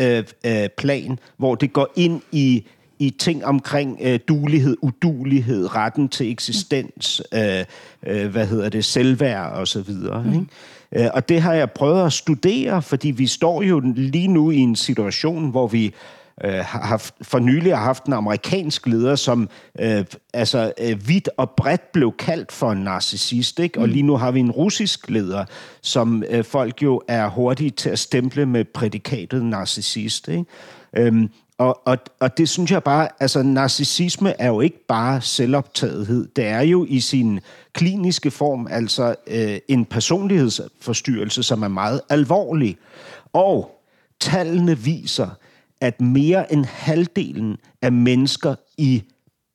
øh, 0.00 0.24
øh, 0.46 0.68
plan, 0.68 1.18
hvor 1.36 1.54
det 1.54 1.72
går 1.72 1.88
ind 1.96 2.20
i 2.32 2.64
i 3.00 3.10
ting 3.10 3.44
omkring 3.44 3.98
øh, 4.02 4.20
dulighed, 4.28 4.76
udulighed, 4.82 5.74
retten 5.74 6.08
til 6.08 6.30
eksistens, 6.30 7.22
øh, 7.34 7.64
øh, 8.06 8.30
hvad 8.30 8.46
hedder 8.46 8.68
det, 8.68 8.84
selvværd 8.84 9.52
og 9.52 9.68
så 9.68 9.80
videre. 9.80 10.24
Mm. 10.24 10.32
Ikke? 10.32 11.04
Øh, 11.04 11.10
og 11.14 11.28
det 11.28 11.40
har 11.40 11.54
jeg 11.54 11.70
prøvet 11.70 12.06
at 12.06 12.12
studere, 12.12 12.82
fordi 12.82 13.10
vi 13.10 13.26
står 13.26 13.62
jo 13.62 13.80
lige 13.96 14.28
nu 14.28 14.50
i 14.50 14.56
en 14.56 14.76
situation, 14.76 15.50
hvor 15.50 15.66
vi 15.66 15.84
øh, 15.86 15.92
har 16.44 17.10
for 17.22 17.38
nylig 17.38 17.76
har 17.76 17.84
haft 17.84 18.04
en 18.04 18.12
amerikansk 18.12 18.86
leder, 18.86 19.16
som 19.16 19.48
øh, 19.80 20.04
altså 20.34 20.72
øh, 20.80 21.08
vidt 21.08 21.28
og 21.36 21.50
bredt 21.50 21.92
blev 21.92 22.12
kaldt 22.18 22.52
for 22.52 22.72
en 22.72 22.78
narcissist, 22.78 23.58
ikke? 23.58 23.78
Mm. 23.78 23.82
og 23.82 23.88
lige 23.88 24.02
nu 24.02 24.16
har 24.16 24.30
vi 24.30 24.40
en 24.40 24.50
russisk 24.50 25.10
leder, 25.10 25.44
som 25.82 26.24
øh, 26.30 26.44
folk 26.44 26.82
jo 26.82 27.02
er 27.08 27.28
hurtige 27.28 27.70
til 27.70 27.90
at 27.90 27.98
stemple 27.98 28.46
med 28.46 28.64
prædikatet 28.64 29.44
narcissist. 29.44 30.28
Ikke? 30.28 30.44
Øhm, 30.96 31.30
og, 31.58 31.80
og, 31.84 31.98
og 32.20 32.38
det 32.38 32.48
synes 32.48 32.70
jeg 32.70 32.82
bare, 32.82 33.08
altså 33.20 33.42
narcissisme 33.42 34.40
er 34.40 34.48
jo 34.48 34.60
ikke 34.60 34.86
bare 34.86 35.20
selvoptagethed, 35.20 36.28
det 36.36 36.46
er 36.46 36.60
jo 36.60 36.86
i 36.88 37.00
sin 37.00 37.40
kliniske 37.72 38.30
form 38.30 38.68
altså 38.70 39.14
øh, 39.26 39.58
en 39.68 39.84
personlighedsforstyrrelse, 39.84 41.42
som 41.42 41.62
er 41.62 41.68
meget 41.68 42.00
alvorlig. 42.08 42.78
Og 43.32 43.80
tallene 44.20 44.78
viser, 44.78 45.28
at 45.80 46.00
mere 46.00 46.52
end 46.52 46.64
halvdelen 46.64 47.56
af 47.82 47.92
mennesker 47.92 48.54
i 48.78 49.02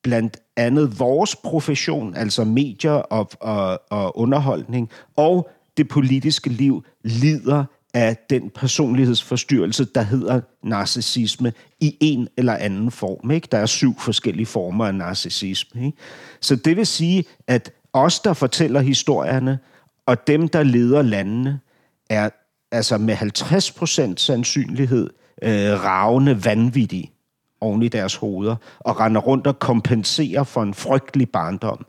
blandt 0.02 0.36
andet 0.56 0.98
vores 0.98 1.36
profession, 1.36 2.14
altså 2.14 2.44
medier 2.44 2.92
og, 2.92 3.30
og, 3.40 3.82
og 3.90 4.18
underholdning, 4.18 4.90
og 5.16 5.50
det 5.76 5.88
politiske 5.88 6.50
liv 6.50 6.84
lider 7.04 7.64
af 7.94 8.16
den 8.30 8.50
personlighedsforstyrrelse, 8.50 9.84
der 9.84 10.02
hedder 10.02 10.40
narcissisme 10.62 11.52
i 11.80 11.96
en 12.00 12.28
eller 12.36 12.54
anden 12.54 12.90
form. 12.90 13.30
Ikke? 13.30 13.48
Der 13.52 13.58
er 13.58 13.66
syv 13.66 14.00
forskellige 14.00 14.46
former 14.46 14.86
af 14.86 14.94
narcissisme. 14.94 15.86
Ikke? 15.86 15.98
Så 16.40 16.56
det 16.56 16.76
vil 16.76 16.86
sige, 16.86 17.24
at 17.46 17.72
os, 17.92 18.20
der 18.20 18.32
fortæller 18.32 18.80
historierne, 18.80 19.58
og 20.06 20.26
dem, 20.26 20.48
der 20.48 20.62
leder 20.62 21.02
landene, 21.02 21.60
er 22.10 22.30
altså 22.72 22.98
med 22.98 23.14
50% 23.14 24.16
sandsynlighed 24.16 25.10
øh, 25.42 25.84
ravne 25.84 26.44
vanvittige 26.44 27.12
oven 27.60 27.82
i 27.82 27.88
deres 27.88 28.16
hoveder, 28.16 28.56
og 28.78 29.00
render 29.00 29.20
rundt 29.20 29.46
og 29.46 29.58
kompenserer 29.58 30.44
for 30.44 30.62
en 30.62 30.74
frygtelig 30.74 31.30
barndom. 31.30 31.86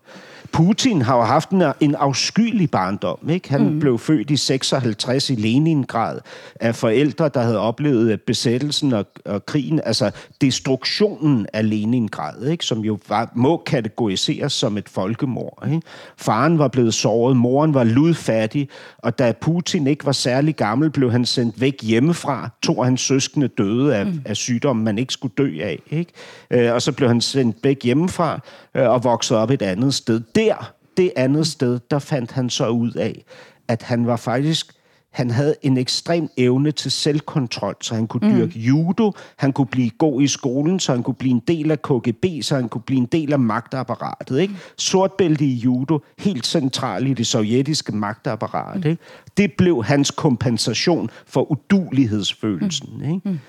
Putin 0.51 1.01
har 1.01 1.17
jo 1.17 1.23
haft 1.23 1.49
en, 1.49 1.63
en 1.79 1.95
afskyelig 1.95 2.71
barndom. 2.71 3.29
Ikke? 3.29 3.49
Han 3.49 3.61
mm. 3.61 3.79
blev 3.79 3.99
født 3.99 4.31
i 4.31 4.37
56 4.37 5.29
i 5.29 5.35
Leningrad 5.35 6.19
af 6.59 6.75
forældre, 6.75 7.29
der 7.33 7.41
havde 7.41 7.59
oplevet 7.59 8.21
besættelsen 8.21 8.93
og, 8.93 9.05
og 9.25 9.45
krigen, 9.45 9.81
altså 9.85 10.11
destruktionen 10.41 11.47
af 11.53 11.69
Leningrad, 11.69 12.47
ikke? 12.47 12.65
som 12.65 12.79
jo 12.79 12.99
var, 13.09 13.31
må 13.35 13.63
kategoriseres 13.65 14.53
som 14.53 14.77
et 14.77 14.89
folkemord. 14.89 15.63
Ikke? 15.65 15.81
Faren 16.17 16.59
var 16.59 16.67
blevet 16.67 16.93
såret, 16.93 17.37
moren 17.37 17.73
var 17.73 17.83
ludfattig, 17.83 18.69
og 18.97 19.19
da 19.19 19.33
Putin 19.41 19.87
ikke 19.87 20.05
var 20.05 20.11
særlig 20.11 20.55
gammel, 20.55 20.89
blev 20.89 21.11
han 21.11 21.25
sendt 21.25 21.61
væk 21.61 21.81
hjemmefra. 21.81 22.49
To 22.63 22.79
af 22.79 22.85
hans 22.85 23.01
søskende 23.01 23.47
døde 23.47 23.95
af, 23.95 24.05
mm. 24.05 24.21
af 24.25 24.37
sygdommen, 24.37 24.85
man 24.85 24.97
ikke 24.97 25.13
skulle 25.13 25.33
dø 25.37 25.59
af. 25.61 25.79
Ikke? 25.91 26.11
Øh, 26.51 26.73
og 26.73 26.81
så 26.81 26.91
blev 26.91 27.09
han 27.09 27.21
sendt 27.21 27.57
væk 27.63 27.83
hjemmefra 27.83 28.39
øh, 28.77 28.89
og 28.89 29.03
voksede 29.03 29.39
op 29.39 29.51
et 29.51 29.61
andet 29.61 29.93
sted 29.93 30.21
der, 30.35 30.73
det 30.97 31.11
andet 31.15 31.47
sted, 31.47 31.79
der 31.91 31.99
fandt 31.99 32.31
han 32.31 32.49
så 32.49 32.67
ud 32.67 32.91
af, 32.91 33.23
at 33.67 33.83
han 33.83 34.07
var 34.07 34.15
faktisk 34.15 34.77
han 35.17 35.31
havde 35.31 35.55
en 35.61 35.77
ekstrem 35.77 36.29
evne 36.37 36.71
til 36.71 36.91
selvkontrol, 36.91 37.75
så 37.81 37.95
han 37.95 38.07
kunne 38.07 38.31
dyrke 38.31 38.51
mm. 38.55 38.61
judo, 38.61 39.11
han 39.37 39.53
kunne 39.53 39.67
blive 39.67 39.89
god 39.89 40.21
i 40.21 40.27
skolen, 40.27 40.79
så 40.79 40.91
han 40.91 41.03
kunne 41.03 41.13
blive 41.13 41.31
en 41.31 41.43
del 41.47 41.71
af 41.71 41.81
KGB, 41.81 42.25
så 42.41 42.55
han 42.55 42.69
kunne 42.69 42.81
blive 42.81 42.97
en 42.97 43.05
del 43.05 43.33
af 43.33 43.39
magtapparatet. 43.39 44.39
Ikke? 44.39 44.53
Sortbælte 44.77 45.45
i 45.45 45.53
judo, 45.53 45.99
helt 46.19 46.45
centralt 46.45 47.07
i 47.07 47.13
det 47.13 47.27
sovjetiske 47.27 47.95
magtapparat. 47.95 48.85
Ikke? 48.85 48.97
Det 49.37 49.53
blev 49.57 49.83
hans 49.83 50.11
kompensation 50.11 51.09
for 51.25 51.51
udulighedsfølelsen. 51.51 52.89
Mm. 52.97 53.13
Ikke? 53.13 53.29
Mm. 53.29 53.39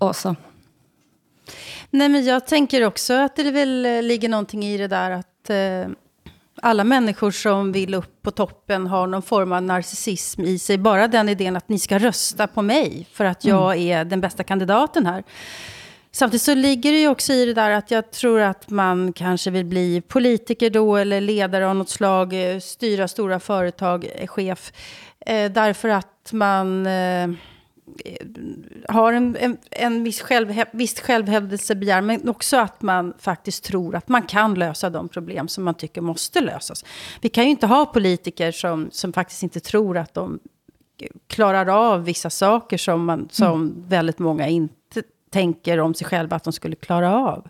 Åsa? 0.00 0.32
Nej, 1.90 2.08
men 2.08 2.24
jag 2.24 2.46
tänker 2.46 2.84
också 2.84 3.14
att 3.14 3.36
det 3.36 3.50
väl 3.50 3.86
eh, 3.86 4.02
ligger 4.02 4.28
någonting 4.28 4.64
i 4.64 4.78
det 4.78 4.88
där 4.88 5.10
att 5.10 5.50
eh, 5.50 5.92
alla 6.62 6.84
människor 6.84 7.30
som 7.30 7.72
vill 7.72 7.94
upp 7.94 8.22
på 8.22 8.30
toppen 8.30 8.86
har 8.86 9.06
någon 9.06 9.22
form 9.22 9.52
av 9.52 9.62
narcissism 9.62 10.44
i 10.44 10.58
sig. 10.58 10.78
Bara 10.78 11.08
den 11.08 11.28
idén 11.28 11.56
att 11.56 11.68
ni 11.68 11.78
ska 11.78 11.98
rösta 11.98 12.46
på 12.46 12.62
mig 12.62 13.06
för 13.12 13.24
att 13.24 13.44
jag 13.44 13.76
mm. 13.76 13.88
är 13.88 14.04
den 14.04 14.20
bästa 14.20 14.44
kandidaten 14.44 15.06
här. 15.06 15.24
Samtidigt 16.12 16.42
så 16.42 16.54
ligger 16.54 16.92
det 16.92 16.98
ju 16.98 17.08
också 17.08 17.32
i 17.32 17.46
det 17.46 17.54
där 17.54 17.70
att 17.70 17.90
jag 17.90 18.10
tror 18.10 18.40
att 18.40 18.70
man 18.70 19.12
kanske 19.12 19.50
vill 19.50 19.64
bli 19.64 20.00
politiker 20.00 20.70
då 20.70 20.96
eller 20.96 21.20
ledare 21.20 21.68
av 21.68 21.76
något 21.76 21.88
slag, 21.88 22.52
eh, 22.52 22.58
styra 22.58 23.08
stora 23.08 23.40
företag, 23.40 24.06
chef. 24.26 24.72
Eh, 25.20 25.52
därför 25.52 25.88
att 25.88 26.32
man... 26.32 26.86
Eh, 26.86 27.28
har 28.88 29.12
en, 29.12 29.36
en, 29.36 29.58
en 29.70 30.04
viss, 30.04 30.20
själv, 30.20 30.64
visst 30.72 31.00
självhävdelsebegär, 31.00 32.00
men 32.00 32.28
också 32.28 32.56
att 32.56 32.82
man 32.82 33.14
faktiskt 33.18 33.64
tror 33.64 33.96
att 33.96 34.08
man 34.08 34.22
kan 34.22 34.54
lösa 34.54 34.90
de 34.90 35.08
problem 35.08 35.48
som 35.48 35.64
man 35.64 35.74
tycker 35.74 36.00
måste 36.00 36.40
lösas. 36.40 36.84
Vi 37.20 37.28
kan 37.28 37.44
ju 37.44 37.50
inte 37.50 37.66
ha 37.66 37.86
politiker 37.86 38.52
som, 38.52 38.88
som 38.92 39.12
faktiskt 39.12 39.42
inte 39.42 39.60
tror 39.60 39.98
att 39.98 40.14
de 40.14 40.38
klarar 41.26 41.66
av 41.66 42.04
vissa 42.04 42.30
saker 42.30 42.78
som, 42.78 43.04
man, 43.04 43.28
som 43.30 43.62
mm. 43.62 43.84
väldigt 43.88 44.18
många 44.18 44.48
inte 44.48 45.02
tänker 45.30 45.80
om 45.80 45.94
sig 45.94 46.06
själva 46.06 46.36
att 46.36 46.44
de 46.44 46.52
skulle 46.52 46.76
klara 46.76 47.16
av. 47.16 47.48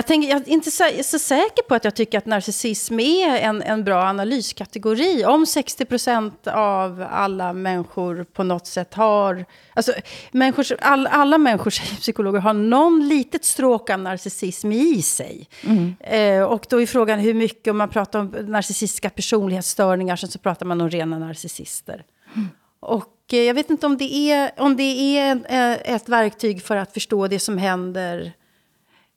Jag, 0.00 0.06
tänker, 0.06 0.28
jag 0.28 0.40
är 0.40 0.48
inte 0.48 0.70
så, 0.70 0.84
så, 1.02 1.18
säker 1.18 1.62
på 1.68 1.74
att 1.74 1.84
jag 1.84 1.94
tycker 1.94 2.18
att 2.18 2.26
narcissism 2.26 3.00
är 3.00 3.36
en, 3.36 3.62
en 3.62 3.84
bra 3.84 4.02
analyskategori. 4.02 5.24
Om 5.24 5.46
60 5.46 5.84
procent 5.84 6.46
av 6.46 7.06
alla 7.10 7.52
människor 7.52 8.24
på 8.24 8.42
något 8.42 8.66
sätt 8.66 8.94
har... 8.94 9.44
Alltså, 9.74 9.92
människor, 10.30 10.66
all, 10.80 11.06
alla 11.06 11.38
människor, 11.38 11.70
säger 11.70 11.96
psykologer, 12.00 12.40
har 12.40 12.52
någon 12.52 13.08
litet 13.08 13.44
stråk 13.44 13.90
av 13.90 13.98
narcissism 13.98 14.72
i 14.72 15.02
sig. 15.02 15.48
Mm. 15.62 15.94
Eh, 16.00 16.42
och 16.42 16.66
då 16.70 16.82
är 16.82 16.86
frågan 16.86 17.18
hur 17.18 17.34
mycket, 17.34 17.70
om 17.70 17.78
man 17.78 17.88
pratar 17.88 18.18
om 18.18 18.26
narcissistiska 18.26 19.10
personlighetsstörningar, 19.10 20.16
så 20.16 20.38
pratar 20.38 20.66
man 20.66 20.80
om 20.80 20.90
rena 20.90 21.18
narcissister. 21.18 22.04
Mm. 22.36 22.48
Och 22.80 23.16
eh, 23.32 23.38
jag 23.42 23.54
vet 23.54 23.70
inte 23.70 23.86
om 23.86 23.96
det 23.96 24.14
är, 24.14 24.50
om 24.58 24.76
det 24.76 25.18
är 25.18 25.36
eh, 25.48 25.94
ett 25.94 26.08
verktyg 26.08 26.62
för 26.62 26.76
att 26.76 26.92
förstå 26.92 27.26
det 27.26 27.38
som 27.38 27.58
händer 27.58 28.32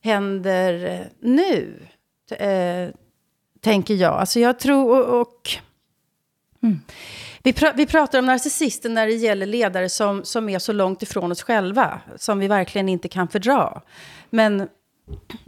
händer 0.03 1.03
nu, 1.19 1.87
eh, 2.31 2.89
tänker 3.61 3.93
jag. 3.93 4.13
Alltså 4.13 4.39
jag 4.39 4.59
tror... 4.59 4.99
Och, 4.99 5.21
och 5.21 5.49
mm. 6.63 6.81
vi, 7.43 7.53
pr 7.53 7.65
vi 7.75 7.85
pratar 7.85 8.19
om 8.19 8.25
narcissister 8.25 8.89
när 8.89 9.07
det 9.07 9.13
gäller 9.13 9.45
ledare 9.45 9.89
som, 9.89 10.23
som 10.23 10.49
är 10.49 10.59
så 10.59 10.73
långt 10.73 11.03
ifrån 11.03 11.31
oss 11.31 11.43
själva, 11.43 12.01
som 12.15 12.39
vi 12.39 12.47
verkligen 12.47 12.89
inte 12.89 13.07
kan 13.07 13.27
fördra. 13.27 13.81
Men 14.29 14.67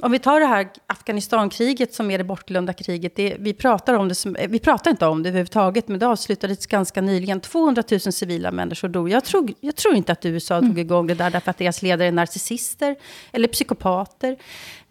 om 0.02 0.12
vi 0.12 0.20
tar 0.20 0.40
det 0.40 0.46
här 0.46 0.68
Afghanistankriget 0.88 1.94
som 1.94 2.12
är 2.12 2.18
det 2.18 2.24
bortglömda 2.24 2.74
kriget. 2.74 3.16
Det, 3.16 3.36
vi, 3.40 3.54
pratar 3.54 3.94
om 3.94 4.08
det 4.08 4.16
som, 4.16 4.36
vi 4.50 4.60
pratar 4.60 4.92
inte 4.92 5.06
om 5.06 5.24
det 5.24 5.30
överhuvudtaget, 5.30 5.88
men 5.88 6.00
det 6.00 6.08
avslutades 6.08 6.66
ganska 6.66 7.02
nyligen. 7.02 7.42
200 7.42 7.84
000 7.92 8.00
civila 8.00 8.52
människor 8.52 8.88
dog. 8.88 9.10
Jag 9.10 9.24
tror, 9.24 9.54
jag 9.60 9.76
tror 9.76 9.96
inte 9.96 10.12
att 10.12 10.26
USA 10.26 10.58
mm. 10.58 10.70
tog 10.70 10.80
igång 10.80 11.08
det 11.08 11.14
där 11.14 11.30
därför 11.30 11.52
att 11.52 11.58
deras 11.58 11.82
ledare 11.82 12.08
är 12.08 12.12
narcissister 12.12 12.96
eller 13.32 13.48
psykopater. 13.48 14.38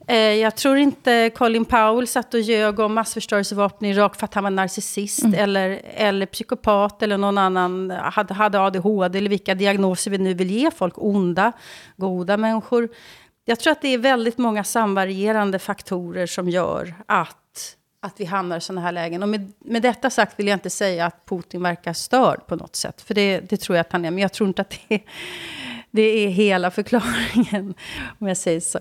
Eh, 0.07 0.17
jag 0.17 0.57
tror 0.57 0.77
inte 0.77 1.31
Colin 1.35 1.65
Powell 1.65 2.07
satt 2.07 2.35
och 2.35 2.41
ljög 2.41 2.79
om 2.79 2.95
massförstörelsevapen 2.95 3.89
i 3.89 3.91
Irak 3.91 4.17
för 4.17 4.25
att 4.25 4.35
han 4.35 4.45
var 4.45 4.51
narcissist 4.51 5.25
mm. 5.25 5.41
eller, 5.41 5.81
eller 5.85 6.27
psykopat 6.27 7.03
eller 7.03 7.19
någon 7.19 7.39
annan 7.39 7.91
hade, 7.91 8.35
hade 8.35 8.61
ADHD 8.61 9.19
eller 9.19 9.31
vilka 9.31 9.55
diagnoser 9.55 10.11
vi 10.11 10.19
nu 10.19 10.35
vill 10.35 10.51
ge 10.51 10.71
folk. 10.71 10.95
Onda, 10.97 11.53
goda 11.97 12.37
människor. 12.37 12.89
Jag 13.45 13.59
tror 13.59 13.73
att 13.73 13.83
det 13.83 13.89
är 13.89 13.99
väldigt 13.99 14.39
många 14.39 14.65
samvarierande 14.65 15.59
faktorer 15.59 16.27
som 16.27 16.49
gör 16.49 16.95
att, 17.07 17.77
att 18.01 18.21
vi 18.21 18.25
hamnar 18.25 18.57
i 18.57 18.61
sådana 18.61 18.81
här 18.81 18.93
lägen. 18.93 19.23
Och 19.23 19.29
med, 19.29 19.53
med 19.59 19.83
detta 19.83 20.11
sagt 20.11 20.39
vill 20.39 20.47
jag 20.47 20.57
inte 20.57 20.71
säga 20.71 21.07
att 21.07 21.27
Putin 21.27 21.63
verkar 21.63 21.93
störd 21.93 22.47
på 22.47 22.57
något 22.57 22.77
sätt. 22.77 23.03
För 23.03 23.15
det, 23.15 23.41
det 23.41 23.57
tror 23.57 23.77
jag 23.77 23.81
att 23.81 23.93
han 23.93 24.05
är. 24.05 24.11
Men 24.11 24.19
jag 24.19 24.33
tror 24.33 24.49
inte 24.49 24.63
att 24.63 24.71
det 24.89 24.95
är, 24.95 25.03
det 25.91 26.03
är 26.03 26.29
hela 26.29 26.71
förklaringen, 26.71 27.75
om 28.19 28.29
jag 28.29 28.37
säger 28.37 28.61
så. 28.61 28.79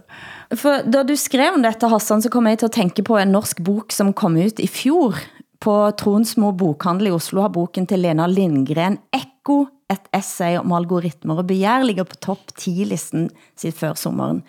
För 0.50 0.84
då 0.84 1.04
du 1.04 1.18
skrev 1.18 1.54
om 1.54 1.62
detta, 1.62 1.88
Hassan, 1.88 2.22
så 2.22 2.30
kom 2.30 2.46
jag 2.46 2.60
till 2.60 2.66
att 2.66 2.72
tänka 2.72 3.04
på 3.04 3.18
en 3.18 3.32
norsk 3.32 3.60
bok 3.60 3.92
som 3.92 4.14
kom 4.14 4.38
ut 4.38 4.60
i 4.60 4.68
fjol. 4.68 5.16
På 5.60 5.92
Tronsmo 5.92 6.52
bokhandel 6.52 7.08
i 7.08 7.12
Oslo 7.12 7.42
har 7.42 7.50
boken 7.50 7.88
til 7.88 8.02
Lena 8.02 8.28
Lindgren 8.28 8.98
Ekko 9.16 9.66
et 9.94 10.10
essay 10.16 10.58
om 10.60 10.74
algoritmer 10.76 11.42
og 11.42 11.50
begær 11.50 11.86
ligger 11.88 12.08
på 12.10 12.20
topp 12.24 12.56
10-listen 12.58 13.30
siden 13.60 13.78
før 13.78 14.00
sommeren. 14.00 14.42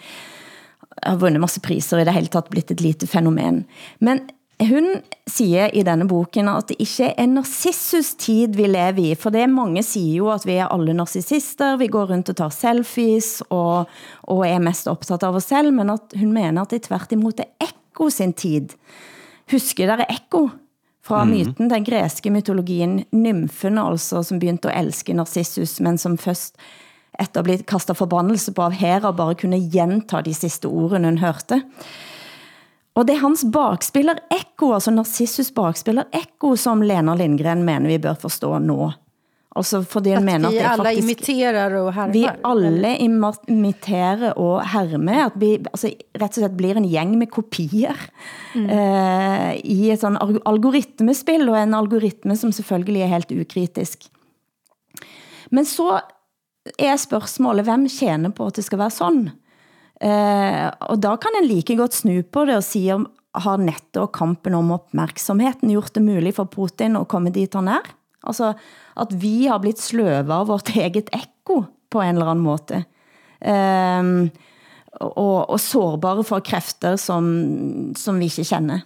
Har 1.02 1.18
vundet 1.20 1.42
masse 1.42 1.62
priser 1.64 2.00
i 2.00 2.06
det 2.06 2.14
hele 2.14 2.32
tatt 2.32 2.50
blitt 2.52 2.72
et 2.74 2.82
lite 2.84 3.08
fænomen. 3.10 3.64
Men 4.00 4.22
hun 4.62 4.86
siger 5.26 5.70
i 5.74 5.82
denne 5.82 6.06
boken, 6.08 6.48
at 6.48 6.68
det 6.70 6.76
ikke 6.82 7.10
er 7.18 7.26
narcissus-tid 7.26 8.54
vi 8.54 8.68
lever 8.70 9.00
i, 9.02 9.14
for 9.18 9.34
det 9.34 9.48
mange 9.50 9.82
siger 9.82 10.20
jo 10.22 10.28
at 10.30 10.46
vi 10.46 10.58
er 10.60 10.70
alle 10.70 10.94
narcissister, 10.94 11.76
vi 11.80 11.90
går 11.90 12.12
rundt 12.12 12.30
og 12.30 12.38
tar 12.38 12.54
selfies 12.54 13.40
og, 13.50 13.90
og 14.30 14.44
er 14.46 14.62
mest 14.62 14.88
optaget 14.90 15.26
av 15.26 15.40
oss 15.40 15.50
selv, 15.50 15.74
men 15.74 15.90
at 15.90 16.14
hun 16.20 16.32
mener 16.36 16.62
at 16.62 16.74
det 16.74 16.84
tvert 16.86 17.12
imod 17.16 17.42
er 17.42 17.50
Ekko 17.66 18.10
sin 18.10 18.32
tid. 18.32 18.76
Husker 19.50 19.90
dere 19.90 20.06
Ekko? 20.12 20.48
Fra 21.04 21.24
mm. 21.24 21.30
myten, 21.30 21.68
den 21.68 21.84
greske 21.84 22.32
mytologien, 22.32 23.02
nymfen 23.12 23.78
altså, 23.78 24.22
som 24.24 24.40
begyndte 24.40 24.72
at 24.72 24.84
elske 24.84 25.14
Narcissus, 25.16 25.78
men 25.84 25.98
som 26.00 26.16
først 26.18 26.56
efter 27.20 27.40
at 27.40 27.46
blive 27.46 27.66
kastet 27.68 27.98
forbandelse 27.98 28.54
på 28.54 28.64
av 28.64 28.74
Hera, 28.74 29.12
bare 29.12 29.36
kunne 29.38 29.60
gjenta 29.70 30.22
de 30.24 30.34
sidste 30.34 30.70
ordene 30.70 31.12
hun 31.12 31.20
hørte. 31.22 31.60
Og 32.94 33.06
det 33.06 33.16
er 33.16 33.24
hans 33.24 33.44
bakspiller 33.52 34.20
Ekko, 34.32 34.72
altså 34.76 34.92
Narcissus 34.94 35.50
bakspiller 35.54 36.06
Ekko, 36.14 36.54
som 36.56 36.82
Lena 36.82 37.14
Lindgren 37.18 37.64
mener 37.66 37.90
vi 37.90 37.98
bør 38.02 38.18
forstå 38.26 38.58
nå. 38.62 38.92
Altså 39.54 39.84
fordi 39.86 40.10
han 40.16 40.24
mener 40.26 40.50
at 40.50 40.56
vi 40.56 40.62
alla 40.66 40.84
faktisk, 40.88 41.04
imiterer 41.04 41.76
og 41.78 41.92
hermer? 41.94 42.14
Vi 42.14 42.24
alle 42.48 42.90
imiterer 43.54 44.32
og 44.40 44.56
hermer. 44.72 45.20
At 45.28 45.36
vi 45.38 45.52
altså, 45.60 45.92
rett 46.18 46.34
og 46.34 46.42
slett 46.42 46.56
blir 46.58 46.80
en 46.80 46.88
gjeng 46.90 47.14
med 47.20 47.30
kopier 47.30 47.94
mm. 48.56 48.66
uh, 48.66 49.52
i 49.62 49.92
et 49.94 50.02
sånn 50.02 50.18
algoritmespill, 50.18 51.46
og 51.52 51.60
en 51.60 51.78
algoritme 51.78 52.34
som 52.40 52.50
selvfølgelig 52.54 53.06
er 53.06 53.14
helt 53.14 53.34
ukritisk. 53.44 54.08
Men 55.54 55.68
så 55.70 56.00
er 56.74 56.98
spørgsmålet, 56.98 57.68
hvem 57.68 57.86
tjener 57.92 58.34
på 58.34 58.50
at 58.50 58.58
det 58.58 58.66
skal 58.66 58.82
være 58.82 58.98
sådan? 58.98 59.26
Uh, 60.02 60.66
og 60.90 60.98
da 60.98 61.14
kan 61.22 61.38
en 61.38 61.46
like 61.46 61.78
godt 61.78 61.94
snu 61.94 62.24
på 62.26 62.48
det 62.48 62.58
og 62.58 62.66
sige, 62.66 62.98
om 62.98 63.06
har 63.34 63.58
nettet 63.58 63.98
og 63.98 64.12
kampen 64.14 64.54
om 64.54 64.72
opmærksomheten 64.76 65.72
gjort 65.72 65.94
det 65.94 66.02
muligt 66.04 66.36
for 66.36 66.50
Putin 66.50 66.98
at 66.98 67.08
komme 67.10 67.32
dit 67.34 67.54
han 67.54 67.70
er? 67.70 67.94
Altså, 68.24 68.54
at 68.96 69.12
vi 69.22 69.46
har 69.46 69.60
blitt 69.62 69.82
sløve 69.82 70.32
av 70.32 70.48
vårt 70.48 70.72
eget 70.76 71.12
ekko 71.14 71.64
på 71.90 72.02
en 72.02 72.16
eller 72.16 72.32
anden 72.32 72.44
måde. 72.44 72.80
Um, 73.44 73.52
ehm, 73.52 74.18
og, 75.00 75.50
og 75.50 75.58
sårbare 75.60 76.24
for 76.24 76.44
kræfter, 76.44 76.96
som, 77.00 77.24
som 77.98 78.18
vi 78.18 78.30
ikke 78.30 78.46
kender. 78.46 78.84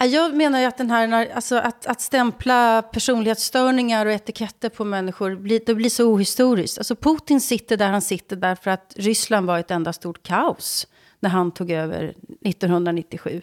Jag 0.00 0.34
menar 0.34 0.60
ju 0.60 0.66
att, 0.66 0.78
den 0.78 0.90
här, 0.90 1.30
alltså 1.34 1.56
att, 1.56 1.86
att 1.86 2.00
stämpla 2.00 2.82
personlighetsstörningar 2.82 4.06
och 4.06 4.12
etiketter 4.12 4.68
på 4.68 4.84
människor 4.84 5.34
blir, 5.36 5.60
det 5.66 5.74
blir 5.74 5.90
så 5.90 6.12
ohistoriskt. 6.12 6.78
Alltså 6.78 6.96
Putin 6.96 7.40
sitter 7.40 7.76
där 7.76 7.88
han 7.88 8.02
sitter 8.02 8.36
därför 8.36 8.70
att 8.70 8.94
Ryssland 8.96 9.46
var 9.46 9.58
ett 9.58 9.70
enda 9.70 9.92
stort 9.92 10.22
kaos 10.22 10.86
när 11.20 11.30
han 11.30 11.50
tog 11.50 11.70
över 11.70 12.14
1997. 12.40 13.42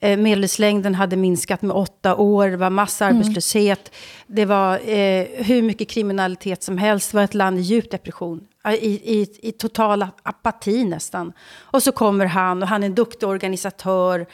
Eh, 0.00 0.18
medelslängden 0.18 0.94
hade 0.94 1.16
minskat 1.16 1.62
med 1.62 1.76
åtta 1.76 2.16
år, 2.16 2.48
det 2.48 2.56
var 2.56 2.70
massarbetslöshet, 2.70 3.90
mm. 3.90 4.36
det 4.36 4.44
var 4.44 4.74
eh, 4.74 5.26
hur 5.44 5.62
mycket 5.62 5.88
kriminalitet 5.88 6.62
som 6.62 6.78
helst, 6.78 7.10
det 7.10 7.16
var 7.16 7.24
ett 7.24 7.34
land 7.34 7.58
i 7.58 7.60
djup 7.60 7.90
depression. 7.90 8.40
I, 8.80 9.20
i, 9.20 9.26
i 9.42 9.52
total 9.52 10.06
apati 10.22 10.84
nästan. 10.84 11.32
Och 11.56 11.82
så 11.82 11.92
kommer 11.92 12.26
han 12.26 12.62
och 12.62 12.68
han 12.68 12.82
är 12.82 12.86
en 12.86 12.94
duktig 12.94 13.28
organisatör. 13.28 14.26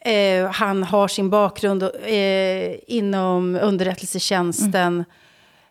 Eh, 0.00 0.50
han 0.50 0.82
har 0.82 1.08
sin 1.08 1.30
bakgrund 1.30 1.82
eh, 1.82 2.74
inom 2.86 3.58
underrättelsetjänsten. 3.62 5.04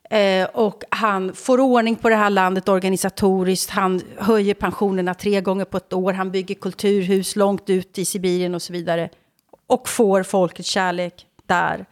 Mm. 0.10 0.44
Eh, 0.44 0.50
och 0.54 0.84
han 0.90 1.34
får 1.34 1.60
ordning 1.60 1.96
på 1.96 2.10
det 2.10 2.16
här 2.16 2.30
landet 2.30 2.70
organisatoriskt. 2.70 3.70
Han 3.70 4.02
höjer 4.18 4.54
pensionerna 4.54 5.14
tre 5.14 5.42
gånger 5.42 5.66
på 5.66 5.78
ett 5.78 5.94
år. 5.94 6.14
Han 6.14 6.32
bygger 6.32 6.56
kulturhus 6.56 7.36
långt 7.36 7.70
ut 7.70 7.98
i 7.98 8.06
Sibirien 8.06 8.56
och 8.56 8.62
så 8.62 8.74
vidare 8.74 9.10
och 9.68 9.90
får 9.90 10.24
folkets 10.24 10.70
kärlek 10.70 11.26
där. 11.48 11.86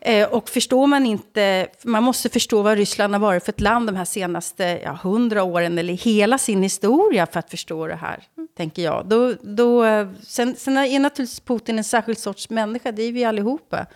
Eh, 0.00 0.28
och 0.28 0.48
förstår 0.48 0.86
man 0.86 1.06
inte, 1.06 1.66
man 1.84 2.02
måste 2.02 2.28
förstå 2.28 2.62
vad 2.62 2.78
Ryssland 2.78 3.14
har 3.14 3.20
varit 3.20 3.44
för 3.44 3.52
ett 3.52 3.60
land 3.60 3.88
de 3.88 3.96
här 3.96 4.04
senaste 4.04 4.80
ja, 4.84 4.98
hundra 5.02 5.42
åren, 5.42 5.78
eller 5.78 5.94
hela 5.94 6.38
sin 6.38 6.62
historia 6.62 7.26
för 7.26 7.38
att 7.38 7.50
förstå 7.50 7.86
det 7.86 7.96
här, 7.96 8.22
tänker 8.56 8.82
jag. 8.82 9.06
Då, 9.06 9.34
då, 9.42 9.84
sen, 10.22 10.56
sen 10.58 10.76
är 10.76 10.98
naturligtvis 10.98 11.40
Putin 11.40 11.78
en 11.78 11.84
särskild 11.84 12.18
sorts 12.18 12.50
människa, 12.50 12.92
det 12.92 13.02
är 13.02 13.12
vi 13.12 13.24
allihopa. 13.24 13.86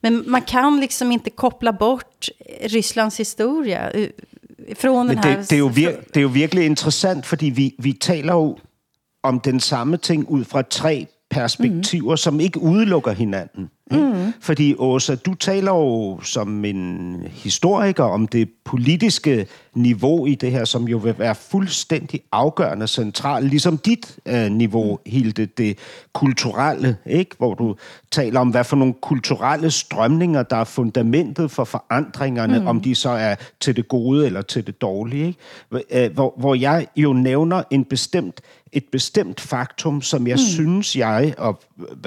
Men 0.00 0.24
man 0.26 0.42
kan 0.42 0.80
liksom 0.80 1.12
inte 1.12 1.30
koppla 1.30 1.72
bort 1.72 2.28
Rysslands 2.60 3.20
historia 3.20 3.90
eh, 3.90 4.08
från 4.74 5.06
den 5.06 5.18
här... 5.18 5.36
Det, 5.36 5.48
det, 5.48 5.54
er 5.54 5.58
jo 5.58 5.68
vir, 5.68 5.92
det 6.12 6.20
er 6.20 6.22
jo 6.22 6.28
virkelig 6.28 6.64
interessant, 6.66 7.26
fordi 7.26 7.50
vi, 7.50 7.74
vi 7.78 7.92
taler 7.92 8.32
jo 8.32 8.58
om 9.22 9.40
den 9.40 9.60
samme 9.60 9.96
ting 9.96 10.26
ud 10.28 10.44
fra 10.44 10.62
tre 10.62 11.06
perspektiver, 11.32 12.12
mm. 12.12 12.16
som 12.16 12.40
ikke 12.40 12.60
udelukker 12.60 13.12
hinanden. 13.12 13.70
Mm. 13.90 14.32
Fordi 14.40 14.74
Åsa, 14.78 15.14
du 15.14 15.34
taler 15.34 15.72
jo 15.72 16.20
som 16.22 16.64
en 16.64 17.16
historiker 17.30 18.04
om 18.04 18.26
det 18.26 18.48
politiske 18.64 19.46
niveau 19.74 20.26
i 20.26 20.34
det 20.34 20.50
her, 20.50 20.64
som 20.64 20.88
jo 20.88 20.96
vil 20.96 21.18
være 21.18 21.34
fuldstændig 21.34 22.20
afgørende 22.32 22.86
centralt, 22.86 23.48
ligesom 23.48 23.78
dit 23.78 24.18
øh, 24.26 24.50
niveau, 24.50 24.98
Hilde, 25.06 25.46
det 25.46 25.78
kulturelle, 26.12 26.96
ikke? 27.06 27.36
hvor 27.38 27.54
du 27.54 27.76
taler 28.10 28.40
om, 28.40 28.48
hvad 28.48 28.64
for 28.64 28.76
nogle 28.76 28.94
kulturelle 29.00 29.70
strømninger, 29.70 30.42
der 30.42 30.56
er 30.56 30.64
fundamentet 30.64 31.50
for 31.50 31.64
forandringerne, 31.64 32.60
mm. 32.60 32.66
om 32.66 32.80
de 32.80 32.94
så 32.94 33.10
er 33.10 33.34
til 33.60 33.76
det 33.76 33.88
gode 33.88 34.26
eller 34.26 34.42
til 34.42 34.66
det 34.66 34.80
dårlige. 34.80 35.26
Ikke? 35.72 36.04
Øh, 36.04 36.12
hvor, 36.14 36.34
hvor 36.38 36.54
jeg 36.54 36.86
jo 36.96 37.12
nævner 37.12 37.62
en 37.70 37.84
bestemt 37.84 38.40
et 38.72 38.84
bestemt 38.92 39.40
faktum, 39.40 40.02
som 40.02 40.26
jeg 40.26 40.34
mm. 40.34 40.46
synes, 40.54 40.96
jeg 40.96 41.34
og 41.38 41.60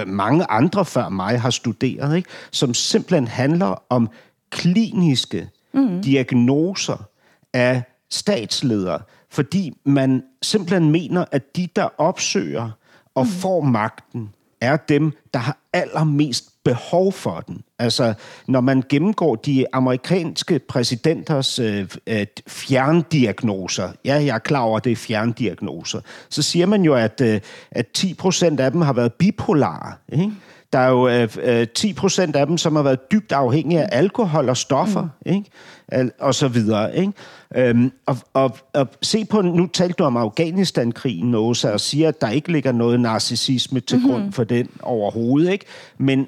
mange 0.07 0.45
andre 0.49 0.85
før 0.85 1.09
mig 1.09 1.41
har 1.41 1.49
studeret, 1.49 2.17
ikke? 2.17 2.29
som 2.51 2.73
simpelthen 2.73 3.27
handler 3.27 3.83
om 3.89 4.09
kliniske 4.49 5.49
mm. 5.73 6.01
diagnoser 6.01 6.97
af 7.53 7.83
statsledere, 8.09 9.01
fordi 9.29 9.73
man 9.85 10.23
simpelthen 10.41 10.91
mener, 10.91 11.25
at 11.31 11.55
de, 11.55 11.67
der 11.75 11.87
opsøger 11.97 12.69
og 13.15 13.25
mm. 13.25 13.31
får 13.31 13.61
magten, 13.61 14.29
er 14.61 14.77
dem, 14.77 15.11
der 15.33 15.39
har 15.39 15.57
allermest 15.73 16.54
behov 16.65 17.13
for 17.13 17.39
den. 17.47 17.63
Altså, 17.79 18.13
når 18.47 18.61
man 18.61 18.83
gennemgår 18.89 19.35
de 19.35 19.65
amerikanske 19.73 20.59
præsidenters 20.59 21.59
øh, 21.59 21.87
øh, 22.07 22.25
fjerndiagnoser, 22.47 23.89
ja, 24.05 24.13
jeg 24.13 24.35
er 24.35 24.39
klar 24.39 24.61
over, 24.61 24.77
at 24.77 24.83
det 24.83 24.91
er 24.91 24.95
fjerndiagnoser, 24.95 25.99
så 26.29 26.41
siger 26.41 26.65
man 26.65 26.81
jo, 26.81 26.93
at, 26.93 27.21
øh, 27.21 27.41
at 27.71 27.87
10 27.87 28.13
procent 28.13 28.59
af 28.59 28.71
dem 28.71 28.81
har 28.81 28.93
været 28.93 29.13
bipolare. 29.13 29.93
Ikke? 30.09 30.31
Der 30.73 30.79
er 30.79 30.89
jo 30.89 31.07
øh, 31.07 31.67
10 31.67 31.89
øh, 31.89 31.95
procent 31.95 32.35
af 32.35 32.47
dem, 32.47 32.57
som 32.57 32.75
har 32.75 32.83
været 32.83 33.11
dybt 33.11 33.31
afhængige 33.31 33.83
af 33.83 33.97
alkohol 33.97 34.49
og 34.49 34.57
stoffer, 34.57 35.01
mm. 35.01 35.31
ikke? 35.31 35.51
og 36.19 36.35
så 36.35 36.47
videre. 36.47 36.97
Ikke? 36.97 37.13
Øhm, 37.55 37.91
og, 38.05 38.17
og, 38.33 38.57
og 38.73 38.87
se 39.01 39.25
på, 39.25 39.41
nu 39.41 39.67
talte 39.67 39.93
du 39.93 40.03
om 40.03 40.17
Afghanistan-krigen, 40.17 41.35
Åsa, 41.35 41.71
og 41.71 41.79
siger, 41.79 42.07
at 42.07 42.21
der 42.21 42.29
ikke 42.29 42.51
ligger 42.51 42.71
noget 42.71 42.99
narcissisme 42.99 43.79
til 43.79 43.97
mm-hmm. 43.97 44.11
grund 44.11 44.31
for 44.31 44.43
den 44.43 44.69
overhovedet. 44.81 45.51
Ikke? 45.51 45.65
Men 45.97 46.27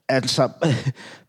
altså, 0.11 0.49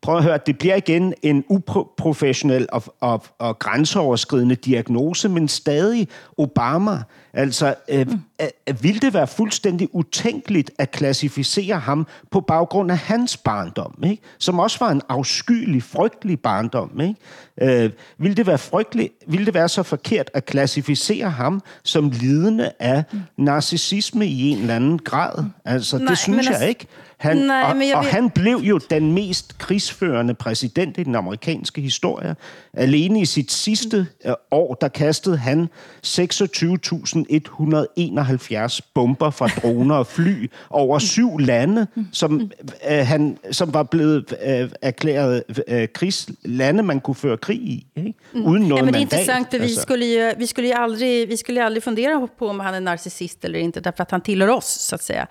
prøv 0.03 0.16
at 0.16 0.22
høre, 0.22 0.39
det 0.47 0.59
bliver 0.59 0.76
igen 0.76 1.14
en 1.22 1.45
uprofessionel 1.49 2.66
og, 2.72 2.83
og, 3.01 3.24
og 3.39 3.59
grænseoverskridende 3.59 4.55
diagnose, 4.55 5.28
men 5.28 5.49
stadig 5.49 6.09
Obama. 6.39 7.03
Altså, 7.35 7.74
øh, 7.89 8.07
mm. 8.07 8.20
øh, 8.41 8.83
vil 8.83 9.03
det 9.03 9.14
være 9.14 9.26
fuldstændig 9.26 9.89
utænkeligt 9.93 10.70
at 10.78 10.91
klassificere 10.91 11.78
ham 11.78 12.07
på 12.30 12.41
baggrund 12.41 12.91
af 12.91 12.99
hans 12.99 13.37
barndom, 13.37 13.95
ikke? 14.05 14.22
som 14.39 14.59
også 14.59 14.78
var 14.80 14.91
en 14.91 15.03
afskyelig, 15.09 15.83
frygtelig 15.83 16.41
barndom. 16.41 17.01
Ikke? 17.01 17.85
Øh, 17.85 17.91
vil, 18.18 18.37
det 18.37 18.47
være 18.47 18.59
frygteligt, 18.59 19.12
vil 19.26 19.47
det 19.47 19.55
være 19.55 19.68
så 19.68 19.83
forkert 19.83 20.30
at 20.35 20.47
klassificere 20.47 21.30
ham 21.30 21.62
som 21.83 22.11
lidende 22.11 22.72
af 22.78 23.05
mm. 23.12 23.20
narcissisme 23.37 24.26
i 24.26 24.49
en 24.49 24.59
eller 24.59 24.76
anden 24.76 24.99
grad? 24.99 25.45
Altså, 25.64 25.99
Nej, 25.99 26.07
det 26.07 26.18
synes 26.18 26.47
jeg 26.47 26.55
altså, 26.55 26.68
ikke. 26.68 26.87
Han, 27.22 27.37
Nej, 27.37 27.62
og, 27.62 27.89
jeg 27.89 27.97
og 27.97 28.05
han 28.05 28.30
blev 28.30 28.57
jo 28.57 28.72
den 28.79 29.12
mest 29.12 29.59
krigsførende 29.59 30.35
præsident 30.35 30.99
i 30.99 31.03
den 31.03 31.14
amerikanske 31.14 31.81
historie. 31.81 32.37
Alene 32.75 33.20
i 33.20 33.25
sit 33.25 33.53
sidste 33.53 34.07
mm. 34.25 34.33
år, 34.51 34.75
der 34.75 34.89
kastede 34.89 35.37
han 35.37 35.68
26.171 36.07 38.81
bomber 38.95 39.31
fra 39.31 39.49
droner 39.49 39.95
og 39.95 40.07
fly 40.07 40.51
over 40.70 40.99
syv 40.99 41.39
lande, 41.39 41.87
som, 42.12 42.51
øh, 42.91 43.07
han, 43.07 43.39
som 43.51 43.75
var 43.75 43.83
blevet 43.83 44.35
øh, 44.47 44.70
erklæret 44.83 45.43
øh, 45.68 45.89
krigslande, 45.95 46.83
man 46.83 47.01
kunne 47.01 47.14
føre 47.14 47.37
krig 47.37 47.61
i. 47.61 47.87
Ikke? 47.97 48.14
Uden 48.35 48.62
noget 48.62 48.81
ja, 48.81 48.85
men 48.85 48.95
det 48.95 48.99
är 48.99 49.03
intressant, 49.03 49.51
för 49.51 49.59
vi, 49.59 49.64
alltså. 49.64 49.83
skulle 49.83 50.07
ju, 50.07 50.33
vi, 50.39 50.47
skulle 50.47 50.68
ju 50.68 50.75
aldrig, 50.75 51.29
vi 51.29 51.37
skulle 51.37 51.64
aldrig 51.64 51.83
fundera 51.83 52.29
på 52.39 52.49
om 52.49 52.61
han 52.61 52.75
är 52.75 52.81
narcissist 52.81 53.45
eller 53.45 53.59
inte, 53.59 53.81
därför 53.81 54.03
att 54.03 54.11
han 54.11 54.20
tillhör 54.20 54.49
oss, 54.49 54.66
så 54.66 54.95
att 54.95 55.03
säga. 55.03 55.27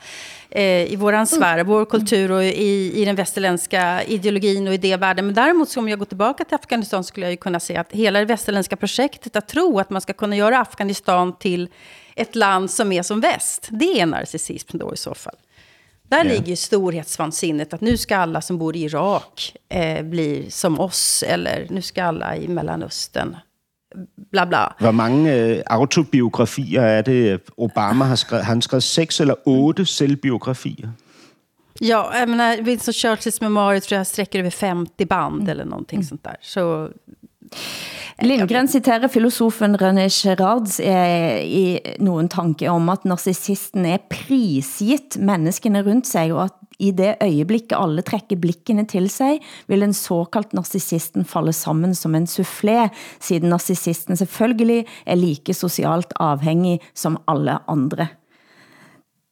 Eh, 0.50 0.94
I 0.94 0.96
vår 0.96 1.26
sfär, 1.26 1.54
mm. 1.54 1.68
vår 1.68 1.86
kultur 1.86 2.32
och 2.32 2.44
i, 2.44 3.02
i 3.02 3.06
den 3.06 3.16
västerländska 3.22 4.03
ideologin 4.03 4.67
och 4.67 4.74
idévärlden. 4.74 5.26
Men 5.26 5.36
däremot, 5.36 5.78
om 5.78 5.89
jag 5.89 5.99
går 5.99 6.05
tillbaka 6.05 6.45
till 6.45 6.55
Afghanistan, 6.55 7.03
skulle 7.03 7.26
jag 7.26 7.32
ju 7.32 7.38
kunna 7.38 7.59
se 7.59 7.78
att 7.78 7.91
hela 7.91 8.19
det 8.19 8.26
västerländska 8.26 8.76
projektet, 8.76 9.36
att 9.36 9.47
tro 9.47 9.80
att 9.80 9.89
man 9.89 10.01
ska 10.01 10.13
kunna 10.13 10.36
göra 10.36 10.59
Afghanistan 10.59 11.38
till 11.39 11.69
ett 12.15 12.36
land 12.36 12.72
som 12.72 12.91
är 12.91 13.03
som 13.03 13.22
väst, 13.22 13.67
det 13.72 14.01
är 14.01 14.05
narcissism 14.05 14.78
då 14.78 14.93
i 14.93 14.97
så 14.97 15.13
fall. 15.13 15.36
Där 16.03 16.26
yeah. 16.26 16.38
ligger 16.38 16.55
storhetsvansinnet, 16.55 17.74
att 17.74 17.82
nu 17.82 17.97
ska 17.97 18.17
alla 18.17 18.41
som 18.41 18.57
bor 18.57 18.76
i 18.76 18.84
Irak 18.84 19.55
eh, 19.69 20.03
bli 20.03 20.51
som 20.51 20.80
oss, 20.80 21.24
eller 21.28 21.67
nu 21.69 21.82
ska 21.82 22.03
alla 22.03 22.36
i 22.36 22.47
Mellanöstern 22.47 23.36
bla 24.32 24.45
bla. 24.45 24.74
Hvor 24.80 24.91
mange 24.91 25.36
øh, 25.36 25.61
autobiografier 25.65 26.82
er 26.82 27.01
det, 27.01 27.39
Obama 27.57 28.05
har 28.05 28.15
skrevet? 28.15 28.45
Han 28.45 28.61
skrevet 28.61 28.84
seks 28.84 29.19
eller 29.19 29.36
otte 29.45 29.86
selvbiografier? 29.86 30.89
Ja, 31.84 32.19
jag 32.19 32.29
menar, 32.29 32.57
Winston 32.61 32.93
Churchills 32.93 33.41
memoarer 33.41 33.79
tror 33.79 33.97
jag 33.97 34.07
sträcker 34.07 34.39
över 34.39 34.49
50 34.49 35.05
band 35.05 35.49
eller 35.49 35.65
någonting 35.65 35.97
mm. 35.97 36.07
sånt 36.07 36.23
där. 36.23 36.38
Så 36.41 36.89
Lindgren 38.19 38.67
citerer 38.67 39.07
filosofen 39.07 39.77
René 39.77 40.07
Girards 40.09 40.79
eh, 40.79 41.38
i 41.43 41.95
nogen 41.99 42.29
tanke 42.29 42.69
om, 42.69 42.89
at 42.89 43.03
narcissisten 43.03 43.86
er 43.89 44.03
prisgitt 44.11 45.17
menneskene 45.17 45.82
rundt 45.84 46.07
sig, 46.07 46.29
og 46.34 46.43
at 46.45 46.57
i 46.77 46.91
det 46.93 47.15
øjeblikket 47.21 47.77
alle 47.77 48.05
trækker 48.05 48.38
blikkene 48.41 48.86
til 48.86 49.09
sig, 49.09 49.41
vil 49.65 49.82
en 49.82 49.97
såkaldt 49.97 50.53
narcissisten 50.53 51.25
falde 51.25 51.53
sammen 51.53 51.97
som 51.97 52.13
en 52.15 52.29
soufflé, 52.29 52.91
siden 53.19 53.49
narcissisten 53.49 54.21
selvfølgelig 54.21 54.86
er 55.05 55.17
like 55.17 55.53
socialt 55.57 56.13
afhængig 56.19 56.77
som 56.93 57.17
alle 57.25 57.57
andre. 57.67 58.11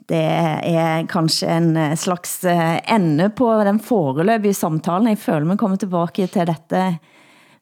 Det 0.10 0.18
er 0.18 1.06
kanskje 1.06 1.58
en 1.58 1.78
eh, 1.78 1.96
slags 1.98 2.44
eh, 2.44 2.80
ende 2.96 3.30
på 3.30 3.52
den 3.64 3.80
foreløbige 3.80 4.54
samtalen. 4.54 5.08
Jeg 5.08 5.18
føler 5.18 5.46
mig 5.46 5.58
kommer 5.58 5.78
tilbage 5.78 6.28
til 6.28 6.48
dette 6.48 6.98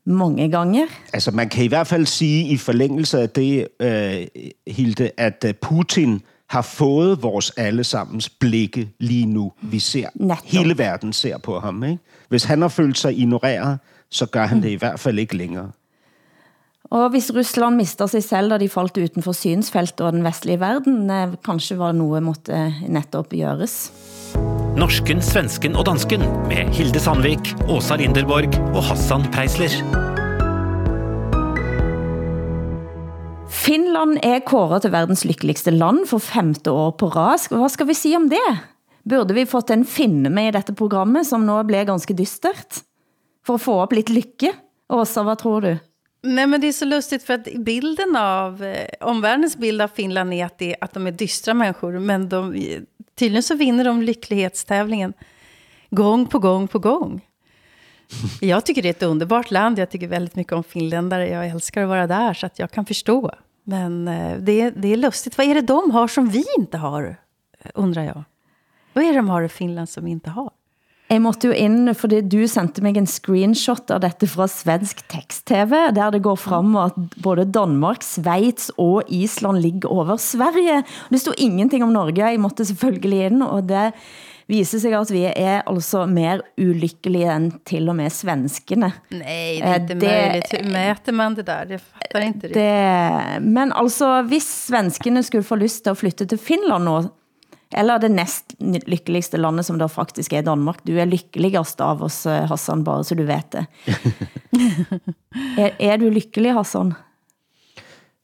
mange 0.05 0.51
gange. 0.51 0.87
Altså 1.13 1.31
man 1.31 1.49
kan 1.49 1.63
i 1.63 1.67
hvert 1.67 1.87
fald 1.87 2.05
sige 2.05 2.47
i 2.47 2.57
forlængelse 2.57 3.21
af 3.21 3.29
det, 3.29 3.67
uh, 3.83 4.43
Hilde, 4.73 5.11
at 5.17 5.45
Putin 5.61 6.21
har 6.49 6.61
fået 6.61 7.23
vores 7.23 7.51
allesammens 7.57 8.29
blikke 8.29 8.89
lige 8.99 9.25
nu. 9.25 9.51
Vi 9.61 9.79
ser, 9.79 10.09
Netop. 10.15 10.37
hele 10.45 10.77
verden 10.77 11.13
ser 11.13 11.37
på 11.37 11.59
ham. 11.59 11.83
Ikke? 11.83 11.99
Hvis 12.29 12.43
han 12.43 12.61
har 12.61 12.67
følt 12.67 12.97
sig 12.97 13.17
ignoreret, 13.17 13.79
så 14.11 14.25
gør 14.25 14.45
han 14.45 14.63
det 14.63 14.69
i 14.69 14.75
hvert 14.75 14.99
fald 14.99 15.19
ikke 15.19 15.37
længere. 15.37 15.71
Og 16.87 17.09
hvis 17.11 17.27
Rusland 17.35 17.75
mister 17.75 18.07
sig 18.07 18.23
selv, 18.23 18.51
da 18.51 18.57
de 18.61 18.69
faldt 18.71 18.97
uden 18.97 19.23
for 19.23 19.35
synsfeltet 19.35 20.05
og 20.07 20.13
den 20.15 20.23
vestlige 20.23 20.59
verden, 20.61 21.09
eh, 21.11 21.35
kanskje 21.43 21.75
var 21.79 21.91
noget 21.91 22.23
måtte 22.23 22.73
netop 22.87 23.33
gjøres. 23.35 23.91
Norsken, 24.77 25.19
svensken 25.21 25.75
og 25.75 25.87
dansken 25.87 26.21
med 26.47 26.69
Hilde 26.77 27.01
Sandvik, 27.01 27.51
Åsa 27.67 27.97
Linderborg 27.99 28.53
og 28.71 28.83
Hassan 28.87 29.25
Preisler. 29.33 29.73
Finland 33.49 34.21
er 34.23 34.39
kåret 34.47 34.85
til 34.85 34.93
verdens 34.93 35.25
lykkeligste 35.27 35.73
land 35.73 36.05
for 36.07 36.23
femte 36.23 36.71
år 36.71 36.93
på 36.95 37.09
ras. 37.11 37.49
Hvad 37.51 37.69
skal 37.73 37.89
vi 37.89 37.97
sige 37.97 38.15
om 38.15 38.29
det? 38.31 38.47
Burde 39.07 39.35
vi 39.35 39.47
fått 39.49 39.73
en 39.73 39.83
finne 39.83 40.29
med 40.31 40.51
i 40.51 40.55
dette 40.55 40.75
programmet, 40.77 41.27
som 41.27 41.43
nu 41.43 41.57
blev 41.67 41.87
ganske 41.89 42.15
dystert? 42.15 42.83
For 43.43 43.59
at 43.59 43.65
få 43.65 43.81
op 43.81 43.95
lidt 43.97 44.13
lykke? 44.13 44.53
Åsa, 44.89 45.23
hvad 45.23 45.35
tror 45.41 45.59
du? 45.59 45.75
Nej, 46.27 46.47
men 46.47 46.61
det 46.61 46.67
är 46.67 46.71
så 46.71 46.85
lustigt 46.85 47.23
för 47.23 47.33
att 47.33 47.53
bilden 47.55 48.15
av, 48.15 48.63
eh, 48.63 48.87
omvärldens 48.99 49.57
bild 49.57 49.81
av 49.81 49.87
Finland 49.87 50.33
är 50.33 50.45
att, 50.45 50.57
det, 50.57 50.75
att 50.81 50.93
de 50.93 51.07
är 51.07 51.11
dystra 51.11 51.53
människor, 51.53 51.99
men 51.99 52.29
de, 52.29 52.63
tydligen 53.15 53.43
så 53.43 53.55
vinner 53.55 53.83
de 53.83 54.01
lycklighetstävlingen 54.01 55.13
gång 55.89 56.25
på 56.25 56.39
gång 56.39 56.67
på 56.67 56.79
gång. 56.79 57.21
Jag 58.41 58.65
tycker 58.65 58.81
det 58.81 58.87
är 58.87 58.89
ett 58.89 59.03
underbart 59.03 59.51
land, 59.51 59.79
jag 59.79 59.89
tycker 59.89 60.07
väldigt 60.07 60.35
mycket 60.35 60.53
om 60.53 60.63
finländare, 60.63 61.29
jag 61.29 61.47
älskar 61.47 61.81
att 61.81 61.89
vara 61.89 62.07
där, 62.07 62.33
så 62.33 62.45
att 62.45 62.59
jag 62.59 62.71
kan 62.71 62.85
förstå. 62.85 63.31
Men 63.63 64.07
eh, 64.07 64.37
det, 64.37 64.69
det 64.69 64.93
är 64.93 64.97
lustigt, 64.97 65.37
vad 65.37 65.47
är 65.47 65.55
det 65.55 65.61
de 65.61 65.91
har 65.91 66.07
som 66.07 66.29
vi 66.29 66.45
inte 66.57 66.77
har, 66.77 67.15
undrar 67.73 68.03
jag? 68.03 68.23
Vad 68.93 69.03
är 69.03 69.09
det 69.09 69.19
de 69.19 69.29
har 69.29 69.41
i 69.41 69.49
Finland 69.49 69.89
som 69.89 70.05
vi 70.05 70.11
inte 70.11 70.29
har? 70.29 70.51
Jeg 71.07 71.21
måtte 71.23 71.47
jo 71.47 71.55
ind, 71.55 71.87
fordi 71.95 72.19
du 72.27 72.41
sendte 72.51 72.83
mig 72.83 72.97
en 72.99 73.07
screenshot 73.07 73.91
av 73.95 74.01
dette 74.03 74.27
fra 74.27 74.43
svensk 74.51 75.05
tekst-tv, 75.07 75.71
der 75.95 76.11
det 76.11 76.19
går 76.25 76.35
frem 76.35 76.75
at 76.81 76.97
både 77.23 77.45
Danmark, 77.47 78.03
Schweiz 78.03 78.67
og 78.75 79.07
Island 79.07 79.61
ligger 79.63 79.89
over 79.89 80.19
Sverige. 80.19 80.81
Det 81.09 81.21
stod 81.23 81.39
ingenting 81.39 81.85
om 81.85 81.95
Norge, 81.95 82.25
jeg 82.25 82.39
måtte 82.43 82.65
selvfølgelig 82.67 83.25
ind, 83.29 83.43
og 83.43 83.69
det 83.69 83.93
viser 84.51 84.79
sig 84.83 84.95
at 84.95 85.11
vi 85.11 85.23
er 85.29 85.61
altså 85.67 86.05
mer 86.05 86.43
ulykkelige 86.59 87.35
end 87.35 87.51
til 87.67 87.87
og 87.89 87.95
med 87.95 88.11
svenskene. 88.11 88.91
Nej, 89.11 89.59
det 89.59 89.63
är 89.63 89.79
inte 89.79 89.93
det, 89.93 90.07
möjligt. 90.07 90.53
Hur 90.53 90.71
mäter 90.71 91.11
man 91.11 91.35
det 91.35 91.43
där? 91.43 91.65
Det 91.65 91.79
fattar 91.79 92.21
inte 92.21 92.47
det. 92.47 92.53
det. 92.53 93.39
Men 93.41 93.71
altså, 93.71 94.21
hvis 94.21 94.67
svenskene 94.67 95.23
skulle 95.23 95.43
få 95.43 95.55
lyst 95.55 95.83
til 95.83 95.89
at 95.89 95.97
flytte 95.97 96.25
til 96.25 96.37
Finland 96.37 96.83
nå, 96.83 97.01
eller 97.75 97.97
det 97.97 98.11
næst 98.11 98.55
lykkeligste 98.87 99.37
landet, 99.37 99.65
som 99.65 99.79
der 99.79 99.87
faktisk 99.87 100.33
er 100.33 100.41
Danmark. 100.41 100.79
Du 100.87 100.93
er 100.95 101.05
lykkeligst 101.05 101.81
av 101.81 102.03
oss, 102.03 102.25
eh, 102.25 102.47
Hassan, 102.47 102.83
bare 102.83 103.03
så 103.03 103.15
du 103.15 103.25
vet 103.27 103.51
det. 103.51 103.65
er, 105.63 105.71
er 105.79 105.97
du 105.97 106.09
lykkelig, 106.09 106.53
Hassan? 106.53 106.93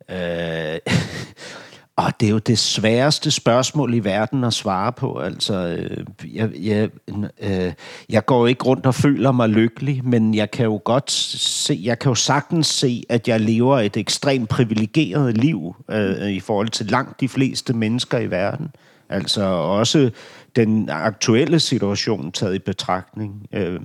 Øh, 0.09 0.79
og 1.95 2.11
det 2.19 2.25
er 2.25 2.31
jo 2.31 2.37
det 2.37 2.59
sværeste 2.59 3.31
spørgsmål 3.31 3.93
i 3.93 3.99
verden 3.99 4.43
at 4.43 4.53
svare 4.53 4.91
på. 4.91 5.19
Altså, 5.19 5.53
øh, 5.53 6.05
jeg, 6.35 6.49
jeg, 6.59 6.89
øh, 7.39 7.73
jeg 8.09 8.25
går 8.25 8.47
ikke 8.47 8.63
rundt 8.63 8.85
og 8.85 8.95
føler 8.95 9.31
mig 9.31 9.49
lykkelig, 9.49 10.05
men 10.05 10.33
jeg 10.33 10.51
kan 10.51 10.65
jo 10.65 10.81
godt 10.85 11.11
se, 11.11 11.79
jeg 11.83 11.99
kan 11.99 12.09
jo 12.09 12.15
sagtens 12.15 12.67
se, 12.67 13.03
at 13.09 13.27
jeg 13.27 13.39
lever 13.39 13.79
et 13.79 13.97
ekstremt 13.97 14.49
privilegeret 14.49 15.37
liv 15.37 15.75
øh, 15.89 16.29
i 16.29 16.39
forhold 16.39 16.69
til 16.69 16.85
langt 16.85 17.19
de 17.19 17.29
fleste 17.29 17.73
mennesker 17.73 18.17
i 18.17 18.31
verden. 18.31 18.71
Altså 19.13 19.43
også 19.43 20.09
den 20.55 20.89
aktuelle 20.89 21.59
situation 21.59 22.31
taget 22.31 22.55
i 22.55 22.59
betragtning. 22.59 23.47
Øh, 23.53 23.79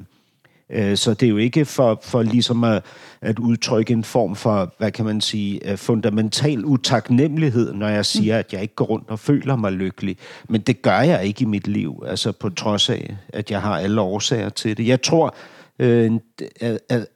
øh, 0.71 0.97
så 0.97 1.15
det 1.15 1.27
er 1.27 1.31
jo 1.31 1.37
ikke 1.37 1.65
for, 1.65 2.01
for 2.03 2.23
ligesom 2.23 2.65
at, 2.65 2.83
at 3.21 3.39
udtrykke 3.39 3.93
en 3.93 4.05
form 4.05 4.37
for, 4.37 4.75
hvad 4.79 4.91
kan 4.91 5.05
man 5.05 5.21
sige, 5.21 5.71
øh, 5.71 5.79
fundamental 5.79 6.65
utaknemmelighed, 6.65 7.73
når 7.73 7.89
jeg 7.89 8.07
siger, 8.07 8.39
at 8.39 8.53
jeg 8.53 8.63
ikke 8.63 8.75
går 8.75 8.85
rundt 8.85 9.11
og 9.11 9.19
føler 9.19 9.57
mig 9.57 9.73
lykkelig. 9.73 10.17
Men 10.49 10.61
det 10.61 10.83
gør 10.83 11.01
jeg 11.01 11.25
ikke 11.25 11.43
i 11.43 11.47
mit 11.47 11.67
liv, 11.67 12.03
altså 12.07 12.33
på 12.33 12.51
trods 12.51 12.91
af, 12.91 13.17
at 13.29 13.51
jeg 13.51 13.63
har 13.63 13.79
alle 13.79 14.01
årsager 14.01 14.49
til 14.49 14.77
det. 14.77 14.87
Jeg 14.87 15.03
tror, 15.03 15.35
Øh, 15.79 16.13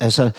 altså, 0.00 0.30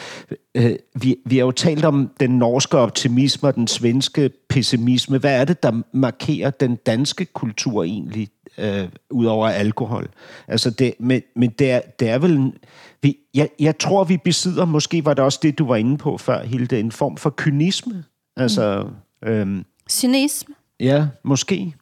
øh, 0.56 0.76
vi, 1.02 1.16
vi 1.26 1.38
har 1.38 1.46
jo 1.46 1.52
talt 1.52 1.86
om 1.86 2.12
den 2.20 2.38
norske 2.38 2.78
optimisme 2.78 3.50
og 3.50 3.56
den 3.56 3.68
svenske 3.68 4.30
pessimisme. 4.50 5.18
Hvad 5.18 5.40
er 5.40 5.46
det, 5.46 5.64
der 5.64 5.82
markerer 5.94 6.50
den 6.50 6.76
danske 6.76 7.26
kultur 7.26 7.84
egentlig, 7.84 8.30
øh, 8.58 8.88
ud 9.10 9.26
over 9.26 9.48
alkohol? 9.48 10.10
Altså, 10.48 10.70
det, 10.70 10.94
men, 11.00 11.22
men 11.36 11.50
det, 11.50 11.72
er, 11.72 11.82
det 12.00 12.10
er 12.10 12.18
vel... 12.18 12.54
Vi, 13.02 13.18
jeg, 13.34 13.50
jeg 13.60 13.78
tror, 13.78 14.04
vi 14.04 14.18
besidder, 14.18 14.66
måske 14.66 15.06
var 15.06 15.14
det 15.14 15.24
også 15.24 15.40
det, 15.42 15.60
du 15.60 15.66
var 15.66 15.76
inde 15.76 15.98
på 15.98 16.18
før, 16.18 16.44
Hilde, 16.44 16.80
en 16.80 16.92
form 16.92 17.18
for 17.18 17.34
kynisme. 17.38 18.04
Altså... 18.38 18.88
Mm. 19.22 19.28
Øhm, 19.30 19.66
Cynisme? 19.90 20.56
Ja, 20.80 21.08
måske. 21.24 21.74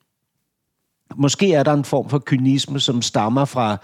Måske 1.15 1.53
er 1.53 1.63
der 1.63 1.73
en 1.73 1.85
form 1.85 2.09
for 2.09 2.19
kynisme, 2.25 2.79
som 2.79 3.01
stammer 3.01 3.45
fra 3.45 3.77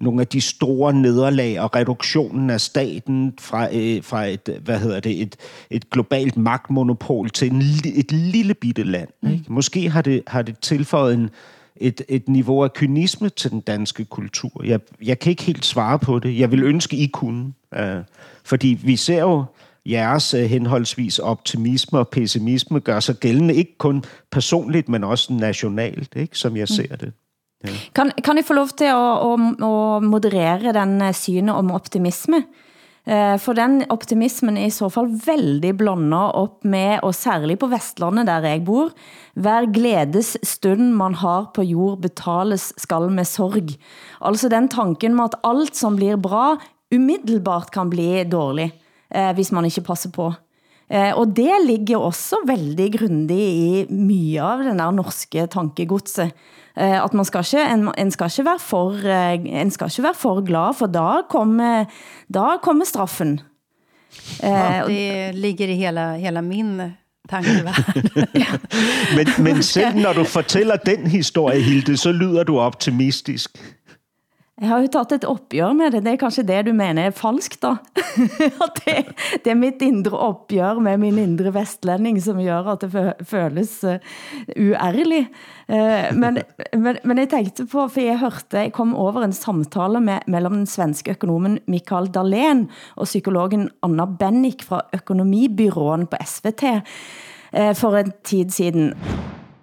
nogle 0.00 0.20
af 0.20 0.26
de 0.26 0.40
store 0.40 0.92
nederlag 0.92 1.60
og 1.60 1.76
reduktionen 1.76 2.50
af 2.50 2.60
staten 2.60 3.34
fra, 3.40 3.74
øh, 3.74 4.02
fra 4.02 4.24
et, 4.24 4.58
hvad 4.64 4.78
hedder 4.78 5.00
det, 5.00 5.22
et, 5.22 5.36
et 5.70 5.90
globalt 5.90 6.36
magtmonopol 6.36 7.30
til 7.30 7.50
en, 7.52 7.62
et 7.94 8.12
lille 8.12 8.54
bitte 8.54 8.82
land. 8.82 9.08
Mm. 9.22 9.30
Ikke? 9.30 9.44
Måske 9.48 9.90
har 9.90 10.02
det, 10.02 10.22
har 10.26 10.42
det 10.42 10.58
tilføjet 10.58 11.14
en, 11.14 11.30
et, 11.76 12.02
et 12.08 12.28
niveau 12.28 12.64
af 12.64 12.72
kynisme 12.72 13.28
til 13.28 13.50
den 13.50 13.60
danske 13.60 14.04
kultur. 14.04 14.64
Jeg, 14.64 14.80
jeg 15.02 15.18
kan 15.18 15.30
ikke 15.30 15.42
helt 15.42 15.64
svare 15.64 15.98
på 15.98 16.18
det. 16.18 16.38
Jeg 16.38 16.50
vil 16.50 16.62
ønske, 16.62 16.96
I 16.96 17.06
kunne. 17.06 17.52
Øh, 17.76 17.96
fordi 18.44 18.80
vi 18.82 18.96
ser 18.96 19.20
jo 19.20 19.44
jeres 19.86 20.34
øh, 20.34 20.44
henholdsvis 20.44 21.18
optimisme 21.18 21.98
og 21.98 22.08
pessimisme 22.08 22.80
gør 22.80 23.00
sig 23.00 23.16
gældende 23.16 23.54
ikke 23.54 23.78
kun 23.78 24.04
personligt, 24.30 24.88
men 24.88 25.04
også 25.04 25.32
nationalt, 25.32 26.16
ikke, 26.16 26.38
som 26.38 26.56
jeg 26.56 26.68
ser 26.68 26.96
det. 26.96 27.12
Ja. 27.64 27.70
Kan, 27.94 28.10
kan 28.24 28.36
jeg 28.36 28.44
få 28.44 28.52
lov 28.52 28.68
til 28.68 28.84
at, 28.84 29.14
at, 29.28 29.40
at 29.64 30.02
moderere 30.02 30.72
den 30.72 31.02
øh, 31.02 31.14
syne 31.14 31.54
om 31.54 31.70
optimisme? 31.70 32.44
Eh, 33.08 33.38
for 33.38 33.52
den 33.52 33.82
optimismen 33.92 34.56
er 34.56 34.66
i 34.66 34.70
så 34.70 34.88
fall 34.88 35.10
veldig 35.26 35.76
blandet 35.76 36.32
op 36.32 36.64
med, 36.64 36.98
og 37.02 37.14
særligt 37.14 37.60
på 37.60 37.66
Vestlandet, 37.66 38.26
der 38.26 38.38
jeg 38.38 38.62
bor, 38.64 38.90
hver 39.34 39.72
glædes 39.72 40.38
stund 40.42 40.92
man 40.92 41.14
har 41.14 41.50
på 41.54 41.62
jord 41.62 42.00
betales 42.02 42.72
skal 42.76 43.10
med 43.10 43.24
sorg. 43.24 43.76
Altså 44.20 44.48
den 44.48 44.68
tanken 44.68 45.14
med, 45.14 45.24
at 45.24 45.36
alt 45.44 45.76
som 45.76 45.96
blir 45.96 46.16
bra, 46.16 46.56
umiddelbart 46.94 47.70
kan 47.70 47.90
bli 47.90 48.24
dårligt 48.24 48.72
eh, 49.14 49.30
hvis 49.36 49.52
man 49.54 49.68
ikke 49.68 49.86
passer 49.86 50.12
på. 50.14 50.32
Eh, 50.90 51.12
og 51.16 51.32
det 51.36 51.62
ligger 51.64 52.02
også 52.04 52.42
veldig 52.46 52.90
grundig 52.98 53.40
i 53.40 53.86
mye 53.88 54.42
av 54.44 54.66
den 54.66 54.82
der 54.82 54.92
norske 54.92 55.46
tankegodset. 55.52 56.34
Eh, 56.76 56.98
at 56.98 57.14
man 57.14 57.24
skal 57.24 57.46
ikke, 57.46 57.64
en, 57.70 57.88
en, 57.98 58.10
skal 58.10 58.32
ikke 58.32 58.48
være 58.50 58.62
for, 58.62 59.06
eh, 59.06 59.46
en 59.62 59.70
skal 59.70 59.92
ikke 59.92 60.08
være 60.08 60.18
for 60.18 60.42
glad, 60.44 60.74
for 60.78 60.90
da 60.90 61.22
kommer, 61.30 61.86
da 62.28 62.56
kommer 62.62 62.84
straffen. 62.84 63.38
Eh, 64.42 64.50
ja, 64.50 64.84
det 64.86 65.34
ligger 65.38 65.68
i 65.68 65.78
hela, 65.78 66.14
hela 66.18 66.42
min 66.42 66.82
tankeværld. 67.30 68.10
ja. 68.42 68.58
men, 69.16 69.30
men 69.38 69.62
selv 69.62 69.96
når 69.96 70.12
du 70.12 70.24
fortæller 70.24 70.76
den 70.76 71.06
historie, 71.06 71.60
Hilde, 71.62 71.96
så 71.96 72.12
lyder 72.12 72.44
du 72.44 72.58
optimistisk. 72.58 73.58
Jeg 74.54 74.68
har 74.70 74.84
jo 74.84 74.88
taget 74.94 75.12
et 75.16 75.24
opgør 75.26 75.72
med 75.74 75.90
det. 75.90 76.04
Det 76.06 76.12
er 76.12 76.18
kanskje 76.20 76.44
det 76.46 76.60
du 76.68 76.70
mener 76.78 77.08
er 77.08 77.14
falskt 77.16 77.58
da. 77.64 77.72
at 78.64 78.76
det, 78.84 78.94
det 79.42 79.50
er 79.50 79.58
mitt 79.58 79.82
indre 79.82 80.14
opgør 80.14 80.78
med 80.78 81.00
min 81.02 81.18
indre 81.18 81.50
vestlending, 81.56 82.20
som 82.22 82.38
gør 82.38 82.70
at 82.76 82.84
det 82.84 83.26
føles 83.26 83.74
uh, 83.82 83.98
uærlig. 84.54 85.24
Uh, 85.66 86.14
men, 86.14 86.38
men, 86.70 87.02
men 87.02 87.22
jeg 87.24 87.32
tænkte 87.34 87.66
på, 87.66 87.88
for 87.88 88.06
jeg 88.06 88.22
hørte, 88.22 88.62
jeg 88.68 88.72
kom 88.78 88.94
over 88.94 89.26
en 89.26 89.34
samtale 89.34 89.98
med, 89.98 90.22
mellem 90.30 90.60
den 90.62 90.70
svenske 90.70 91.18
økonomen 91.18 91.58
Mikael 91.66 92.06
Dahlén 92.14 92.68
og 92.94 93.10
psykologen 93.10 93.72
Anna 93.82 94.06
Bennick 94.06 94.62
fra 94.62 94.84
Økonomibyråen 94.94 96.06
på 96.06 96.22
SVT 96.22 96.62
uh, 96.70 96.82
eh, 97.52 97.74
for 97.74 97.98
en 97.98 98.14
tid 98.22 98.54
siden. 98.54 98.92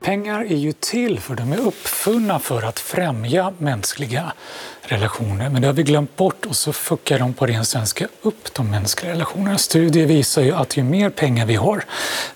Pengar 0.03 0.41
är 0.41 0.55
ju 0.55 0.71
till 0.71 1.19
för 1.19 1.35
de 1.35 1.53
är 1.53 1.57
uppfunna 1.57 2.39
för 2.39 2.63
att 2.63 2.79
främja 2.79 3.53
mänskliga 3.57 4.33
relationer. 4.81 5.49
Men 5.49 5.61
det 5.61 5.67
har 5.67 5.73
vi 5.73 5.83
glömt 5.83 6.15
bort 6.15 6.45
och 6.45 6.55
så 6.55 6.73
fuckar 6.73 7.19
de 7.19 7.33
på 7.33 7.45
ren 7.45 7.65
svenska 7.65 8.07
upp 8.21 8.53
de 8.53 8.71
mänskliga 8.71 9.11
relationerna. 9.11 9.57
Studier 9.57 10.05
visar 10.05 10.41
ju 10.41 10.55
att 10.55 10.77
ju 10.77 10.83
mer 10.83 11.09
pengar 11.09 11.45
vi 11.45 11.55
har, 11.55 11.83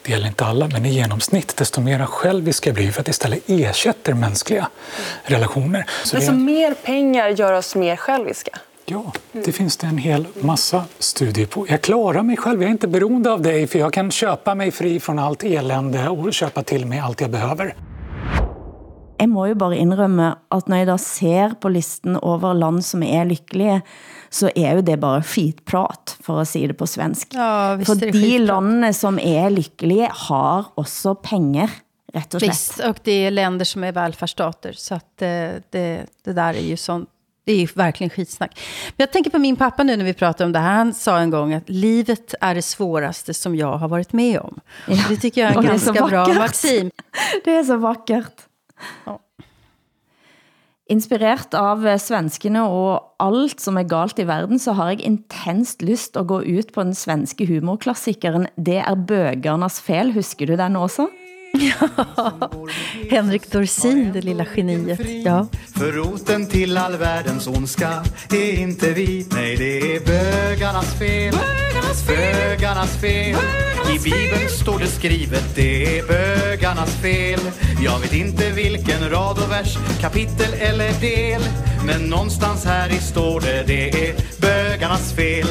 det 0.01 0.11
gäller 0.11 0.27
inte 0.27 0.45
alla, 0.45 0.67
men 0.67 0.85
i 0.85 0.89
genomsnitt, 0.89 1.57
desto 1.57 1.81
mer 1.81 2.05
själviska 2.05 2.73
blir 2.73 2.85
vi 2.85 2.91
för 2.91 3.01
att 3.01 3.07
istället 3.07 3.43
ersätter 3.47 4.13
mänskliga 4.13 4.69
relationer. 5.23 5.85
Så, 6.03 6.15
men 6.15 6.25
så 6.25 6.31
det... 6.31 6.37
mer 6.37 6.73
pengar 6.73 7.29
gör 7.29 7.53
oss 7.53 7.75
mer 7.75 7.95
själviska? 7.95 8.59
Ja, 8.87 9.13
det 9.31 9.51
finns 9.51 9.77
det 9.77 9.87
en 9.87 9.97
hel 9.97 10.27
massa 10.41 10.83
studier 10.99 11.45
på. 11.45 11.65
Jag 11.69 11.81
klarar 11.81 12.23
mig 12.23 12.37
själv, 12.37 12.61
jag 12.61 12.67
är 12.67 12.71
inte 12.71 12.87
beroende 12.87 13.31
av 13.31 13.41
dig 13.41 13.67
för 13.67 13.79
jag 13.79 13.93
kan 13.93 14.11
köpa 14.11 14.55
mig 14.55 14.71
fri 14.71 14.99
från 14.99 15.19
allt 15.19 15.43
elände 15.43 16.09
och 16.09 16.33
köpa 16.33 16.63
till 16.63 16.85
mig 16.85 16.99
allt 16.99 17.21
jag 17.21 17.31
behöver. 17.31 17.75
Jeg 19.15 19.29
må 19.31 19.45
jo 19.47 19.55
bare 19.55 19.77
indrømme, 19.79 20.33
at 20.51 20.67
når 20.67 20.81
jeg 20.81 20.87
da 20.89 20.95
ser 20.99 21.53
på 21.63 21.69
listen 21.71 22.17
over 22.19 22.53
land 22.53 22.83
som 22.83 23.03
er 23.03 23.23
lykkelige, 23.29 23.79
så 24.29 24.49
er 24.51 24.75
jo 24.75 24.83
det 24.83 24.97
bare 24.99 25.23
fitprat, 25.23 26.17
for 26.21 26.41
at 26.43 26.49
sige 26.51 26.67
det 26.73 26.77
på 26.77 26.87
svensk. 26.89 27.33
Ja, 27.33 27.77
for 27.87 27.95
de 27.95 28.37
landene 28.43 28.91
som 28.93 29.19
er 29.19 29.47
lykkelige, 29.55 30.09
har 30.27 30.67
også 30.75 31.15
penger, 31.23 31.71
rätt 32.13 32.33
och 32.33 32.41
slett. 32.41 32.51
Visst, 32.51 32.79
och 32.79 32.99
det 33.03 33.11
är 33.11 33.31
länder 33.31 33.65
som 33.65 33.83
är 33.83 33.91
välfärdsstater, 33.91 34.73
så 34.73 34.95
att 34.95 35.07
det, 35.15 35.63
det, 35.71 36.05
det 36.23 36.33
där 36.33 36.53
är 36.53 36.67
ju 36.67 36.77
sånt 36.77 37.09
det 37.45 37.51
är 37.51 37.57
ju 37.57 37.67
verkligen 37.73 38.09
skitsnack. 38.09 38.59
Men 38.87 39.03
jag 39.03 39.11
tänker 39.11 39.29
på 39.29 39.39
min 39.39 39.55
pappa 39.55 39.83
nu 39.83 39.97
när 39.97 40.05
vi 40.05 40.13
pratar 40.13 40.45
om 40.45 40.51
det 40.51 40.59
här. 40.59 40.75
Han 40.75 40.93
sa 40.93 41.17
en 41.19 41.29
gång 41.29 41.53
att 41.53 41.69
livet 41.69 42.33
är 42.41 42.55
det 42.55 42.61
svåraste 42.61 43.33
som 43.33 43.55
jag 43.55 43.77
har 43.77 43.87
varit 43.87 44.13
med 44.13 44.39
om. 44.39 44.59
Ja. 44.87 44.95
Det 45.09 45.17
tycker 45.17 45.41
jag 45.41 45.51
är 45.51 45.57
en 45.57 45.65
ganska 45.65 45.89
är 45.89 46.07
bra 46.09 46.27
maxim. 46.33 46.91
Det 47.43 47.55
är 47.55 47.63
så 47.63 47.77
vackert. 47.77 48.41
Ja. 49.05 49.19
Inspireret 50.85 51.53
av 51.57 51.81
svenskene 51.97 52.61
og 52.69 53.15
alt 53.17 53.59
som 53.59 53.79
er 53.81 53.87
galt 53.89 54.19
i 54.21 54.25
verden, 54.29 54.59
så 54.61 54.75
har 54.77 54.91
jeg 54.93 55.01
intenst 55.01 55.81
lyst 55.81 56.17
at 56.17 56.27
gå 56.29 56.43
ut 56.43 56.73
på 56.75 56.83
den 56.83 56.93
svenske 56.93 57.47
humorklassikeren 57.49 58.45
Det 58.55 58.77
er 58.83 58.95
bøgernes 58.95 59.79
fel. 59.81 60.13
Husker 60.13 60.45
du 60.45 60.55
den 60.55 60.77
også? 60.77 61.07
Ja, 61.59 61.89
Henrik 63.09 63.51
Dorsin, 63.51 64.11
det 64.13 64.21
lilla 64.21 64.45
geniet. 64.55 64.99
Ja. 65.25 65.47
För 65.77 65.91
roten 65.91 66.47
till 66.47 66.77
all 66.77 66.97
världens 66.97 67.47
ondska 67.47 68.03
är 68.29 68.59
inte 68.59 68.91
vi, 68.91 69.27
nej 69.31 69.55
det 69.57 69.95
är 69.95 69.99
bögarnas 69.99 70.99
fel. 70.99 71.33
Bögarnas 71.33 72.07
fel. 72.07 72.35
Bögarnas 72.35 72.97
fel. 73.01 73.35
I 73.95 73.99
Bibeln 73.99 74.49
står 74.61 74.79
det 74.79 74.87
skrivet, 74.87 75.55
det 75.55 75.99
är 75.99 76.07
bögarnas 76.07 76.95
fel. 77.01 77.39
Jag 77.83 77.99
vet 77.99 78.13
inte 78.13 78.51
vilken 78.51 79.09
rad 79.09 79.37
och 79.43 79.51
vers, 79.51 79.77
kapitel 80.01 80.53
eller 80.53 80.99
del. 81.01 81.41
Men 81.85 82.01
någonstans 82.09 82.65
här 82.65 82.89
i 82.89 82.99
står 82.99 83.41
det, 83.41 83.63
det 83.67 84.09
är 84.09 84.15
bögarnas 84.41 85.13
fel. 85.13 85.47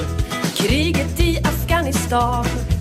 Kriget 0.56 1.20
i 1.20 1.38
Afghanistan. 1.38 2.73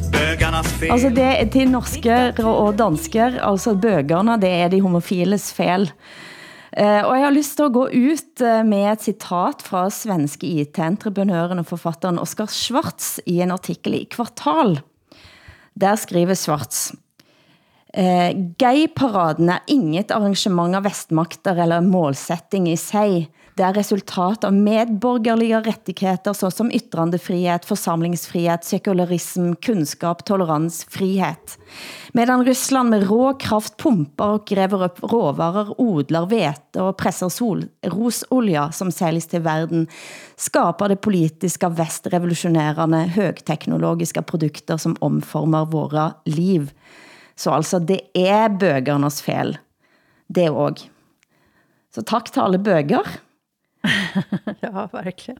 Altså 0.94 1.10
det 1.14 1.32
til 1.54 1.72
norsker 1.72 2.40
og 2.48 2.78
dansker, 2.80 3.40
altså 3.44 3.76
bøgerne, 3.76 4.38
det 4.42 4.52
er 4.64 4.72
de 4.72 4.82
homofiles 4.84 5.50
fel. 5.56 5.90
Eh, 6.74 7.02
og 7.06 7.14
jeg 7.14 7.26
har 7.28 7.36
lyst 7.36 7.58
til 7.58 7.68
at 7.68 7.76
gå 7.76 7.84
ut 7.92 8.42
eh, 8.42 8.64
med 8.66 8.88
et 8.96 9.06
citat 9.06 9.62
fra 9.62 9.84
svenske 9.94 10.48
IT-entreprenøren 10.64 11.62
og 11.62 11.68
forfatteren 11.70 12.18
Oskar 12.22 12.50
Schwartz 12.50 13.20
i 13.30 13.42
en 13.46 13.54
artikel 13.54 14.00
i 14.00 14.08
Kvartal. 14.10 14.80
Der 15.78 16.00
skriver 16.02 16.38
Schwartz, 16.40 16.96
eh, 17.94 18.34
Gay-paraden 18.58 19.54
er 19.54 19.62
inget 19.70 20.12
arrangement 20.12 20.74
av 20.74 20.88
vestmakter 20.88 21.62
eller 21.62 21.86
målsetting 21.86 22.72
i 22.72 22.78
sig. 22.80 23.28
Det 23.54 23.62
er 23.62 23.76
resultat 23.78 24.44
av 24.48 24.54
medborgerliga 24.54 25.60
rättigheter 25.62 26.34
såsom 26.34 26.72
yttrandefrihet, 26.74 27.66
forsamlingsfrihed, 27.70 28.64
sekularism, 28.66 29.52
kunskap, 29.62 30.24
tolerans, 30.26 30.80
frihet. 30.90 31.58
Medan 32.14 32.46
Ryssland 32.46 32.90
med 32.90 33.04
rå 33.10 33.34
kraft 33.34 33.78
pumpar 33.78 34.28
och 34.28 34.48
gräver 34.48 34.84
upp 34.84 35.04
råvarer, 35.04 35.82
odlar 35.82 36.26
vete 36.26 36.82
och 36.82 36.98
pressar 36.98 37.30
sol, 37.30 37.66
rosolja 37.86 38.72
som 38.72 38.92
säljs 38.92 39.28
till 39.28 39.42
världen, 39.42 39.88
skapar 40.36 40.90
det 40.90 40.96
politiska 40.96 41.70
väst 41.70 42.08
revolutionerande 42.08 42.98
högteknologiska 42.98 44.22
produkter 44.22 44.78
som 44.78 44.96
omformar 45.00 45.66
våra 45.66 46.14
liv. 46.26 46.72
Så 47.36 47.52
altså, 47.52 47.80
det 47.80 48.02
er 48.14 48.50
bøgernes 48.50 49.22
fel. 49.22 49.58
Det 50.28 50.50
også. 50.50 50.90
Så 51.96 52.02
tak 52.02 52.32
til 52.34 52.42
alle 52.42 52.58
bøger. 52.58 53.06
ja, 54.64 54.88
verkligen. 54.92 55.40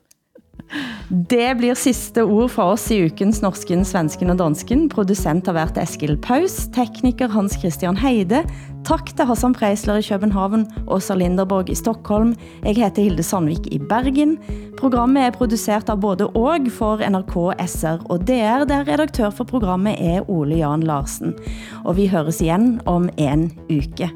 Det 1.10 1.58
blir 1.60 1.76
sidste 1.78 2.24
ord 2.24 2.50
fra 2.54 2.66
oss 2.74 2.86
i 2.94 2.98
ukens 3.06 3.42
Norsken, 3.44 3.84
Svensken 3.86 4.32
og 4.34 4.40
Dansken. 4.40 4.88
Producent 4.90 5.46
har 5.50 5.58
været 5.58 5.78
Eskil 5.82 6.16
Paus, 6.18 6.64
tekniker 6.74 7.30
Hans 7.30 7.58
Christian 7.60 7.98
Heide. 8.00 8.42
Tak 8.88 9.12
til 9.14 9.28
Hassan 9.30 9.54
Preisler 9.54 10.02
i 10.02 10.08
København, 10.08 10.66
Åsa 10.88 11.16
Linderborg 11.16 11.70
i 11.70 11.78
Stockholm. 11.78 12.34
Jeg 12.64 12.80
heter 12.80 13.06
Hilde 13.06 13.24
Sandvik 13.24 13.70
i 13.72 13.80
Bergen. 13.80 14.38
Programmet 14.80 15.28
er 15.28 15.38
produceret 15.38 15.92
av 15.94 16.02
både 16.02 16.32
og 16.34 16.70
for 16.74 17.04
NRK, 17.06 17.38
SR 17.68 18.04
og 18.10 18.26
DR, 18.28 18.66
der 18.70 18.88
redaktør 18.88 19.30
for 19.30 19.44
programmet 19.44 20.00
er 20.00 20.30
Ole 20.30 20.64
Jan 20.64 20.84
Larsen. 20.84 21.38
Og 21.86 21.98
vi 21.98 22.08
høres 22.08 22.42
igen 22.42 22.80
om 22.86 23.10
en 23.18 23.52
uke. 23.70 24.10